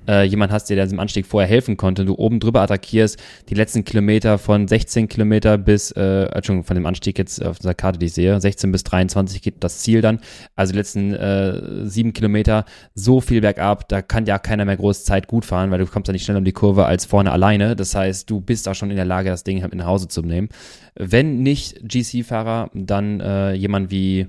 [0.06, 3.18] äh, jemand hast, der dir diesem Anstieg vorher helfen konnte, du oben drüber attackierst,
[3.48, 7.74] die letzten Kilometer von 16 Kilometer bis, äh, Entschuldigung, von dem Anstieg jetzt auf dieser
[7.74, 10.20] Karte, die ich sehe, 16 bis 23 geht das Ziel dann.
[10.56, 12.64] Also die letzten äh, sieben Kilometer
[12.94, 16.08] so viel bergab, da kann ja keiner mehr groß Zeit gut fahren, weil du kommst
[16.08, 17.76] ja nicht schneller um die Kurve als vorne alleine.
[17.76, 20.08] Das heißt, du bist auch schon in der Lage, das Ding halt mit nach Hause
[20.08, 20.48] zu nehmen.
[20.94, 24.26] Wenn nicht GC-Fahrer, dann äh, jemand wie,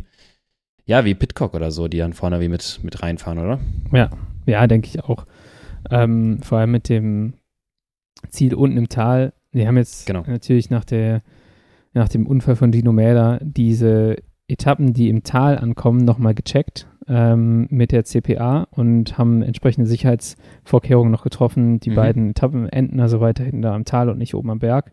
[0.86, 3.60] ja, wie Pitcock oder so, die dann vorne wie mit, mit reinfahren, oder?
[3.91, 4.10] Ja,
[4.45, 5.26] ja, denke ich auch.
[5.89, 7.34] Ähm, vor allem mit dem
[8.30, 9.34] Ziel unten im Tal.
[9.51, 10.24] Wir haben jetzt genau.
[10.28, 11.22] natürlich nach der
[11.93, 14.18] nach dem Unfall von Dino Mäder diese
[14.50, 21.12] Etappen, die im Tal ankommen, nochmal gecheckt ähm, mit der CPA und haben entsprechende Sicherheitsvorkehrungen
[21.12, 21.80] noch getroffen.
[21.80, 21.95] Die mhm.
[21.95, 24.91] beiden Etappen enden also weiterhin da im Tal und nicht oben am Berg.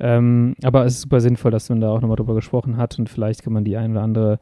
[0.00, 3.08] Ähm, aber es ist super sinnvoll, dass man da auch nochmal drüber gesprochen hat und
[3.08, 4.38] vielleicht kann man die ein oder andere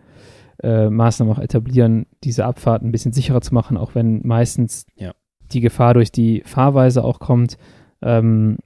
[0.62, 5.12] äh, Maßnahme auch etablieren, diese Abfahrt ein bisschen sicherer zu machen, auch wenn meistens ja.
[5.52, 7.58] die Gefahr durch die Fahrweise auch kommt.
[8.00, 8.58] Ähm,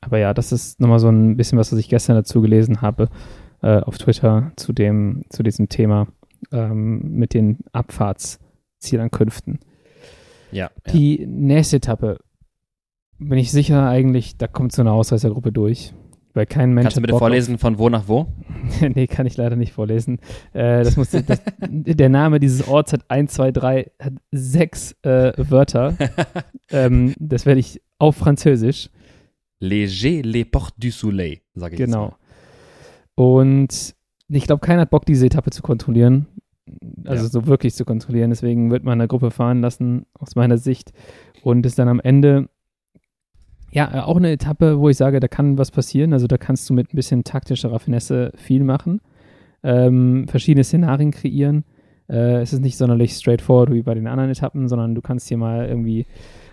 [0.00, 3.08] aber ja, das ist nochmal so ein bisschen was, was ich gestern dazu gelesen habe
[3.64, 6.06] äh, auf Twitter zu dem, zu diesem Thema
[6.52, 9.58] ähm, mit den Abfahrtzielankünften.
[10.52, 11.26] Ja, Die ja.
[11.26, 12.18] nächste Etappe
[13.18, 15.94] bin ich sicher eigentlich, da kommt so eine Ausreißergruppe durch.
[16.34, 18.26] Weil kein Mensch Kannst du bitte vorlesen, von wo nach wo?
[18.94, 20.18] nee, kann ich leider nicht vorlesen.
[20.52, 25.32] Äh, das muss, das, der Name dieses Orts hat 1, 2, 3, hat sechs äh,
[25.36, 25.96] Wörter.
[26.70, 28.90] ähm, das werde ich auf Französisch.
[29.60, 32.14] Léger les portes du soleil, sage ich Genau.
[33.14, 33.94] Und
[34.28, 36.26] ich glaube, keiner hat Bock, diese Etappe zu kontrollieren.
[37.04, 37.30] Also ja.
[37.30, 38.30] so wirklich zu kontrollieren.
[38.30, 40.92] Deswegen wird man eine Gruppe fahren lassen, aus meiner Sicht.
[41.42, 42.48] Und ist dann am Ende,
[43.70, 46.12] ja, auch eine Etappe, wo ich sage, da kann was passieren.
[46.12, 49.00] Also da kannst du mit ein bisschen taktischer Raffinesse viel machen.
[49.62, 51.64] Ähm, verschiedene Szenarien kreieren.
[52.08, 55.38] Äh, es ist nicht sonderlich straightforward wie bei den anderen Etappen, sondern du kannst hier
[55.38, 56.06] mal irgendwie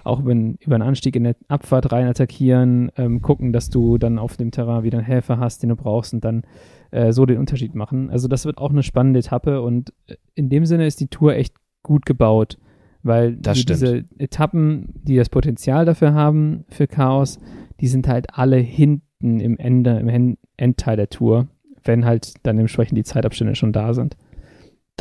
[0.03, 4.19] auch über, über einen Anstieg in der Abfahrt rein attackieren, ähm, gucken, dass du dann
[4.19, 6.43] auf dem Terrain wieder einen Helfer hast, den du brauchst und dann
[6.91, 8.09] äh, so den Unterschied machen.
[8.09, 11.35] Also das wird auch eine spannende Etappe und äh, in dem Sinne ist die Tour
[11.35, 12.57] echt gut gebaut,
[13.03, 17.39] weil die, diese Etappen, die das Potenzial dafür haben, für Chaos,
[17.79, 21.47] die sind halt alle hinten im Ende, im Endteil der Tour,
[21.83, 24.15] wenn halt dann entsprechend die Zeitabstände schon da sind.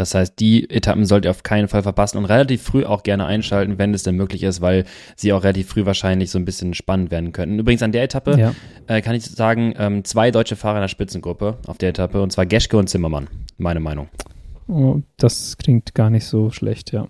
[0.01, 3.27] Das heißt, die Etappen sollt ihr auf keinen Fall verpassen und relativ früh auch gerne
[3.27, 4.85] einschalten, wenn es denn möglich ist, weil
[5.15, 7.59] sie auch relativ früh wahrscheinlich so ein bisschen spannend werden könnten.
[7.59, 8.55] Übrigens an der Etappe ja.
[8.87, 12.33] äh, kann ich sagen, ähm, zwei deutsche Fahrer in der Spitzengruppe auf der Etappe und
[12.33, 13.29] zwar Geschke und Zimmermann,
[13.59, 14.09] meine Meinung.
[14.69, 17.07] Oh, das klingt gar nicht so schlecht, ja.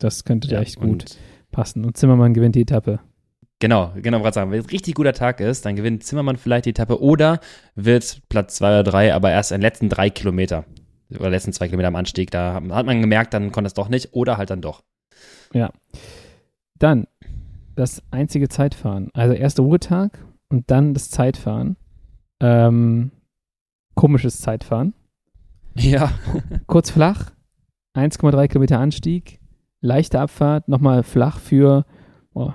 [0.00, 1.16] Das könnte ja, echt gut
[1.52, 1.84] passen.
[1.84, 2.98] Und Zimmermann gewinnt die Etappe.
[3.60, 4.50] Genau, genau, gerade sagen.
[4.50, 7.38] Wenn es ein richtig guter Tag ist, dann gewinnt Zimmermann vielleicht die Etappe oder
[7.76, 10.64] wird Platz zwei oder drei, aber erst in den letzten drei Kilometer
[11.18, 14.14] oder letzten zwei Kilometer am Anstieg, da hat man gemerkt, dann konnte es doch nicht
[14.14, 14.82] oder halt dann doch.
[15.52, 15.70] Ja.
[16.78, 17.06] Dann
[17.74, 19.10] das einzige Zeitfahren.
[19.14, 21.76] Also erster Ruhetag und dann das Zeitfahren.
[22.40, 23.12] Ähm,
[23.94, 24.94] komisches Zeitfahren.
[25.74, 26.12] Ja.
[26.66, 27.30] Kurz flach,
[27.96, 29.40] 1,3 Kilometer Anstieg,
[29.80, 31.86] leichte Abfahrt, nochmal flach für
[32.34, 32.52] oh,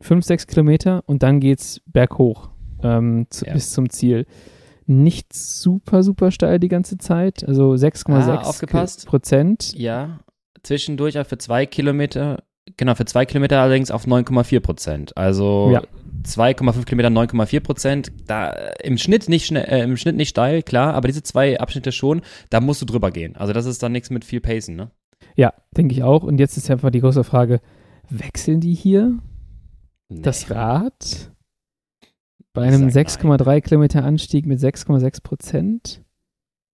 [0.00, 2.50] 5, 6 Kilometer und dann geht's berghoch
[2.82, 3.52] ähm, zu, ja.
[3.52, 4.26] bis zum Ziel
[4.86, 7.46] nicht super, super steil die ganze Zeit.
[7.46, 9.72] Also 6,6 ah, Prozent.
[9.76, 10.20] Ja,
[10.62, 12.42] zwischendurch auch für zwei Kilometer,
[12.76, 15.16] genau, für zwei Kilometer allerdings auf 9,4 Prozent.
[15.16, 15.82] Also ja.
[16.24, 18.12] 2,5 Kilometer 9,4 Prozent.
[18.26, 21.58] Da äh, im Schnitt nicht schnell, äh, im Schnitt nicht steil, klar, aber diese zwei
[21.58, 23.36] Abschnitte schon, da musst du drüber gehen.
[23.36, 24.90] Also das ist dann nichts mit viel Pacen, ne?
[25.34, 26.22] Ja, denke ich auch.
[26.22, 27.60] Und jetzt ist einfach die große Frage:
[28.08, 29.18] Wechseln die hier
[30.08, 30.22] nee.
[30.22, 31.32] das Rad
[32.56, 36.02] bei einem 6,3 Kilometer Anstieg mit 6,6 Prozent?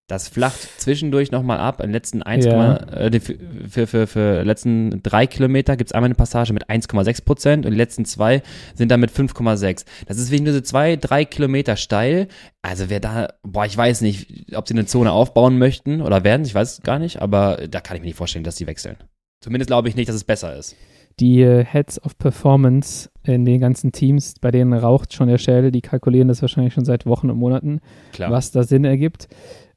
[0.07, 1.79] Das flacht zwischendurch nochmal ab.
[1.79, 2.75] In den letzten 1, ja.
[2.75, 7.65] äh, für, für, für, letzten drei Kilometer gibt es einmal eine Passage mit 1,6 Prozent
[7.65, 8.43] und die letzten zwei
[8.75, 9.85] sind dann mit 5,6.
[10.07, 12.27] Das ist wegen nur so zwei, drei Kilometer steil.
[12.61, 16.45] Also wer da, boah, ich weiß nicht, ob sie eine Zone aufbauen möchten oder werden,
[16.45, 18.97] ich weiß gar nicht, aber da kann ich mir nicht vorstellen, dass die wechseln.
[19.41, 20.75] Zumindest glaube ich nicht, dass es besser ist.
[21.19, 25.71] Die äh, Heads of Performance in den ganzen Teams, bei denen raucht schon der Schädel,
[25.71, 27.79] die kalkulieren das wahrscheinlich schon seit Wochen und Monaten,
[28.11, 28.31] Klar.
[28.31, 29.27] was da Sinn ergibt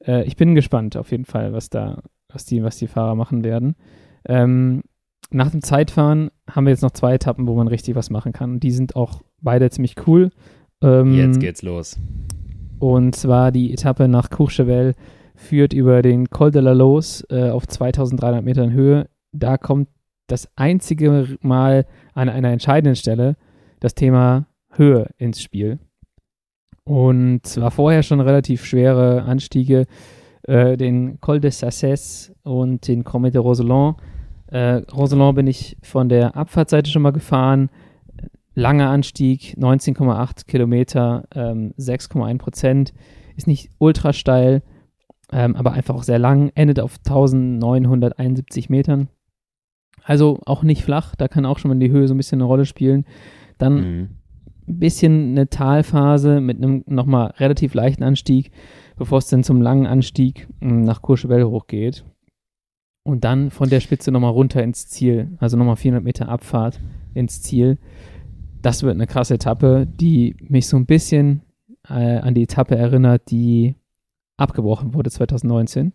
[0.07, 3.45] äh, ich bin gespannt auf jeden Fall, was da, was die, was die Fahrer machen
[3.45, 3.77] werden.
[4.27, 4.83] Ähm,
[5.31, 8.61] nach dem Zeitfahren haben wir jetzt noch zwei Etappen, wo man richtig was machen kann.
[8.61, 10.31] Die sind auch beide ziemlich cool.
[10.83, 11.99] Ähm, jetzt geht's los.
[12.79, 14.95] Und zwar die Etappe nach Courchevel
[15.35, 19.09] führt über den Col de la Los äh, auf 2300 Metern Höhe.
[19.33, 19.89] Da kommt
[20.29, 21.87] das einzige Mal
[22.17, 23.37] an einer entscheidenden Stelle
[23.79, 25.79] das Thema Höhe ins Spiel.
[26.85, 29.87] Und zwar vorher schon relativ schwere Anstiege,
[30.45, 33.97] äh, den Col de Sasses und den Comet de Roseland.
[34.47, 37.69] Äh, Roseland bin ich von der Abfahrtseite schon mal gefahren.
[38.55, 42.95] Langer Anstieg, 19,8 Kilometer, ähm, 6,1 Prozent.
[43.37, 44.63] Ist nicht ultra steil,
[45.31, 46.51] ähm, aber einfach auch sehr lang.
[46.55, 49.09] Endet auf 1971 Metern.
[50.07, 52.45] Also auch nicht flach, da kann auch schon mal die Höhe so ein bisschen eine
[52.45, 53.05] Rolle spielen.
[53.59, 54.09] Dann mhm
[54.69, 58.51] ein bisschen eine Talphase mit einem nochmal relativ leichten Anstieg,
[58.97, 62.05] bevor es dann zum langen Anstieg hm, nach Courchevel hochgeht.
[63.03, 66.81] Und dann von der Spitze nochmal runter ins Ziel, also nochmal 400 Meter Abfahrt
[67.15, 67.79] ins Ziel.
[68.63, 71.43] Das wird eine krasse Etappe, die mich so ein bisschen
[71.89, 73.77] äh, an die Etappe erinnert, die
[74.37, 75.93] abgebrochen wurde 2019.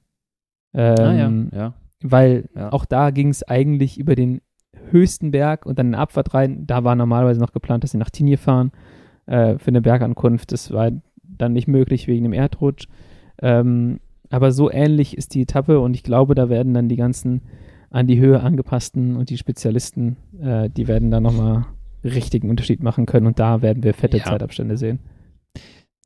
[0.73, 1.73] Ähm, ah, ja, ja.
[2.01, 2.71] Weil ja.
[2.71, 4.41] auch da ging es eigentlich über den
[4.89, 6.65] höchsten Berg und dann in Abfahrt rein.
[6.65, 8.71] Da war normalerweise noch geplant, dass sie nach Tinje fahren
[9.25, 10.51] äh, für eine Bergankunft.
[10.51, 10.91] Das war
[11.23, 12.87] dann nicht möglich wegen dem Erdrutsch.
[13.41, 13.99] Ähm,
[14.29, 17.41] aber so ähnlich ist die Etappe und ich glaube, da werden dann die ganzen
[17.89, 21.65] an die Höhe angepassten und die Spezialisten, äh, die werden da nochmal
[22.03, 24.23] richtigen Unterschied machen können und da werden wir fette ja.
[24.23, 24.99] Zeitabstände sehen.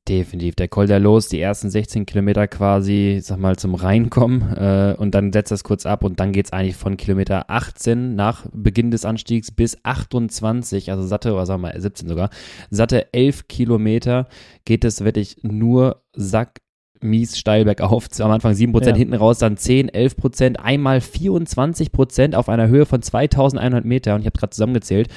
[0.07, 0.53] Definitiv.
[0.56, 5.15] Der Col der Los, die ersten 16 Kilometer quasi, sag mal, zum Reinkommen äh, und
[5.15, 9.03] dann setzt das kurz ab und dann geht's eigentlich von Kilometer 18 nach Beginn des
[9.03, 12.30] Anstiegs bis 28, also satte, oder sagen wir mal 17 sogar,
[12.69, 14.27] satte 11 Kilometer
[14.64, 16.61] geht es wirklich nur Sack
[17.02, 18.07] mies steil bergauf.
[18.19, 18.95] Am Anfang 7%, ja.
[18.95, 24.27] hinten raus dann 10, 11%, einmal 24% auf einer Höhe von 2100 Meter und ich
[24.27, 25.07] habe gerade zusammengezählt.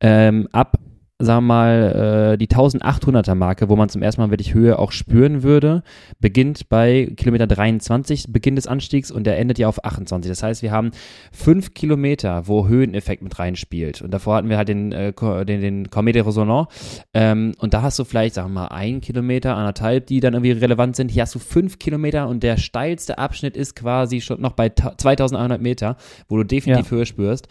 [0.00, 0.78] Ähm, ab
[1.20, 4.92] sagen wir mal, äh, die 1800er Marke, wo man zum ersten Mal wirklich Höhe auch
[4.92, 5.82] spüren würde,
[6.20, 10.30] beginnt bei Kilometer 23, Beginn des Anstiegs und der endet ja auf 28.
[10.30, 10.92] Das heißt, wir haben
[11.32, 14.00] fünf Kilometer, wo Höheneffekt mit reinspielt.
[14.00, 15.12] Und davor hatten wir halt den, äh,
[15.44, 16.68] den, den Comet de Resonant.
[17.12, 20.52] Ähm, und da hast du vielleicht, sagen wir mal, ein Kilometer, anderthalb, die dann irgendwie
[20.52, 21.10] relevant sind.
[21.10, 25.60] Hier hast du fünf Kilometer und der steilste Abschnitt ist quasi schon noch bei 2100
[25.60, 25.96] Meter,
[26.28, 26.96] wo du definitiv ja.
[26.96, 27.48] Höhe spürst.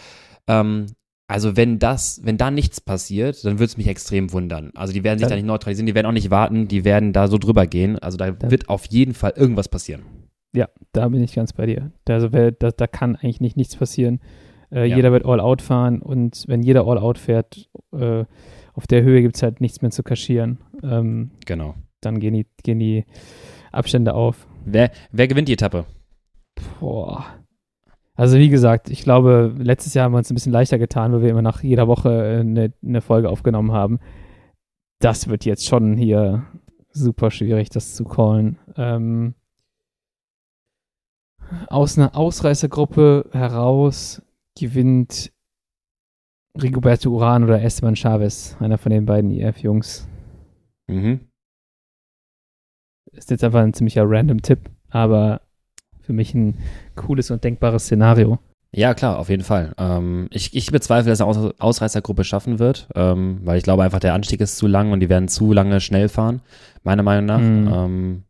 [0.47, 0.87] Ähm,
[1.27, 4.71] also wenn das, wenn da nichts passiert, dann würde es mich extrem wundern.
[4.75, 5.29] Also die werden sich ja.
[5.29, 7.99] da nicht neutralisieren, die werden auch nicht warten, die werden da so drüber gehen.
[7.99, 8.51] Also da ja.
[8.51, 10.03] wird auf jeden Fall irgendwas passieren.
[10.53, 11.91] Ja, da bin ich ganz bei dir.
[12.07, 14.21] Also da, da kann eigentlich nicht nichts passieren.
[14.71, 14.95] Äh, ja.
[14.95, 18.23] Jeder wird All-Out fahren und wenn jeder All-Out fährt, äh,
[18.73, 20.59] auf der Höhe gibt es halt nichts mehr zu kaschieren.
[20.81, 21.75] Ähm, genau.
[21.99, 23.05] Dann gehen die, gehen die
[23.71, 24.47] Abstände auf.
[24.65, 25.85] Wer, wer gewinnt die Etappe?
[26.79, 27.36] Boah.
[28.17, 31.21] Also wie gesagt, ich glaube, letztes Jahr haben wir uns ein bisschen leichter getan, weil
[31.21, 33.99] wir immer nach jeder Woche eine, äh, eine Folge aufgenommen haben.
[34.99, 36.47] Das wird jetzt schon hier
[36.89, 38.57] super schwierig, das zu callen.
[38.75, 39.35] Ähm,
[41.67, 44.23] aus einer Ausreißergruppe heraus
[44.59, 45.31] gewinnt
[46.59, 50.07] Rigoberto Uran oder Esteban Chavez, einer von den beiden IF-Jungs.
[50.87, 51.19] Mhm.
[53.11, 55.41] Ist jetzt einfach ein ziemlicher random Tipp, aber
[56.07, 56.55] für mich ein
[56.95, 58.39] cooles und denkbares Szenario.
[58.71, 59.73] Ja, klar, auf jeden Fall.
[59.77, 63.99] Ähm, ich, ich bezweifle, dass eine Aus Ausreißergruppe schaffen wird, ähm, weil ich glaube einfach,
[63.99, 66.41] der Anstieg ist zu lang und die werden zu lange schnell fahren,
[66.83, 67.39] meiner Meinung nach.
[67.39, 67.71] Mhm.
[67.73, 68.23] Ähm,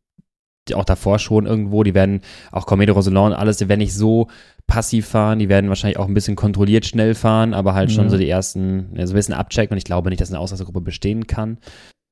[0.67, 2.21] die auch davor schon irgendwo, die werden
[2.51, 4.27] auch Comedo Roselon und alles, die werden nicht so
[4.67, 8.17] passiv fahren, die werden wahrscheinlich auch ein bisschen kontrolliert schnell fahren, aber halt schon so
[8.17, 11.57] die ersten, so ein bisschen abchecken und ich glaube nicht, dass eine Ausreißergruppe bestehen kann.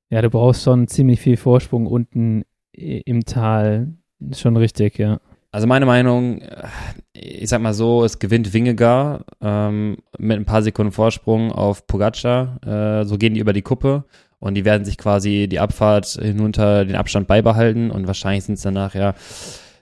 [0.09, 3.93] Ja, du brauchst schon ziemlich viel Vorsprung unten im Tal,
[4.33, 5.19] schon richtig, ja.
[5.55, 6.67] Also meine Meinung, äh,
[7.13, 12.59] ich sag mal so, es gewinnt Wingegar ähm, mit ein paar Sekunden Vorsprung auf Pogacar.
[12.65, 14.03] Äh, so gehen die über die Kuppe
[14.39, 18.63] und die werden sich quasi die Abfahrt hinunter den Abstand beibehalten und wahrscheinlich sind es
[18.63, 19.13] danach ja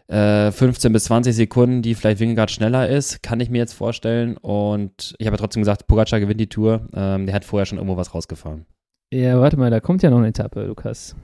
[0.10, 4.38] äh, 15 bis 20 Sekunden, die vielleicht Wingegaard schneller ist, kann ich mir jetzt vorstellen.
[4.38, 6.88] Und ich habe ja trotzdem gesagt, Pogacar gewinnt die Tour.
[6.94, 8.68] Ähm, der hat vorher schon irgendwo was rausgefahren.
[9.12, 11.16] Ja, warte mal, da kommt ja noch eine Etappe, Lukas.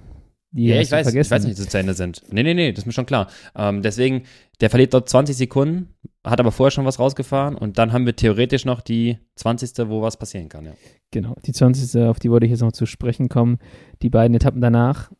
[0.51, 1.27] Die ja, ich weiß, vergessen.
[1.27, 2.23] ich weiß nicht, dass sie zu Ende sind.
[2.31, 3.27] Nee, nee, nee, das ist mir schon klar.
[3.55, 4.23] Ähm, deswegen,
[4.61, 5.93] der verliert dort 20 Sekunden,
[6.23, 9.89] hat aber vorher schon was rausgefahren und dann haben wir theoretisch noch die 20.
[9.89, 10.73] wo was passieren kann, ja.
[11.11, 12.01] Genau, die 20.
[12.03, 13.59] auf die wollte ich jetzt noch zu sprechen kommen.
[14.01, 15.11] Die beiden Etappen danach,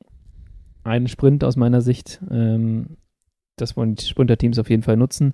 [0.84, 2.97] ein Sprint aus meiner Sicht, ähm,
[3.56, 5.34] das wollen die Sprinterteams auf jeden Fall nutzen.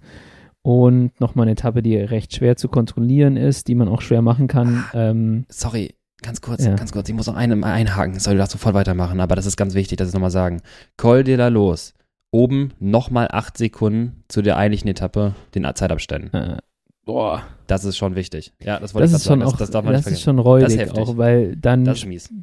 [0.61, 4.47] Und nochmal eine Etappe, die recht schwer zu kontrollieren ist, die man auch schwer machen
[4.47, 4.84] kann.
[4.93, 5.93] Ähm, Sorry,
[6.26, 6.73] Ganz kurz, ja.
[6.73, 7.07] ganz kurz.
[7.07, 8.19] Ich muss noch einen einhaken.
[8.19, 10.61] Soll du darfst sofort weitermachen, aber das ist ganz wichtig, dass ich nochmal sagen.
[10.97, 11.93] Col de la Los.
[12.31, 16.34] Oben nochmal acht Sekunden zu der eigentlichen Etappe, den Zeitabständen.
[16.34, 16.57] Äh,
[17.06, 17.43] boah.
[17.68, 18.53] Das ist schon wichtig.
[18.60, 19.43] Ja, das wollte das ich sagen.
[19.43, 20.19] Auch, das, das, darf man das nicht vergessen.
[20.19, 21.85] ist schon räudig das ist auch, weil dann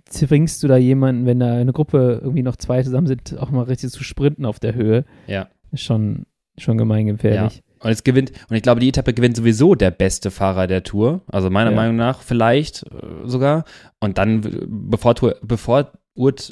[0.04, 3.64] zwingst du da jemanden, wenn da eine Gruppe irgendwie noch zwei zusammen sind, auch mal
[3.64, 5.04] richtig zu sprinten auf der Höhe.
[5.26, 5.48] Ja.
[5.72, 6.26] Ist schon,
[6.56, 7.56] schon gemeingefährlich.
[7.56, 7.71] Ja.
[7.82, 11.22] Und es gewinnt, und ich glaube, die Etappe gewinnt sowieso der beste Fahrer der Tour.
[11.26, 11.76] Also meiner ja.
[11.76, 13.64] Meinung nach vielleicht äh, sogar.
[14.00, 15.90] Und dann bevor, bevor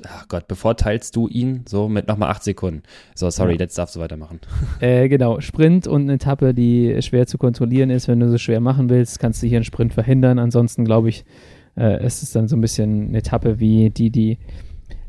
[0.07, 2.83] ach Gott, bevorteilst du ihn so mit nochmal acht Sekunden.
[3.15, 3.61] So, sorry, ja.
[3.61, 4.41] jetzt darfst du weitermachen.
[4.81, 8.09] Äh, genau, Sprint und eine Etappe, die schwer zu kontrollieren ist.
[8.09, 10.39] Wenn du so schwer machen willst, kannst du hier einen Sprint verhindern.
[10.39, 11.25] Ansonsten glaube ich,
[11.77, 14.39] äh, es ist dann so ein bisschen eine Etappe wie die, die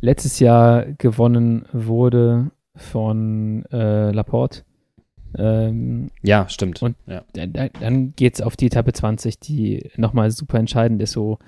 [0.01, 4.63] letztes Jahr gewonnen wurde von äh, Laporte.
[5.37, 6.81] Ähm, ja, stimmt.
[6.81, 7.23] Und ja.
[7.33, 11.39] dann geht es auf die Etappe 20, die nochmal super entscheidend ist, wo,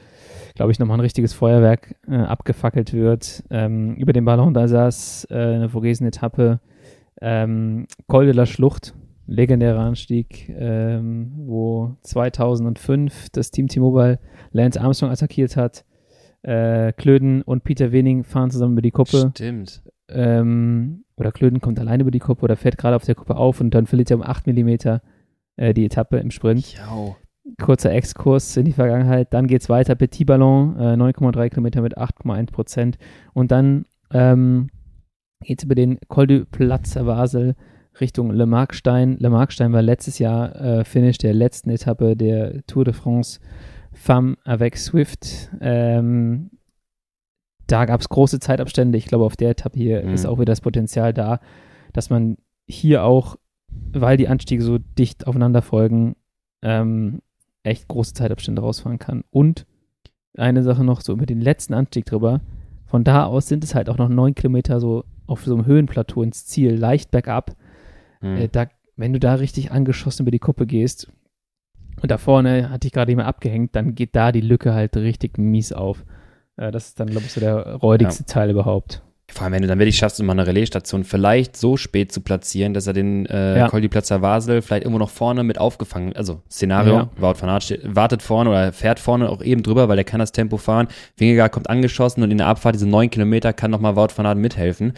[0.55, 3.43] glaube ich, nochmal ein richtiges Feuerwerk äh, abgefackelt wird.
[3.49, 6.59] Ähm, über den Ballon d'Alsace, äh, eine Vogesen-Etappe,
[7.21, 8.93] ähm, Col de la Schlucht,
[9.27, 14.19] legendärer Anstieg, ähm, wo 2005 das Team T-Mobile
[14.51, 15.85] Lance Armstrong attackiert hat.
[16.41, 19.31] Äh, Klöden und Peter Wening fahren zusammen über die Kuppe.
[19.31, 19.81] Stimmt.
[20.09, 23.61] Ähm, oder Klöden kommt alleine über die Kuppe oder fährt gerade auf der Kuppe auf
[23.61, 24.69] und dann verliert er um 8 mm
[25.57, 26.73] äh, die Etappe im Sprint.
[26.73, 27.15] Jau.
[27.61, 29.33] Kurzer Exkurs in die Vergangenheit.
[29.33, 29.95] Dann geht es weiter.
[29.95, 32.97] Petit Ballon, äh, 9,3 Kilometer mit 8,1 Prozent.
[33.33, 34.69] Und dann ähm,
[35.41, 37.55] geht es über den Col du Platz Basel
[37.99, 39.17] Richtung Le Markstein.
[39.19, 43.39] Le Markstein war letztes Jahr äh, Finish der letzten Etappe der Tour de France
[43.91, 45.51] Femme avec Swift.
[45.61, 46.49] Ähm,
[47.73, 48.99] da gab es große Zeitabstände.
[48.99, 50.13] Ich glaube, auf der Etappe hier mhm.
[50.13, 51.39] ist auch wieder das Potenzial da,
[51.91, 52.37] dass man
[52.67, 53.35] hier auch,
[53.91, 56.15] weil die Anstiege so dicht aufeinander folgen,
[56.61, 57.21] ähm,
[57.63, 59.23] echt große Zeitabstände rausfahren kann.
[59.31, 59.65] Und
[60.37, 62.41] eine Sache noch so über den letzten Anstieg drüber.
[62.85, 66.21] Von da aus sind es halt auch noch neun Kilometer so auf so einem Höhenplateau
[66.21, 67.55] ins Ziel, leicht bergab.
[68.21, 68.37] Mhm.
[68.37, 68.67] Äh, da,
[68.97, 71.11] wenn du da richtig angeschossen über die Kuppe gehst
[72.03, 75.39] und da vorne hatte ich gerade jemand abgehängt, dann geht da die Lücke halt richtig
[75.39, 76.05] mies auf.
[76.57, 78.33] Äh, das ist dann, glaube ich, so der räudigste ja.
[78.33, 79.01] Teil überhaupt.
[79.31, 82.73] Vor allem, wenn du dann wirklich schaffst, immer eine Relaisstation vielleicht so spät zu platzieren,
[82.73, 83.67] dass er den äh, ja.
[83.67, 87.09] Platzer Basel vielleicht irgendwo noch vorne mit aufgefangen, also Szenario, ja.
[87.17, 90.33] Wout van Aert wartet vorne oder fährt vorne auch eben drüber, weil er kann das
[90.33, 90.87] Tempo fahren.
[91.17, 94.37] Wingegaard kommt angeschossen und in der Abfahrt, diese neun Kilometer, kann nochmal Wout van Aert
[94.37, 94.93] mithelfen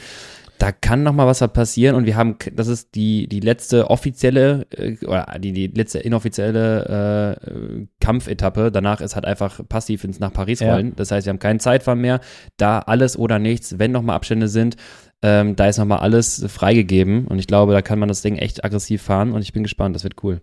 [0.58, 4.66] da kann noch mal was passieren und wir haben, das ist die, die letzte offizielle,
[4.72, 8.72] äh, oder die, die letzte inoffizielle äh, Kampfetappe.
[8.72, 10.90] Danach ist halt einfach passiv ins nach Paris rollen.
[10.90, 10.94] Ja.
[10.96, 12.22] Das heißt, wir haben keinen Zeitfahren mehr.
[12.58, 14.78] Da alles oder nichts, wenn noch mal Abstände sind,
[15.22, 18.36] ähm, da ist noch mal alles freigegeben und ich glaube, da kann man das Ding
[18.36, 20.42] echt aggressiv fahren und ich bin gespannt, das wird cool.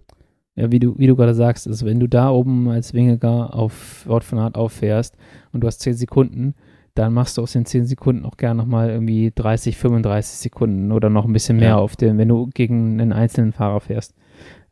[0.55, 4.07] Ja, wie du, wie du gerade sagst, also wenn du da oben als Wingegar auf
[4.09, 5.17] Ort von Art auffährst
[5.53, 6.55] und du hast 10 Sekunden,
[6.95, 11.09] dann machst du aus den 10 Sekunden auch gerne nochmal irgendwie 30, 35 Sekunden oder
[11.09, 11.77] noch ein bisschen mehr ja.
[11.79, 14.15] auf dem, wenn du gegen einen einzelnen Fahrer fährst.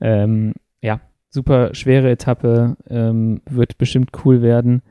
[0.00, 0.52] Ähm,
[0.82, 4.82] ja, super schwere Etappe, ähm, wird bestimmt cool werden.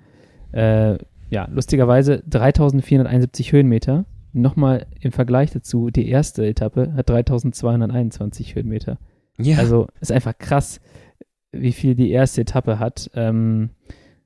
[0.51, 0.97] Äh,
[1.29, 4.05] ja, lustigerweise 3471 Höhenmeter.
[4.31, 8.97] Nochmal im Vergleich dazu, die erste Etappe hat 3221 Höhenmeter.
[9.37, 9.57] Ja.
[9.57, 10.79] Also ist einfach krass,
[11.51, 13.09] wie viel die erste Etappe hat.
[13.13, 13.71] Ähm,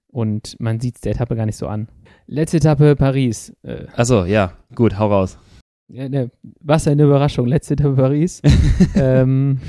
[0.07, 1.87] und man sieht es der Etappe gar nicht so an.
[2.27, 3.53] Letzte Etappe Paris.
[3.63, 5.37] Äh, Achso, ja, gut, hau raus.
[5.91, 6.31] Ja, ne,
[6.61, 7.47] was eine Überraschung.
[7.47, 8.41] Letzte Etappe Paris.
[8.95, 9.59] ähm,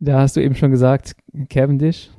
[0.00, 1.16] da hast du eben schon gesagt,
[1.48, 2.10] Cavendish.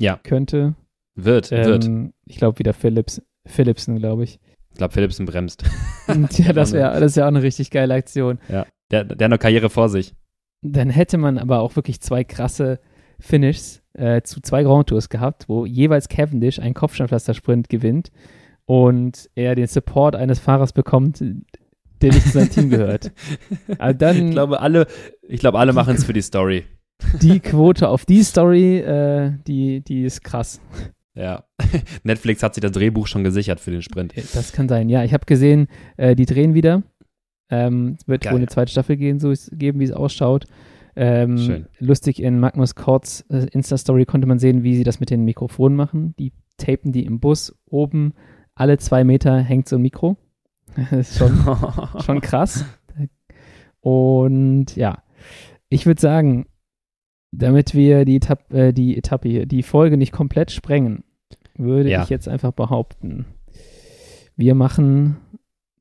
[0.00, 0.18] Ja.
[0.22, 0.74] Könnte.
[1.14, 2.12] Wird, ähm, wird.
[2.26, 4.40] Ich glaube wieder Philips, Philipsen, glaube ich.
[4.70, 5.64] Ich glaube, Philipsen bremst.
[6.08, 8.38] ja, das wäre das wär auch eine richtig geile Aktion.
[8.48, 10.14] Ja, der, der hat noch Karriere vor sich.
[10.62, 12.80] Dann hätte man aber auch wirklich zwei krasse
[13.18, 18.10] Finishes äh, zu zwei Grand Tours gehabt, wo jeweils Cavendish einen Kopfsteinpflaster-Sprint gewinnt
[18.66, 23.12] und er den Support eines Fahrers bekommt, der nicht zu seinem Team gehört.
[23.78, 24.86] Aber dann, ich glaube, alle,
[25.22, 26.64] ich glaube, alle machen es für die Story.
[27.20, 30.60] Die Quote auf die Story, äh, die, die ist krass.
[31.14, 31.44] Ja,
[32.04, 34.14] Netflix hat sich das Drehbuch schon gesichert für den Sprint.
[34.34, 35.04] Das kann sein, ja.
[35.04, 36.82] Ich habe gesehen, äh, die drehen wieder.
[37.50, 38.32] Ähm, es wird Geil.
[38.32, 40.46] wohl eine zweite Staffel gehen, so geben, wie es ausschaut.
[40.96, 41.66] Ähm.
[41.78, 45.76] Lustig in Magnus Korts äh, Insta-Story konnte man sehen, wie sie das mit den Mikrofonen
[45.76, 46.14] machen.
[46.18, 48.14] Die tapen die im Bus oben,
[48.54, 50.16] alle zwei Meter hängt so ein Mikro.
[50.90, 51.36] Das ist schon,
[52.04, 52.64] schon krass.
[53.80, 55.02] Und ja,
[55.68, 56.46] ich würde sagen,
[57.32, 61.04] damit wir die, Etapp, äh, die Etappe hier, die Folge nicht komplett sprengen,
[61.56, 62.02] würde ja.
[62.02, 63.26] ich jetzt einfach behaupten,
[64.36, 65.16] wir machen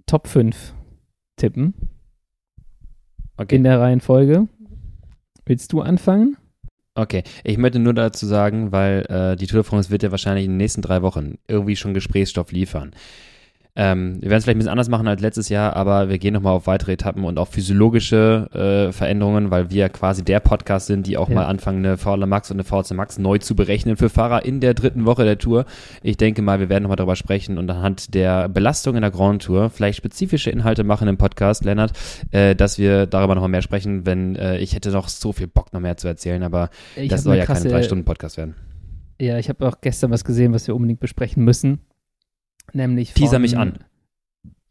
[0.05, 0.73] Top 5
[1.35, 1.73] tippen.
[3.37, 3.55] Okay.
[3.55, 4.47] In der Reihenfolge.
[5.49, 6.37] Willst du anfangen?
[6.93, 10.45] Okay, ich möchte nur dazu sagen, weil äh, die Tour de France wird ja wahrscheinlich
[10.45, 12.91] in den nächsten drei Wochen irgendwie schon Gesprächsstoff liefern.
[13.75, 16.33] Ähm, wir werden es vielleicht ein bisschen anders machen als letztes Jahr, aber wir gehen
[16.33, 18.49] nochmal auf weitere Etappen und auf physiologische
[18.89, 21.35] äh, Veränderungen, weil wir quasi der Podcast sind, die auch ja.
[21.35, 24.59] mal anfangen, eine VL Max und eine VC Max neu zu berechnen für Fahrer in
[24.59, 25.65] der dritten Woche der Tour.
[26.01, 29.43] Ich denke mal, wir werden nochmal darüber sprechen und anhand der Belastung in der Grand
[29.43, 31.93] Tour vielleicht spezifische Inhalte machen im Podcast, Lennart,
[32.31, 35.73] äh, dass wir darüber nochmal mehr sprechen, wenn äh, ich hätte noch so viel Bock
[35.73, 38.55] noch mehr zu erzählen, aber ich das soll ja kein Drei-Stunden-Podcast werden.
[39.21, 41.79] Ja, ich habe auch gestern was gesehen, was wir unbedingt besprechen müssen.
[42.73, 43.79] Nämlich von, Teaser mich an.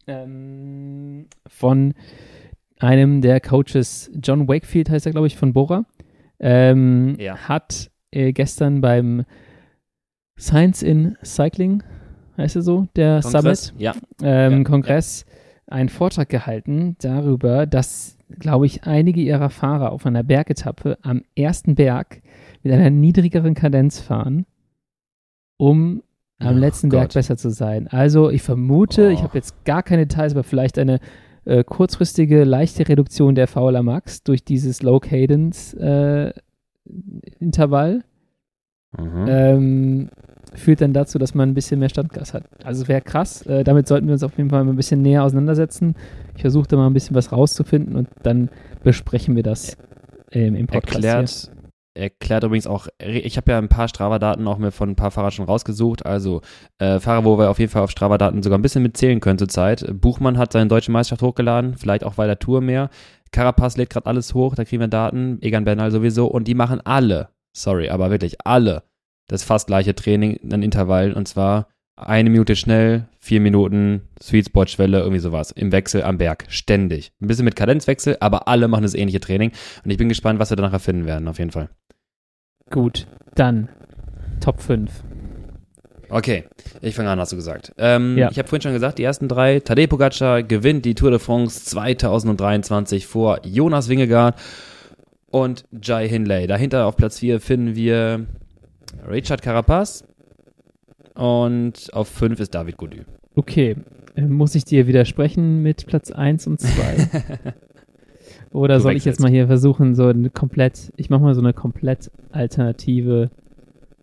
[0.07, 1.93] Ähm, von
[2.79, 5.85] einem der Coaches, John Wakefield heißt er, glaube ich, von Bora.
[6.39, 7.35] Ähm, ja.
[7.35, 9.25] Hat äh, gestern beim
[10.37, 11.83] Science in Cycling,
[12.37, 13.93] heißt er so, der Kongress, Summit, ja.
[14.23, 14.63] Ähm, ja.
[14.63, 15.25] Kongress,
[15.67, 21.75] einen Vortrag gehalten darüber, dass, glaube ich, einige ihrer Fahrer auf einer Bergetappe am ersten
[21.75, 22.21] Berg
[22.63, 24.45] mit einer niedrigeren Kadenz fahren,
[25.57, 26.01] um
[26.39, 26.99] am oh, letzten Gott.
[26.99, 27.87] Berg besser zu sein.
[27.87, 29.11] Also ich vermute, oh.
[29.11, 30.99] ich habe jetzt gar keine Details, aber vielleicht eine
[31.45, 36.31] äh, kurzfristige, leichte Reduktion der VLA Max durch dieses Low Cadence äh,
[37.39, 38.03] Intervall
[38.97, 39.25] mhm.
[39.27, 40.09] ähm,
[40.55, 42.43] führt dann dazu, dass man ein bisschen mehr Standgas hat.
[42.63, 43.45] Also wäre krass.
[43.45, 45.95] Äh, damit sollten wir uns auf jeden Fall mal ein bisschen näher auseinandersetzen.
[46.35, 48.49] Ich versuche da mal ein bisschen was rauszufinden und dann
[48.83, 49.77] besprechen wir das
[50.31, 51.03] ähm, im Podcast.
[51.03, 51.51] Erklärt,
[51.99, 55.31] erklärt übrigens auch, ich habe ja ein paar Strava-Daten auch mir von ein paar Fahrern
[55.31, 56.05] schon rausgesucht.
[56.05, 56.41] Also
[56.79, 59.85] äh, Fahrer, wo wir auf jeden Fall auf Strava-Daten sogar ein bisschen mitzählen können zurzeit.
[59.99, 62.89] Buchmann hat seine deutsche Meisterschaft hochgeladen, vielleicht auch bei der Tour mehr.
[63.31, 65.37] Carapaz lädt gerade alles hoch, da kriegen wir Daten.
[65.41, 66.27] Egan Bernal sowieso.
[66.27, 68.83] Und die machen alle, sorry, aber wirklich alle,
[69.27, 71.13] das fast gleiche Training in Intervallen.
[71.13, 71.67] Und zwar
[71.99, 75.51] eine Minute schnell, vier Minuten Sweet Spot Schwelle, irgendwie sowas.
[75.51, 76.45] Im Wechsel am Berg.
[76.49, 77.11] Ständig.
[77.21, 79.51] Ein bisschen mit Kadenzwechsel, aber alle machen das ähnliche Training.
[79.83, 81.69] Und ich bin gespannt, was wir danach erfinden werden, auf jeden Fall.
[82.69, 83.69] Gut, dann
[84.39, 84.91] Top 5.
[86.09, 86.45] Okay,
[86.81, 87.73] ich fange an, hast du gesagt.
[87.77, 88.31] Ähm, ja.
[88.31, 89.59] Ich habe vorhin schon gesagt, die ersten drei.
[89.59, 94.35] Tadej Pogacar gewinnt die Tour de France 2023 vor Jonas Wingegaard
[95.29, 96.47] und Jai Hindley.
[96.47, 98.25] Dahinter auf Platz 4 finden wir
[99.07, 100.03] Richard Carapaz
[101.19, 103.01] und auf 5 ist David Gody.
[103.35, 103.75] Okay,
[104.15, 106.71] äh, muss ich dir widersprechen mit Platz 1 und 2?
[108.51, 111.41] Oder du soll ich jetzt mal hier versuchen, so eine komplett, ich mach mal so
[111.41, 113.29] eine komplett alternative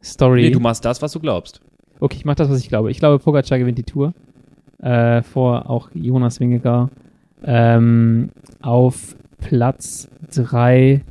[0.02, 0.42] Story.
[0.42, 1.60] Nee, du machst das, was du glaubst.
[1.98, 2.90] Okay, ich mach das, was ich glaube.
[2.90, 4.14] Ich glaube, Pogacar gewinnt die Tour.
[4.80, 6.90] Äh, vor auch Jonas Wingegaard.
[7.42, 8.30] Ähm,
[8.60, 11.02] auf Platz 3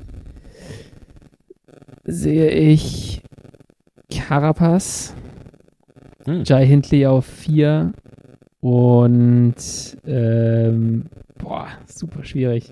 [2.06, 3.22] sehe ich
[4.10, 5.16] Carapaz.
[6.26, 6.44] Hm.
[6.44, 7.94] Jai Hindley auf 4
[8.62, 9.56] und
[10.06, 11.06] ähm,
[11.38, 12.72] boah, super schwierig.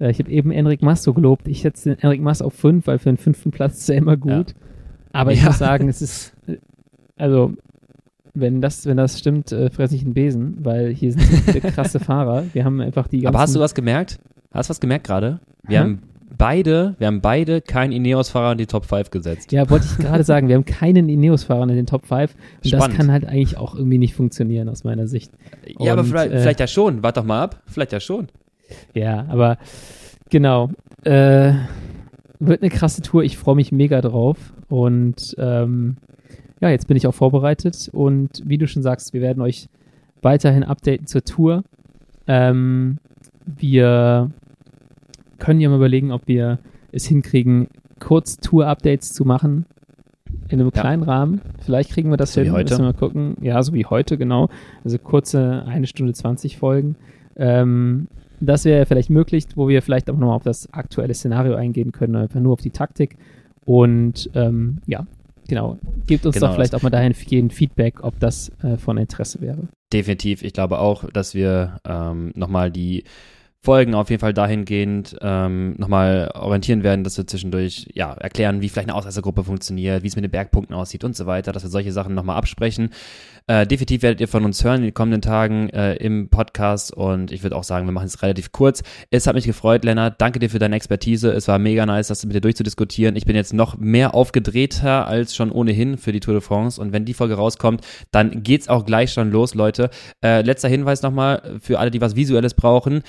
[0.00, 1.46] Äh, ich habe eben Enric Mas so gelobt.
[1.48, 4.16] Ich setze den Enric Mas auf 5, weil für den fünften Platz ist er immer
[4.16, 4.50] gut.
[4.50, 4.56] Ja.
[5.12, 5.46] Aber ich ja.
[5.46, 6.34] muss sagen, es ist,
[7.16, 7.52] also,
[8.34, 12.00] wenn das, wenn das stimmt, äh, fresse ich einen Besen, weil hier sind viele krasse
[12.00, 12.44] Fahrer.
[12.52, 14.18] Wir haben einfach die ganzen Aber hast du was gemerkt?
[14.52, 15.40] Hast du was gemerkt gerade?
[15.66, 15.86] Wir hm?
[15.86, 16.02] haben
[16.36, 19.52] beide, wir haben beide keinen Ineos-Fahrer in die Top 5 gesetzt.
[19.52, 22.34] Ja, wollte ich gerade sagen, wir haben keinen Ineos-Fahrer in den Top 5.
[22.34, 22.88] Und Spannend.
[22.88, 25.32] das kann halt eigentlich auch irgendwie nicht funktionieren aus meiner Sicht.
[25.78, 27.02] Ja, und, aber vielleicht, äh, vielleicht ja schon.
[27.02, 27.62] Warte doch mal ab.
[27.66, 28.28] Vielleicht ja schon.
[28.94, 29.58] Ja, aber
[30.30, 30.70] genau.
[31.04, 31.52] Äh,
[32.38, 33.22] wird eine krasse Tour.
[33.22, 34.36] Ich freue mich mega drauf.
[34.68, 35.96] Und ähm,
[36.60, 37.90] ja, jetzt bin ich auch vorbereitet.
[37.92, 39.68] Und wie du schon sagst, wir werden euch
[40.22, 41.64] weiterhin updaten zur Tour.
[42.26, 42.98] Ähm,
[43.44, 44.30] wir
[45.42, 46.60] können ja mal überlegen, ob wir
[46.92, 47.66] es hinkriegen,
[47.98, 49.66] kurz Tour-Updates zu machen.
[50.48, 50.80] In einem ja.
[50.80, 51.40] kleinen Rahmen.
[51.64, 52.50] Vielleicht kriegen wir das so hin.
[52.50, 52.74] Wie heute.
[52.74, 53.36] Müssen wir mal gucken.
[53.40, 54.48] Ja, so wie heute, genau.
[54.84, 56.94] Also kurze eine Stunde 20 Folgen.
[57.34, 58.06] Ähm,
[58.40, 62.14] das wäre vielleicht möglich, wo wir vielleicht auch nochmal auf das aktuelle Szenario eingehen können,
[62.14, 63.16] einfach nur auf die Taktik.
[63.64, 65.06] Und ähm, ja,
[65.48, 69.40] genau, gebt uns genau doch vielleicht auch mal dahingehend Feedback, ob das äh, von Interesse
[69.40, 69.66] wäre.
[69.92, 70.42] Definitiv.
[70.42, 73.02] Ich glaube auch, dass wir ähm, nochmal die
[73.64, 78.68] Folgen auf jeden Fall dahingehend ähm, nochmal orientieren werden, dass wir zwischendurch ja erklären, wie
[78.68, 81.70] vielleicht eine Ausreißergruppe funktioniert, wie es mit den Bergpunkten aussieht und so weiter, dass wir
[81.70, 82.90] solche Sachen nochmal absprechen.
[83.46, 87.30] Äh, definitiv werdet ihr von uns hören in den kommenden Tagen äh, im Podcast und
[87.30, 88.82] ich würde auch sagen, wir machen es relativ kurz.
[89.10, 90.20] Es hat mich gefreut, Lennart.
[90.20, 91.30] Danke dir für deine Expertise.
[91.32, 93.14] Es war mega nice, das mit dir durchzudiskutieren.
[93.14, 96.92] Ich bin jetzt noch mehr aufgedrehter als schon ohnehin für die Tour de France und
[96.92, 99.90] wenn die Folge rauskommt, dann geht's auch gleich schon los, Leute.
[100.24, 103.02] Äh, letzter Hinweis nochmal für alle, die was Visuelles brauchen.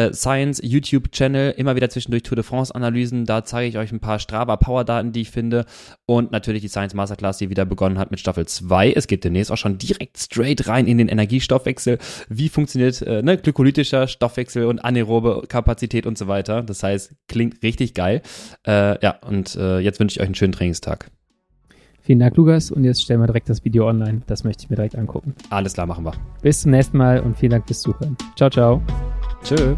[0.00, 3.26] Äh, Science YouTube-Channel, immer wieder zwischendurch Tour de France-Analysen.
[3.26, 5.66] Da zeige ich euch ein paar Strava-Power-Daten, die ich finde
[6.06, 8.92] und natürlich die Science Masterclass, die wieder begonnen hat mit Staffel 2.
[8.92, 11.98] Es geht demnächst auch schon direkt straight rein in den Energiestoffwechsel.
[12.28, 16.62] Wie funktioniert äh, ne, glykolytischer Stoffwechsel und anaerobe Kapazität und so weiter.
[16.62, 18.22] Das heißt, klingt richtig geil.
[18.66, 21.10] Äh, ja, und äh, jetzt wünsche ich euch einen schönen Trainingstag.
[22.02, 22.70] Vielen Dank, Lukas.
[22.70, 24.22] Und jetzt stellen wir direkt das Video online.
[24.26, 25.34] Das möchte ich mir direkt angucken.
[25.50, 26.12] Alles klar, machen wir.
[26.42, 28.16] Bis zum nächsten Mal und vielen Dank fürs Zuhören.
[28.36, 28.82] Ciao, ciao.
[29.42, 29.76] Tschö.